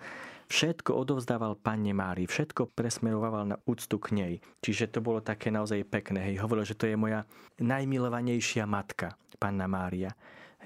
Všetko 0.51 0.99
odovzdával 0.99 1.55
Panne 1.55 1.95
Mári, 1.95 2.27
všetko 2.27 2.75
presmeroval 2.75 3.55
na 3.55 3.57
úctu 3.67 3.99
k 4.03 4.07
nej. 4.15 4.33
Čiže 4.59 4.91
to 4.95 4.99
bolo 4.99 5.23
také 5.23 5.47
naozaj 5.47 5.79
pekné. 5.87 6.23
Hej, 6.27 6.43
hovoril, 6.43 6.67
že 6.67 6.75
to 6.75 6.91
je 6.91 6.99
moja 6.99 7.23
najmilovanejšia 7.59 8.67
matka, 8.67 9.15
Panna 9.39 9.67
Mária. 9.67 10.11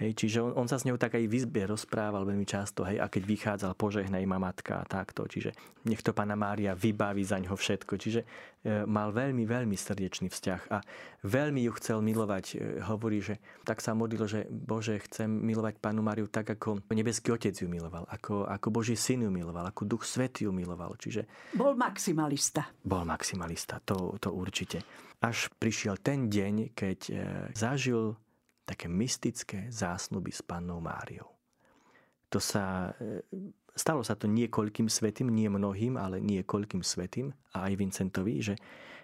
Hej, 0.01 0.17
čiže 0.17 0.41
on, 0.41 0.57
on 0.57 0.65
sa 0.65 0.81
s 0.81 0.85
ňou 0.89 0.97
tak 0.97 1.13
aj 1.13 1.29
v 1.29 1.37
izbe 1.37 1.61
rozprával 1.69 2.25
veľmi 2.25 2.41
často, 2.41 2.81
hej, 2.89 2.97
a 2.97 3.05
keď 3.05 3.21
vychádzal, 3.21 3.77
požehnaj 3.77 4.25
ma 4.25 4.41
matka 4.41 4.81
a 4.81 4.87
takto. 4.89 5.29
Čiže 5.29 5.53
nech 5.85 6.01
to 6.01 6.09
pána 6.09 6.33
Mária 6.33 6.73
vybaví 6.73 7.21
za 7.21 7.37
ňo 7.37 7.53
všetko. 7.53 8.01
Čiže 8.01 8.25
e, 8.25 8.81
mal 8.89 9.13
veľmi, 9.13 9.45
veľmi 9.45 9.77
srdečný 9.77 10.33
vzťah 10.33 10.61
a 10.73 10.81
veľmi 11.21 11.69
ju 11.69 11.71
chcel 11.77 12.01
milovať. 12.01 12.45
E, 12.49 12.81
hovorí, 12.81 13.21
že 13.21 13.37
tak 13.61 13.77
sa 13.77 13.93
modlil, 13.93 14.25
že 14.25 14.49
Bože, 14.49 14.97
chcem 15.05 15.29
milovať 15.29 15.77
pánu 15.77 16.01
Máriu 16.01 16.25
tak, 16.25 16.49
ako 16.49 16.81
nebeský 16.89 17.29
otec 17.37 17.53
ju 17.53 17.69
miloval, 17.69 18.09
ako, 18.09 18.49
ako 18.49 18.67
Boží 18.73 18.97
syn 18.97 19.21
ju 19.21 19.29
miloval, 19.29 19.69
ako 19.69 19.85
duch 19.85 20.09
svetý 20.09 20.49
ju 20.49 20.51
miloval. 20.51 20.97
Čiže... 20.97 21.53
Bol 21.53 21.77
maximalista. 21.77 22.73
Bol 22.81 23.05
maximalista, 23.05 23.77
to, 23.85 24.17
to 24.17 24.33
určite. 24.33 24.81
Až 25.21 25.53
prišiel 25.61 26.01
ten 26.01 26.25
deň, 26.25 26.73
keď 26.73 26.99
e, 27.05 27.13
zažil 27.53 28.17
také 28.71 28.87
mystické 28.87 29.67
zásnuby 29.67 30.31
s 30.31 30.39
pannou 30.39 30.79
Máriou. 30.79 31.27
To 32.31 32.39
sa, 32.39 32.95
e, 32.95 33.19
stalo 33.75 33.99
sa 34.07 34.15
to 34.15 34.31
niekoľkým 34.31 34.87
svetým, 34.87 35.27
nie 35.27 35.51
mnohým, 35.51 35.99
ale 35.99 36.23
niekoľkým 36.23 36.79
svetým 36.79 37.35
a 37.51 37.67
aj 37.67 37.73
Vincentovi, 37.75 38.39
že, 38.39 38.55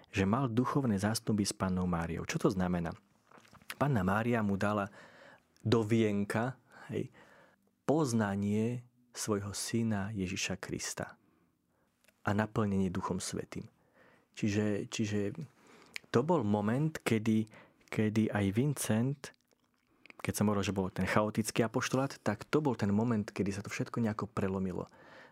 že 0.08 0.24
mal 0.24 0.48
duchovné 0.48 0.96
zásnuby 0.96 1.44
s 1.44 1.52
pannou 1.52 1.84
Máriou. 1.84 2.24
Čo 2.24 2.48
to 2.48 2.48
znamená? 2.48 2.96
Panna 3.76 4.00
Mária 4.00 4.40
mu 4.40 4.56
dala 4.56 4.88
do 5.60 5.84
vienka 5.84 6.56
hej, 6.88 7.12
poznanie 7.84 8.80
svojho 9.12 9.52
syna 9.52 10.08
Ježiša 10.16 10.56
Krista 10.56 11.12
a 12.24 12.30
naplnenie 12.32 12.88
Duchom 12.88 13.20
Svetým. 13.20 13.68
Čiže, 14.32 14.88
čiže 14.88 15.36
to 16.08 16.24
bol 16.24 16.40
moment, 16.40 16.96
kedy, 17.04 17.44
kedy 17.92 18.32
aj 18.32 18.46
Vincent 18.56 19.20
keď 20.28 20.44
som 20.44 20.52
hovoril, 20.52 20.68
že 20.68 20.76
bol 20.76 20.92
ten 20.92 21.08
chaotický 21.08 21.64
apoštolát, 21.64 22.20
tak 22.20 22.44
to 22.52 22.60
bol 22.60 22.76
ten 22.76 22.92
moment, 22.92 23.24
kedy 23.24 23.48
sa 23.48 23.64
to 23.64 23.72
všetko 23.72 24.04
nejako 24.04 24.28
prelomilo. 24.28 24.84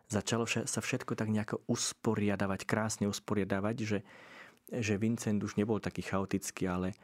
Začalo 0.09 0.49
sa 0.49 0.81
všetko 0.81 1.13
tak 1.13 1.29
nejako 1.29 1.61
usporiadavať, 1.69 2.65
krásne 2.65 3.05
usporiadavať, 3.05 3.77
že, 3.85 3.99
že 4.73 4.97
Vincent 4.97 5.37
už 5.37 5.61
nebol 5.61 5.85
taký 5.85 6.01
chaotický, 6.01 6.65
ale 6.73 6.97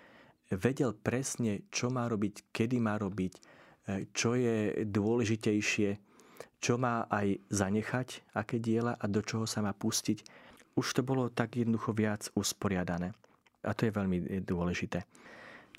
vedel 0.49 0.97
presne, 0.97 1.69
čo 1.69 1.93
má 1.93 2.09
robiť, 2.09 2.49
kedy 2.49 2.81
má 2.81 2.97
robiť, 2.97 3.33
e, 3.37 3.41
čo 4.17 4.41
je 4.41 4.89
dôležitejšie, 4.89 5.91
čo 6.65 6.81
má 6.81 7.05
aj 7.13 7.45
zanechať, 7.53 8.09
aké 8.33 8.57
diela 8.57 8.97
a 8.97 9.05
do 9.05 9.21
čoho 9.21 9.45
sa 9.45 9.61
má 9.61 9.77
pustiť. 9.77 10.25
Už 10.81 10.97
to 10.97 11.05
bolo 11.05 11.29
tak 11.29 11.61
jednoducho 11.61 11.93
viac 11.93 12.33
usporiadané. 12.33 13.13
A 13.69 13.77
to 13.77 13.85
je 13.85 13.93
veľmi 13.93 14.41
dôležité. 14.49 15.05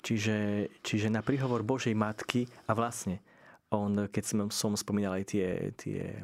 Čiže, 0.04 0.68
čiže 0.84 1.08
na 1.08 1.24
príhovor 1.24 1.64
Božej 1.64 1.96
Matky 1.96 2.44
a 2.68 2.76
vlastne 2.76 3.24
on, 3.72 4.12
keď 4.12 4.24
som, 4.24 4.38
som 4.52 4.72
spomínal 4.76 5.16
aj 5.16 5.24
tie, 5.32 5.46
tie 5.80 6.20
e, 6.20 6.22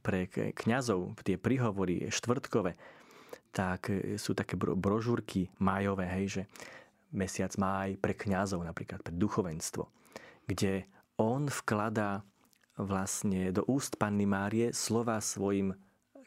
pre 0.00 0.32
kňazov, 0.32 1.20
tie 1.20 1.36
príhovory 1.36 2.08
štvrtkové, 2.08 2.72
tak 3.54 3.86
sú 4.18 4.34
také 4.34 4.58
brožúrky 4.58 5.46
májové, 5.62 6.10
hej, 6.10 6.26
že 6.26 6.42
mesiac 7.14 7.54
máj 7.54 7.94
pre 8.02 8.18
kňazov, 8.18 8.66
napríklad 8.66 8.98
pre 9.04 9.14
duchovenstvo, 9.14 9.86
kde 10.50 10.90
on 11.14 11.46
vkladá 11.46 12.26
vlastne 12.74 13.54
do 13.54 13.62
úst 13.70 13.94
Panny 13.94 14.26
Márie 14.26 14.74
slova 14.74 15.22
svojim 15.22 15.78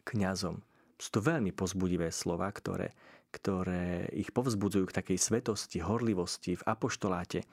kňazom. 0.08 0.64
Sú 0.96 1.10
to 1.12 1.20
veľmi 1.20 1.52
pozbudivé 1.52 2.08
slova, 2.10 2.48
ktoré, 2.50 2.96
ktoré 3.32 4.08
ich 4.16 4.32
povzbudzujú 4.32 4.88
k 4.90 4.98
takej 5.04 5.18
svetosti, 5.20 5.84
horlivosti 5.84 6.56
v 6.56 6.64
apoštoláte. 6.66 7.44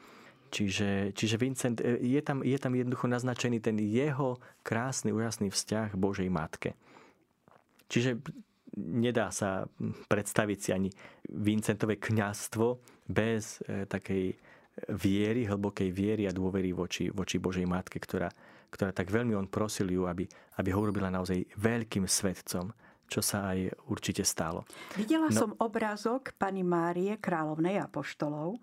Čiže, 0.54 1.10
čiže 1.18 1.36
Vincent, 1.36 1.82
e, 1.82 1.98
je 1.98 2.20
tam, 2.22 2.46
je 2.46 2.54
tam 2.54 2.78
jednoducho 2.78 3.10
naznačený 3.10 3.58
ten 3.58 3.74
jeho 3.82 4.38
krásny, 4.62 5.10
úžasný 5.10 5.50
vzťah 5.50 5.98
Božej 5.98 6.30
Matke. 6.30 6.78
Čiže 7.90 8.22
nedá 8.78 9.34
sa 9.34 9.66
predstaviť 10.10 10.58
si 10.58 10.70
ani 10.70 10.90
Vincentové 11.26 11.98
kňazstvo 11.98 12.78
bez 13.10 13.62
e, 13.66 13.86
takej 13.90 14.38
viery, 14.94 15.46
hlbokej 15.46 15.90
viery 15.94 16.26
a 16.26 16.34
dôvery 16.34 16.74
voči, 16.74 17.10
voči 17.10 17.38
Božej 17.38 17.66
Matke, 17.66 17.98
ktorá, 17.98 18.30
ktorá 18.70 18.90
tak 18.90 19.10
veľmi 19.10 19.34
on 19.34 19.46
prosil 19.46 19.90
ju, 19.90 20.06
aby, 20.06 20.26
aby 20.58 20.68
ho 20.74 20.82
urobila 20.82 21.10
naozaj 21.10 21.46
veľkým 21.58 22.06
svetcom 22.06 22.70
čo 23.09 23.20
sa 23.20 23.55
aj 23.55 23.72
určite 23.88 24.24
stalo. 24.26 24.64
Videla 24.96 25.28
no, 25.28 25.36
som 25.36 25.50
obrázok 25.61 26.34
pani 26.36 26.66
Márie, 26.66 27.16
kráľovnej 27.20 27.80
apoštolov 27.84 28.59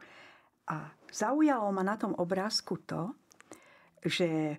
a 0.69 0.91
zaujalo 1.11 1.69
ma 1.73 1.83
na 1.83 1.95
tom 1.97 2.15
obrázku 2.15 2.79
to, 2.83 3.13
že 4.01 4.57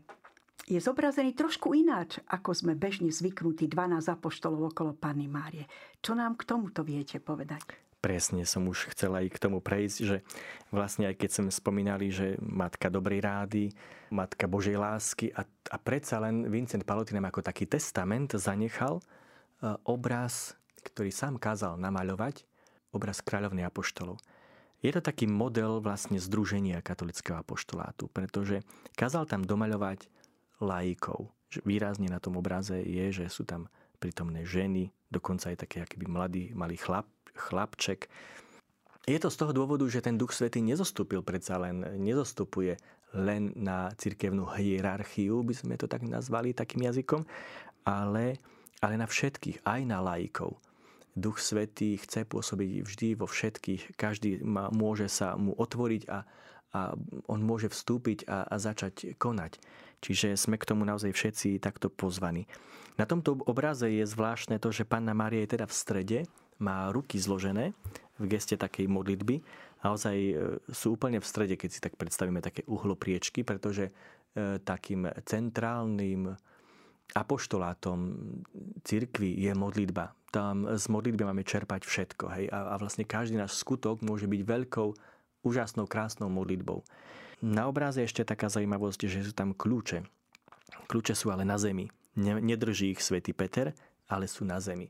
je 0.63 0.79
zobrazený 0.79 1.35
trošku 1.35 1.75
ináč, 1.75 2.23
ako 2.31 2.55
sme 2.55 2.79
bežne 2.79 3.11
zvyknutí 3.11 3.67
12 3.67 3.99
apoštolov 4.07 4.71
okolo 4.71 4.95
Panny 4.95 5.27
Márie. 5.27 5.67
Čo 5.99 6.15
nám 6.15 6.39
k 6.39 6.47
tomuto 6.47 6.87
viete 6.87 7.19
povedať? 7.19 7.83
Presne 8.03 8.43
som 8.43 8.67
už 8.67 8.91
chcela 8.95 9.23
aj 9.23 9.31
k 9.31 9.43
tomu 9.43 9.63
prejsť, 9.63 9.99
že 10.03 10.27
vlastne 10.75 11.07
aj 11.07 11.23
keď 11.23 11.31
sme 11.31 11.51
spomínali, 11.55 12.11
že 12.11 12.35
matka 12.43 12.91
dobrej 12.91 13.23
rády, 13.23 13.71
matka 14.11 14.51
Božej 14.51 14.75
lásky 14.75 15.31
a, 15.31 15.47
a 15.47 15.77
predsa 15.79 16.19
len 16.19 16.51
Vincent 16.51 16.83
Palotin 16.83 17.23
ako 17.23 17.47
taký 17.47 17.71
testament 17.71 18.35
zanechal, 18.35 18.99
obraz, 19.87 20.59
ktorý 20.83 21.15
sám 21.15 21.39
kázal 21.39 21.79
namaľovať, 21.79 22.43
obraz 22.93 23.23
kráľovnej 23.23 23.65
apoštolov. 23.65 24.19
Je 24.83 24.91
to 24.91 24.99
taký 24.99 25.31
model 25.31 25.79
vlastne 25.79 26.19
združenia 26.19 26.83
katolického 26.83 27.39
apoštolátu, 27.39 28.11
pretože 28.11 28.67
kázal 28.99 29.31
tam 29.31 29.47
domaľovať 29.47 30.11
laikov. 30.59 31.31
Výrazne 31.63 32.11
na 32.11 32.19
tom 32.19 32.35
obraze 32.35 32.83
je, 32.83 33.23
že 33.23 33.31
sú 33.31 33.47
tam 33.47 33.71
prítomné 34.03 34.43
ženy, 34.43 34.91
dokonca 35.15 35.55
aj 35.55 35.63
také 35.63 35.87
akýby 35.87 36.11
mladý, 36.11 36.45
malý 36.59 36.75
chlap, 36.75 37.07
chlapček. 37.39 38.11
Je 39.07 39.19
to 39.23 39.31
z 39.31 39.39
toho 39.39 39.55
dôvodu, 39.55 39.87
že 39.87 40.03
ten 40.03 40.19
Duch 40.19 40.35
Svetý 40.35 40.59
nezostúpil 40.59 41.23
predsa 41.23 41.63
len, 41.63 41.87
nezostupuje 42.03 42.75
len 43.15 43.55
na 43.55 43.95
cirkevnú 43.95 44.51
hierarchiu, 44.51 45.47
by 45.47 45.55
sme 45.55 45.75
to 45.79 45.87
tak 45.87 46.03
nazvali 46.03 46.51
takým 46.51 46.91
jazykom, 46.91 47.23
ale 47.87 48.43
ale 48.83 48.99
na 48.99 49.07
všetkých, 49.07 49.63
aj 49.63 49.81
na 49.87 50.03
laikov. 50.03 50.59
Duch 51.15 51.39
Svetý 51.39 52.01
chce 52.01 52.27
pôsobiť 52.27 52.83
vždy 52.83 53.09
vo 53.15 53.31
všetkých, 53.31 53.95
každý 53.95 54.43
má, 54.43 54.73
môže 54.73 55.07
sa 55.07 55.39
mu 55.39 55.55
otvoriť 55.55 56.03
a, 56.09 56.25
a 56.73 56.81
on 57.29 57.41
môže 57.45 57.71
vstúpiť 57.71 58.27
a, 58.27 58.49
a 58.49 58.55
začať 58.57 59.15
konať. 59.21 59.61
Čiže 60.03 60.35
sme 60.35 60.59
k 60.59 60.67
tomu 60.67 60.83
naozaj 60.83 61.15
všetci 61.15 61.63
takto 61.63 61.93
pozvaní. 61.93 62.49
Na 62.99 63.07
tomto 63.07 63.39
obraze 63.47 63.87
je 63.87 64.03
zvláštne 64.03 64.59
to, 64.59 64.75
že 64.75 64.89
Panna 64.89 65.15
Mária 65.15 65.45
je 65.47 65.53
teda 65.55 65.67
v 65.69 65.79
strede, 65.79 66.19
má 66.59 66.91
ruky 66.91 67.23
zložené 67.23 67.77
v 68.19 68.25
geste 68.27 68.59
takej 68.59 68.91
modlitby. 68.91 69.41
Naozaj 69.83 70.17
e, 70.17 70.35
sú 70.71 70.95
úplne 70.95 71.19
v 71.19 71.27
strede, 71.27 71.55
keď 71.59 71.71
si 71.71 71.81
tak 71.83 71.99
predstavíme 71.99 72.39
také 72.39 72.63
uhlopriečky, 72.71 73.43
pretože 73.43 73.91
e, 73.91 73.93
takým 74.63 75.11
centrálnym 75.27 76.35
apoštolátom 77.13 77.99
cirkvi 78.85 79.37
je 79.37 79.53
modlitba. 79.53 80.17
tam 80.33 80.65
z 80.65 80.85
modlitby 80.89 81.29
máme 81.29 81.45
čerpať 81.45 81.85
všetko. 81.85 82.25
Hej? 82.33 82.45
A, 82.49 82.73
a 82.73 82.75
vlastne 82.81 83.05
každý 83.05 83.37
náš 83.37 83.61
skutok 83.61 84.01
môže 84.01 84.25
byť 84.25 84.41
veľkou, 84.41 84.89
úžasnou, 85.45 85.85
krásnou 85.85 86.33
modlitbou. 86.33 86.81
Na 87.43 87.67
obraze 87.67 88.01
ešte 88.01 88.23
taká 88.23 88.49
zaujímavosť, 88.49 89.11
že 89.11 89.27
sú 89.27 89.35
tam 89.35 89.53
kľúče. 89.53 90.07
Kľúče 90.89 91.13
sú 91.13 91.35
ale 91.35 91.43
na 91.45 91.59
zemi. 91.59 91.91
Nedrží 92.17 92.95
ich 92.95 93.03
svätý 93.03 93.35
Peter, 93.35 93.75
ale 94.07 94.31
sú 94.31 94.47
na 94.47 94.63
zemi. 94.63 94.89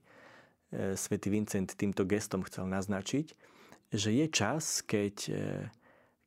E, 0.71 0.95
svätý 0.95 1.33
Vincent 1.33 1.73
týmto 1.73 2.05
gestom 2.05 2.45
chcel 2.45 2.69
naznačiť, 2.69 3.27
že 3.93 4.11
je 4.13 4.27
čas, 4.29 4.85
keď, 4.85 5.17
e, 5.33 5.35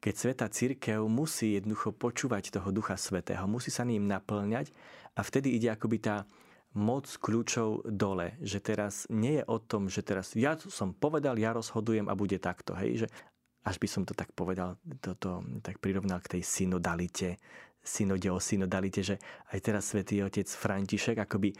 keď 0.05 0.13
Sveta 0.13 0.45
Církev 0.53 1.01
musí 1.09 1.57
jednoducho 1.57 1.89
počúvať 1.89 2.53
toho 2.53 2.69
Ducha 2.69 2.93
Svetého, 2.93 3.49
musí 3.49 3.73
sa 3.73 3.81
ním 3.81 4.05
naplňať 4.05 4.69
a 5.17 5.25
vtedy 5.25 5.57
ide 5.57 5.73
akoby 5.73 5.97
tá 5.97 6.29
moc 6.77 7.09
kľúčov 7.09 7.89
dole. 7.89 8.37
Že 8.37 8.59
teraz 8.61 9.09
nie 9.09 9.41
je 9.41 9.43
o 9.49 9.57
tom, 9.57 9.89
že 9.89 10.05
teraz 10.05 10.37
ja 10.37 10.53
som 10.61 10.93
povedal, 10.93 11.41
ja 11.41 11.57
rozhodujem 11.57 12.05
a 12.05 12.13
bude 12.13 12.37
takto. 12.37 12.77
Hej? 12.77 13.01
Že 13.01 13.07
až 13.65 13.75
by 13.81 13.87
som 13.89 14.05
to 14.05 14.13
tak 14.13 14.29
povedal, 14.37 14.77
toto 15.01 15.41
tak 15.65 15.81
prirovnal 15.81 16.21
k 16.21 16.37
tej 16.37 16.41
synodalite, 16.45 17.41
synode 17.81 18.29
o 18.29 18.37
synodalite, 18.37 19.01
že 19.01 19.17
aj 19.57 19.59
teraz 19.61 19.89
svätý 19.89 20.21
otec 20.21 20.45
František 20.45 21.17
akoby 21.17 21.49
e, 21.49 21.57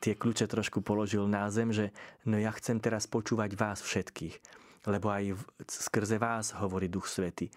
tie 0.00 0.16
kľúče 0.16 0.48
trošku 0.48 0.80
položil 0.80 1.28
na 1.28 1.52
zem, 1.52 1.68
že 1.68 1.92
no 2.24 2.40
ja 2.40 2.48
chcem 2.56 2.80
teraz 2.80 3.04
počúvať 3.04 3.60
vás 3.60 3.84
všetkých, 3.84 4.63
lebo 4.86 5.12
aj 5.12 5.36
skrze 5.66 6.20
vás 6.20 6.52
hovorí 6.56 6.88
Duch 6.88 7.08
Svetý. 7.08 7.48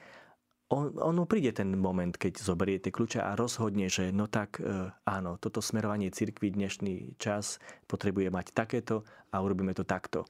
On, 0.67 0.91
ono 0.99 1.23
príde 1.23 1.55
ten 1.55 1.71
moment, 1.79 2.11
keď 2.11 2.43
zoberie 2.43 2.75
tie 2.83 2.91
kľúče 2.91 3.23
a 3.23 3.39
rozhodne, 3.39 3.87
že 3.87 4.11
no 4.11 4.27
tak 4.27 4.59
e, 4.59 4.91
áno, 5.07 5.39
toto 5.39 5.63
smerovanie 5.63 6.11
cirkvi 6.11 6.51
dnešný 6.51 7.15
čas 7.15 7.63
potrebuje 7.87 8.27
mať 8.27 8.51
takéto 8.51 9.07
a 9.31 9.39
urobíme 9.39 9.71
to 9.71 9.87
takto. 9.87 10.27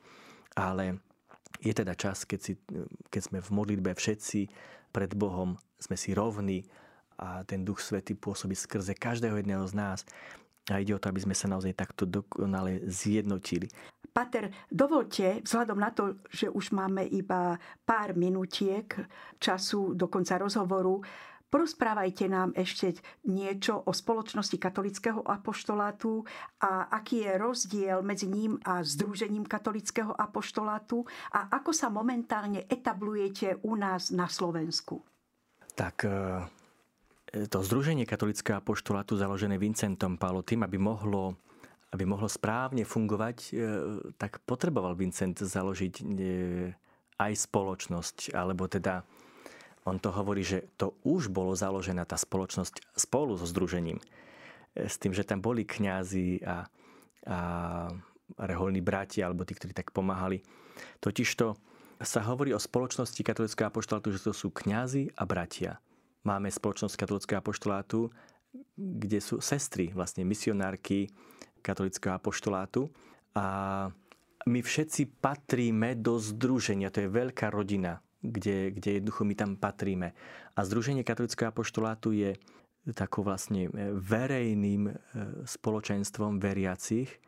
Ale 0.54 1.02
je 1.58 1.74
teda 1.74 1.98
čas, 1.98 2.22
keď, 2.30 2.39
si, 2.41 2.54
keď 3.10 3.22
sme 3.22 3.39
v 3.41 3.50
modlitbe 3.50 3.98
všetci 3.98 4.45
pred 4.93 5.18
Bohom, 5.18 5.58
sme 5.82 5.98
si 5.98 6.14
rovní 6.14 6.70
a 7.18 7.41
ten 7.41 7.66
Duch 7.66 7.82
Svetý 7.82 8.14
pôsobí 8.14 8.54
skrze 8.54 8.93
každého 8.93 9.41
jedného 9.41 9.66
z 9.66 9.74
nás. 9.74 10.06
A 10.70 10.84
ide 10.84 10.93
o 10.93 11.02
to, 11.02 11.10
aby 11.10 11.24
sme 11.24 11.34
sa 11.34 11.50
naozaj 11.50 11.74
takto 11.74 12.06
dokonale 12.06 12.84
zjednotili. 12.86 13.72
Pater, 14.18 14.49
dovolte, 14.74 15.45
vzhľadom 15.45 15.78
na 15.78 15.93
to, 15.93 16.26
že 16.34 16.49
už 16.49 16.74
máme 16.74 17.05
iba 17.05 17.53
pár 17.86 18.18
minutiek 18.18 18.89
času 19.38 19.93
do 19.93 20.09
konca 20.09 20.41
rozhovoru, 20.41 21.05
Porozprávajte 21.47 22.28
nám 22.28 22.51
ešte 22.59 22.99
niečo 23.24 23.80
o 23.80 23.95
spoločnosti 23.95 24.59
katolického 24.59 25.24
apoštolátu 25.24 26.28
a 26.59 26.91
aký 26.91 27.24
je 27.24 27.39
rozdiel 27.39 28.03
medzi 28.03 28.28
ním 28.28 28.59
a 28.68 28.84
Združením 28.84 29.47
katolického 29.47 30.11
apoštolátu 30.11 31.07
a 31.32 31.47
ako 31.47 31.72
sa 31.72 31.88
momentálne 31.88 32.68
etablujete 32.68 33.63
u 33.63 33.80
nás 33.80 34.11
na 34.11 34.28
Slovensku. 34.28 34.99
Tak 35.72 36.03
e, 36.03 37.47
to 37.47 37.63
Združenie 37.63 38.03
katolického 38.03 38.59
apoštolátu 38.59 39.15
založené 39.15 39.55
Vincentom 39.55 40.20
Palotým, 40.20 40.68
aby 40.68 40.76
mohlo 40.76 41.39
aby 41.92 42.04
mohlo 42.04 42.28
správne 42.28 42.84
fungovať, 42.84 43.38
e, 43.48 43.52
tak 44.20 44.44
potreboval 44.44 45.00
Vincent 45.00 45.40
založiť 45.40 45.94
e, 46.00 46.06
aj 47.18 47.34
spoločnosť, 47.48 48.36
alebo 48.36 48.68
teda 48.68 49.08
on 49.88 49.96
to 50.04 50.12
hovorí, 50.12 50.44
že 50.44 50.68
to 50.76 51.00
už 51.08 51.32
bolo 51.32 51.56
založená 51.56 52.04
tá 52.04 52.20
spoločnosť 52.20 52.92
spolu 52.92 53.40
so 53.40 53.48
združením. 53.48 54.04
E, 54.76 54.92
s 54.92 55.00
tým, 55.00 55.16
že 55.16 55.24
tam 55.24 55.40
boli 55.40 55.64
kňazi 55.64 56.44
a, 56.44 56.68
a 57.28 57.38
reholní 58.36 58.84
bratia, 58.84 59.32
alebo 59.32 59.48
tí, 59.48 59.56
ktorí 59.56 59.72
tak 59.72 59.96
pomáhali. 59.96 60.44
Totižto 61.00 61.56
sa 62.04 62.22
hovorí 62.28 62.52
o 62.52 62.62
spoločnosti 62.62 63.18
katolického 63.24 63.72
apoštolátu, 63.72 64.12
že 64.14 64.22
to 64.28 64.36
sú 64.36 64.52
kňazi 64.52 65.16
a 65.16 65.24
bratia. 65.24 65.80
Máme 66.28 66.52
spoločnosť 66.52 67.00
katolického 67.00 67.40
apoštolátu, 67.40 68.12
kde 68.76 69.20
sú 69.24 69.40
sestry, 69.40 69.96
vlastne 69.96 70.28
misionárky 70.28 71.10
katolického 71.68 72.15
apoštolátu 72.15 72.88
a 73.36 73.45
my 74.47 74.59
všetci 74.63 75.20
patríme 75.20 75.99
do 75.99 76.15
združenia, 76.15 76.88
to 76.88 77.03
je 77.03 77.11
veľká 77.11 77.51
rodina 77.51 77.99
kde, 78.22 78.72
kde 78.74 78.89
jednoducho 78.99 79.24
my 79.26 79.36
tam 79.38 79.51
patríme. 79.55 80.13
A 80.57 80.59
Združenie 80.65 81.05
katolického 81.05 81.53
apoštolátu 81.53 82.11
je 82.18 82.34
takou 82.95 83.22
vlastne 83.22 83.68
e, 83.68 83.93
verejným 83.93 84.89
e, 84.89 84.93
spoločenstvom 85.45 86.39
veriacich, 86.39 87.09
e, 87.11 87.20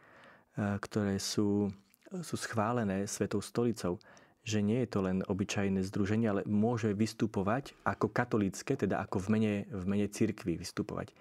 ktoré 0.57 1.19
sú, 1.19 1.69
sú 2.09 2.35
schválené 2.35 3.05
Svetou 3.05 3.43
stolicou 3.43 3.99
že 4.39 4.65
nie 4.65 4.81
je 4.81 4.89
to 4.89 5.05
len 5.05 5.21
obyčajné 5.29 5.83
združenie, 5.85 6.25
ale 6.25 6.41
môže 6.47 6.89
vystupovať 6.95 7.75
ako 7.85 8.09
katolícke, 8.09 8.73
teda 8.73 8.97
ako 8.97 9.21
v 9.21 9.27
mene, 9.29 9.53
v 9.69 9.83
mene 9.85 10.07
cirkvi 10.09 10.57
vystupovať. 10.57 11.13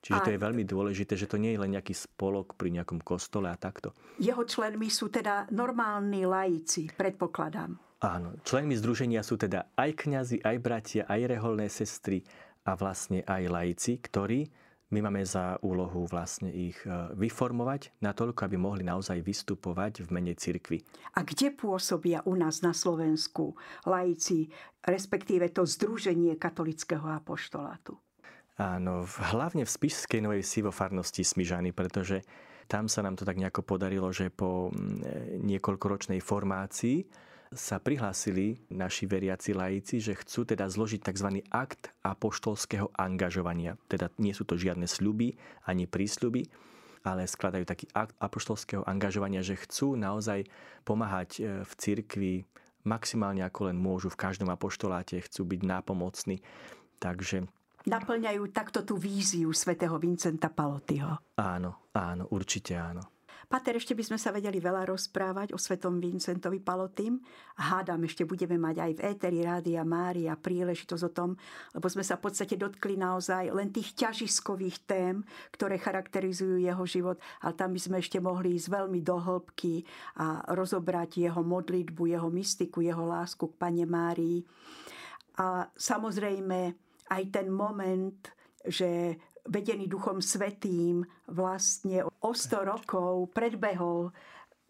Čiže 0.00 0.18
a... 0.20 0.24
to 0.24 0.32
je 0.32 0.40
veľmi 0.40 0.64
dôležité, 0.64 1.16
že 1.16 1.28
to 1.28 1.36
nie 1.36 1.52
je 1.52 1.60
len 1.60 1.76
nejaký 1.76 1.92
spolok 1.92 2.56
pri 2.56 2.72
nejakom 2.72 3.04
kostole 3.04 3.52
a 3.52 3.56
takto. 3.60 3.92
Jeho 4.16 4.44
členmi 4.48 4.88
sú 4.88 5.12
teda 5.12 5.48
normálni 5.52 6.24
laici, 6.24 6.88
predpokladám. 6.88 7.76
Áno, 8.00 8.40
členmi 8.48 8.72
združenia 8.80 9.20
sú 9.20 9.36
teda 9.36 9.76
aj 9.76 10.08
kňazi, 10.08 10.40
aj 10.40 10.56
bratia, 10.56 11.02
aj 11.04 11.36
reholné 11.36 11.68
sestry 11.68 12.24
a 12.64 12.72
vlastne 12.72 13.20
aj 13.28 13.42
laici, 13.52 14.00
ktorí 14.00 14.48
my 14.90 15.06
máme 15.06 15.22
za 15.22 15.54
úlohu 15.62 16.02
vlastne 16.10 16.50
ich 16.50 16.74
e, 16.82 16.90
vyformovať 17.14 18.02
natoľko, 18.02 18.40
aby 18.42 18.56
mohli 18.58 18.82
naozaj 18.82 19.22
vystupovať 19.22 20.02
v 20.02 20.08
mene 20.10 20.34
cirkvi. 20.34 20.82
A 21.14 21.22
kde 21.22 21.54
pôsobia 21.54 22.26
u 22.26 22.34
nás 22.34 22.58
na 22.66 22.74
Slovensku 22.74 23.54
laici, 23.86 24.50
respektíve 24.82 25.54
to 25.54 25.62
Združenie 25.62 26.34
katolického 26.34 27.06
apoštolátu? 27.06 28.02
Áno, 28.60 29.08
hlavne 29.08 29.64
v 29.64 29.72
Spišskej 29.72 30.20
Novej 30.20 30.44
Sivofarnosti 30.44 31.24
Smižany, 31.24 31.72
pretože 31.72 32.20
tam 32.68 32.92
sa 32.92 33.00
nám 33.00 33.16
to 33.16 33.24
tak 33.24 33.40
nejako 33.40 33.64
podarilo, 33.64 34.12
že 34.12 34.28
po 34.28 34.68
e, 34.68 35.40
niekoľkoročnej 35.40 36.20
formácii 36.20 37.08
sa 37.56 37.80
prihlásili 37.80 38.60
naši 38.68 39.08
veriaci 39.08 39.56
laici, 39.56 39.96
že 40.04 40.12
chcú 40.12 40.44
teda 40.44 40.68
zložiť 40.68 41.00
tzv. 41.00 41.40
akt 41.48 41.96
apoštolského 42.04 42.92
angažovania. 43.00 43.80
Teda 43.88 44.12
nie 44.20 44.36
sú 44.36 44.44
to 44.44 44.60
žiadne 44.60 44.84
sľuby 44.84 45.40
ani 45.64 45.88
prísľuby, 45.88 46.44
ale 47.08 47.24
skladajú 47.24 47.64
taký 47.64 47.88
akt 47.96 48.12
apoštolského 48.20 48.84
angažovania, 48.84 49.40
že 49.40 49.56
chcú 49.56 49.96
naozaj 49.96 50.44
pomáhať 50.84 51.30
e, 51.40 51.64
v 51.64 51.72
cirkvi 51.80 52.32
maximálne 52.84 53.40
ako 53.40 53.72
len 53.72 53.80
môžu 53.80 54.12
v 54.12 54.20
každom 54.20 54.52
apoštoláte, 54.52 55.16
chcú 55.24 55.48
byť 55.48 55.60
nápomocní. 55.64 56.44
Takže 57.00 57.48
Naplňajú 57.88 58.42
takto 58.52 58.84
tú 58.84 59.00
víziu 59.00 59.48
svätého 59.56 59.96
Vincenta 59.96 60.52
Palotyho. 60.52 61.16
Áno, 61.40 61.88
áno, 61.96 62.28
určite 62.28 62.76
áno. 62.76 63.00
Pater, 63.50 63.82
ešte 63.82 63.98
by 63.98 64.06
sme 64.06 64.18
sa 64.20 64.30
vedeli 64.30 64.62
veľa 64.62 64.86
rozprávať 64.86 65.50
o 65.50 65.58
svetom 65.58 65.98
Vincentovi 65.98 66.62
Palotým. 66.62 67.18
Hádam, 67.58 68.06
ešte 68.06 68.22
budeme 68.22 68.54
mať 68.54 68.76
aj 68.78 68.92
v 68.94 69.02
Éteri 69.10 69.40
Rádia 69.42 69.82
Mária 69.82 70.38
príležitosť 70.38 71.04
o 71.08 71.10
tom, 71.10 71.30
lebo 71.74 71.90
sme 71.90 72.06
sa 72.06 72.14
v 72.14 72.30
podstate 72.30 72.54
dotkli 72.54 72.94
naozaj 72.94 73.50
len 73.50 73.74
tých 73.74 73.98
ťažiskových 73.98 74.86
tém, 74.86 75.26
ktoré 75.50 75.82
charakterizujú 75.82 76.62
jeho 76.62 76.84
život, 76.86 77.18
ale 77.42 77.58
tam 77.58 77.74
by 77.74 77.80
sme 77.82 77.96
ešte 77.98 78.22
mohli 78.22 78.54
ísť 78.54 78.70
veľmi 78.70 79.02
do 79.02 79.18
hĺbky 79.18 79.82
a 80.22 80.46
rozobrať 80.54 81.18
jeho 81.18 81.42
modlitbu, 81.42 82.06
jeho 82.06 82.30
mystiku, 82.30 82.86
jeho 82.86 83.02
lásku 83.02 83.50
k 83.50 83.58
Pane 83.58 83.82
Márii. 83.82 84.46
A 85.42 85.66
samozrejme 85.74 86.89
aj 87.10 87.22
ten 87.34 87.50
moment, 87.50 88.18
že 88.62 89.18
vedený 89.48 89.90
Duchom 89.90 90.22
Svetým 90.22 91.02
vlastne 91.26 92.06
o 92.06 92.30
100 92.30 92.70
rokov 92.70 93.34
predbehol 93.34 94.14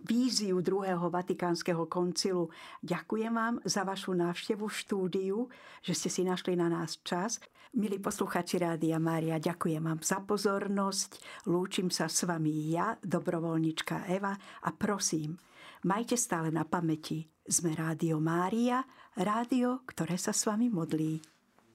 víziu 0.01 0.64
druhého 0.64 1.12
Vatikánskeho 1.12 1.84
koncilu. 1.84 2.49
Ďakujem 2.80 3.32
vám 3.32 3.55
za 3.68 3.84
vašu 3.84 4.16
návštevu 4.16 4.64
v 4.64 4.78
štúdiu, 4.80 5.36
že 5.84 5.93
ste 5.93 6.09
si 6.09 6.22
našli 6.24 6.57
na 6.57 6.72
nás 6.72 6.97
čas. 7.05 7.36
Milí 7.76 8.03
posluchači 8.03 8.59
Rádia 8.59 8.99
Mária, 8.99 9.38
ďakujem 9.38 9.84
vám 9.84 10.01
za 10.03 10.24
pozornosť. 10.24 11.22
Lúčim 11.47 11.93
sa 11.93 12.11
s 12.11 12.26
vami 12.26 12.72
ja, 12.72 12.97
dobrovoľnička 12.99 14.11
Eva 14.11 14.34
a 14.64 14.70
prosím, 14.74 15.38
majte 15.86 16.18
stále 16.18 16.51
na 16.51 16.66
pamäti, 16.66 17.30
sme 17.47 17.76
Rádio 17.76 18.18
Mária, 18.18 18.82
rádio, 19.14 19.86
ktoré 19.86 20.18
sa 20.18 20.34
s 20.34 20.49
vami 20.51 20.66
modlí. 20.66 21.39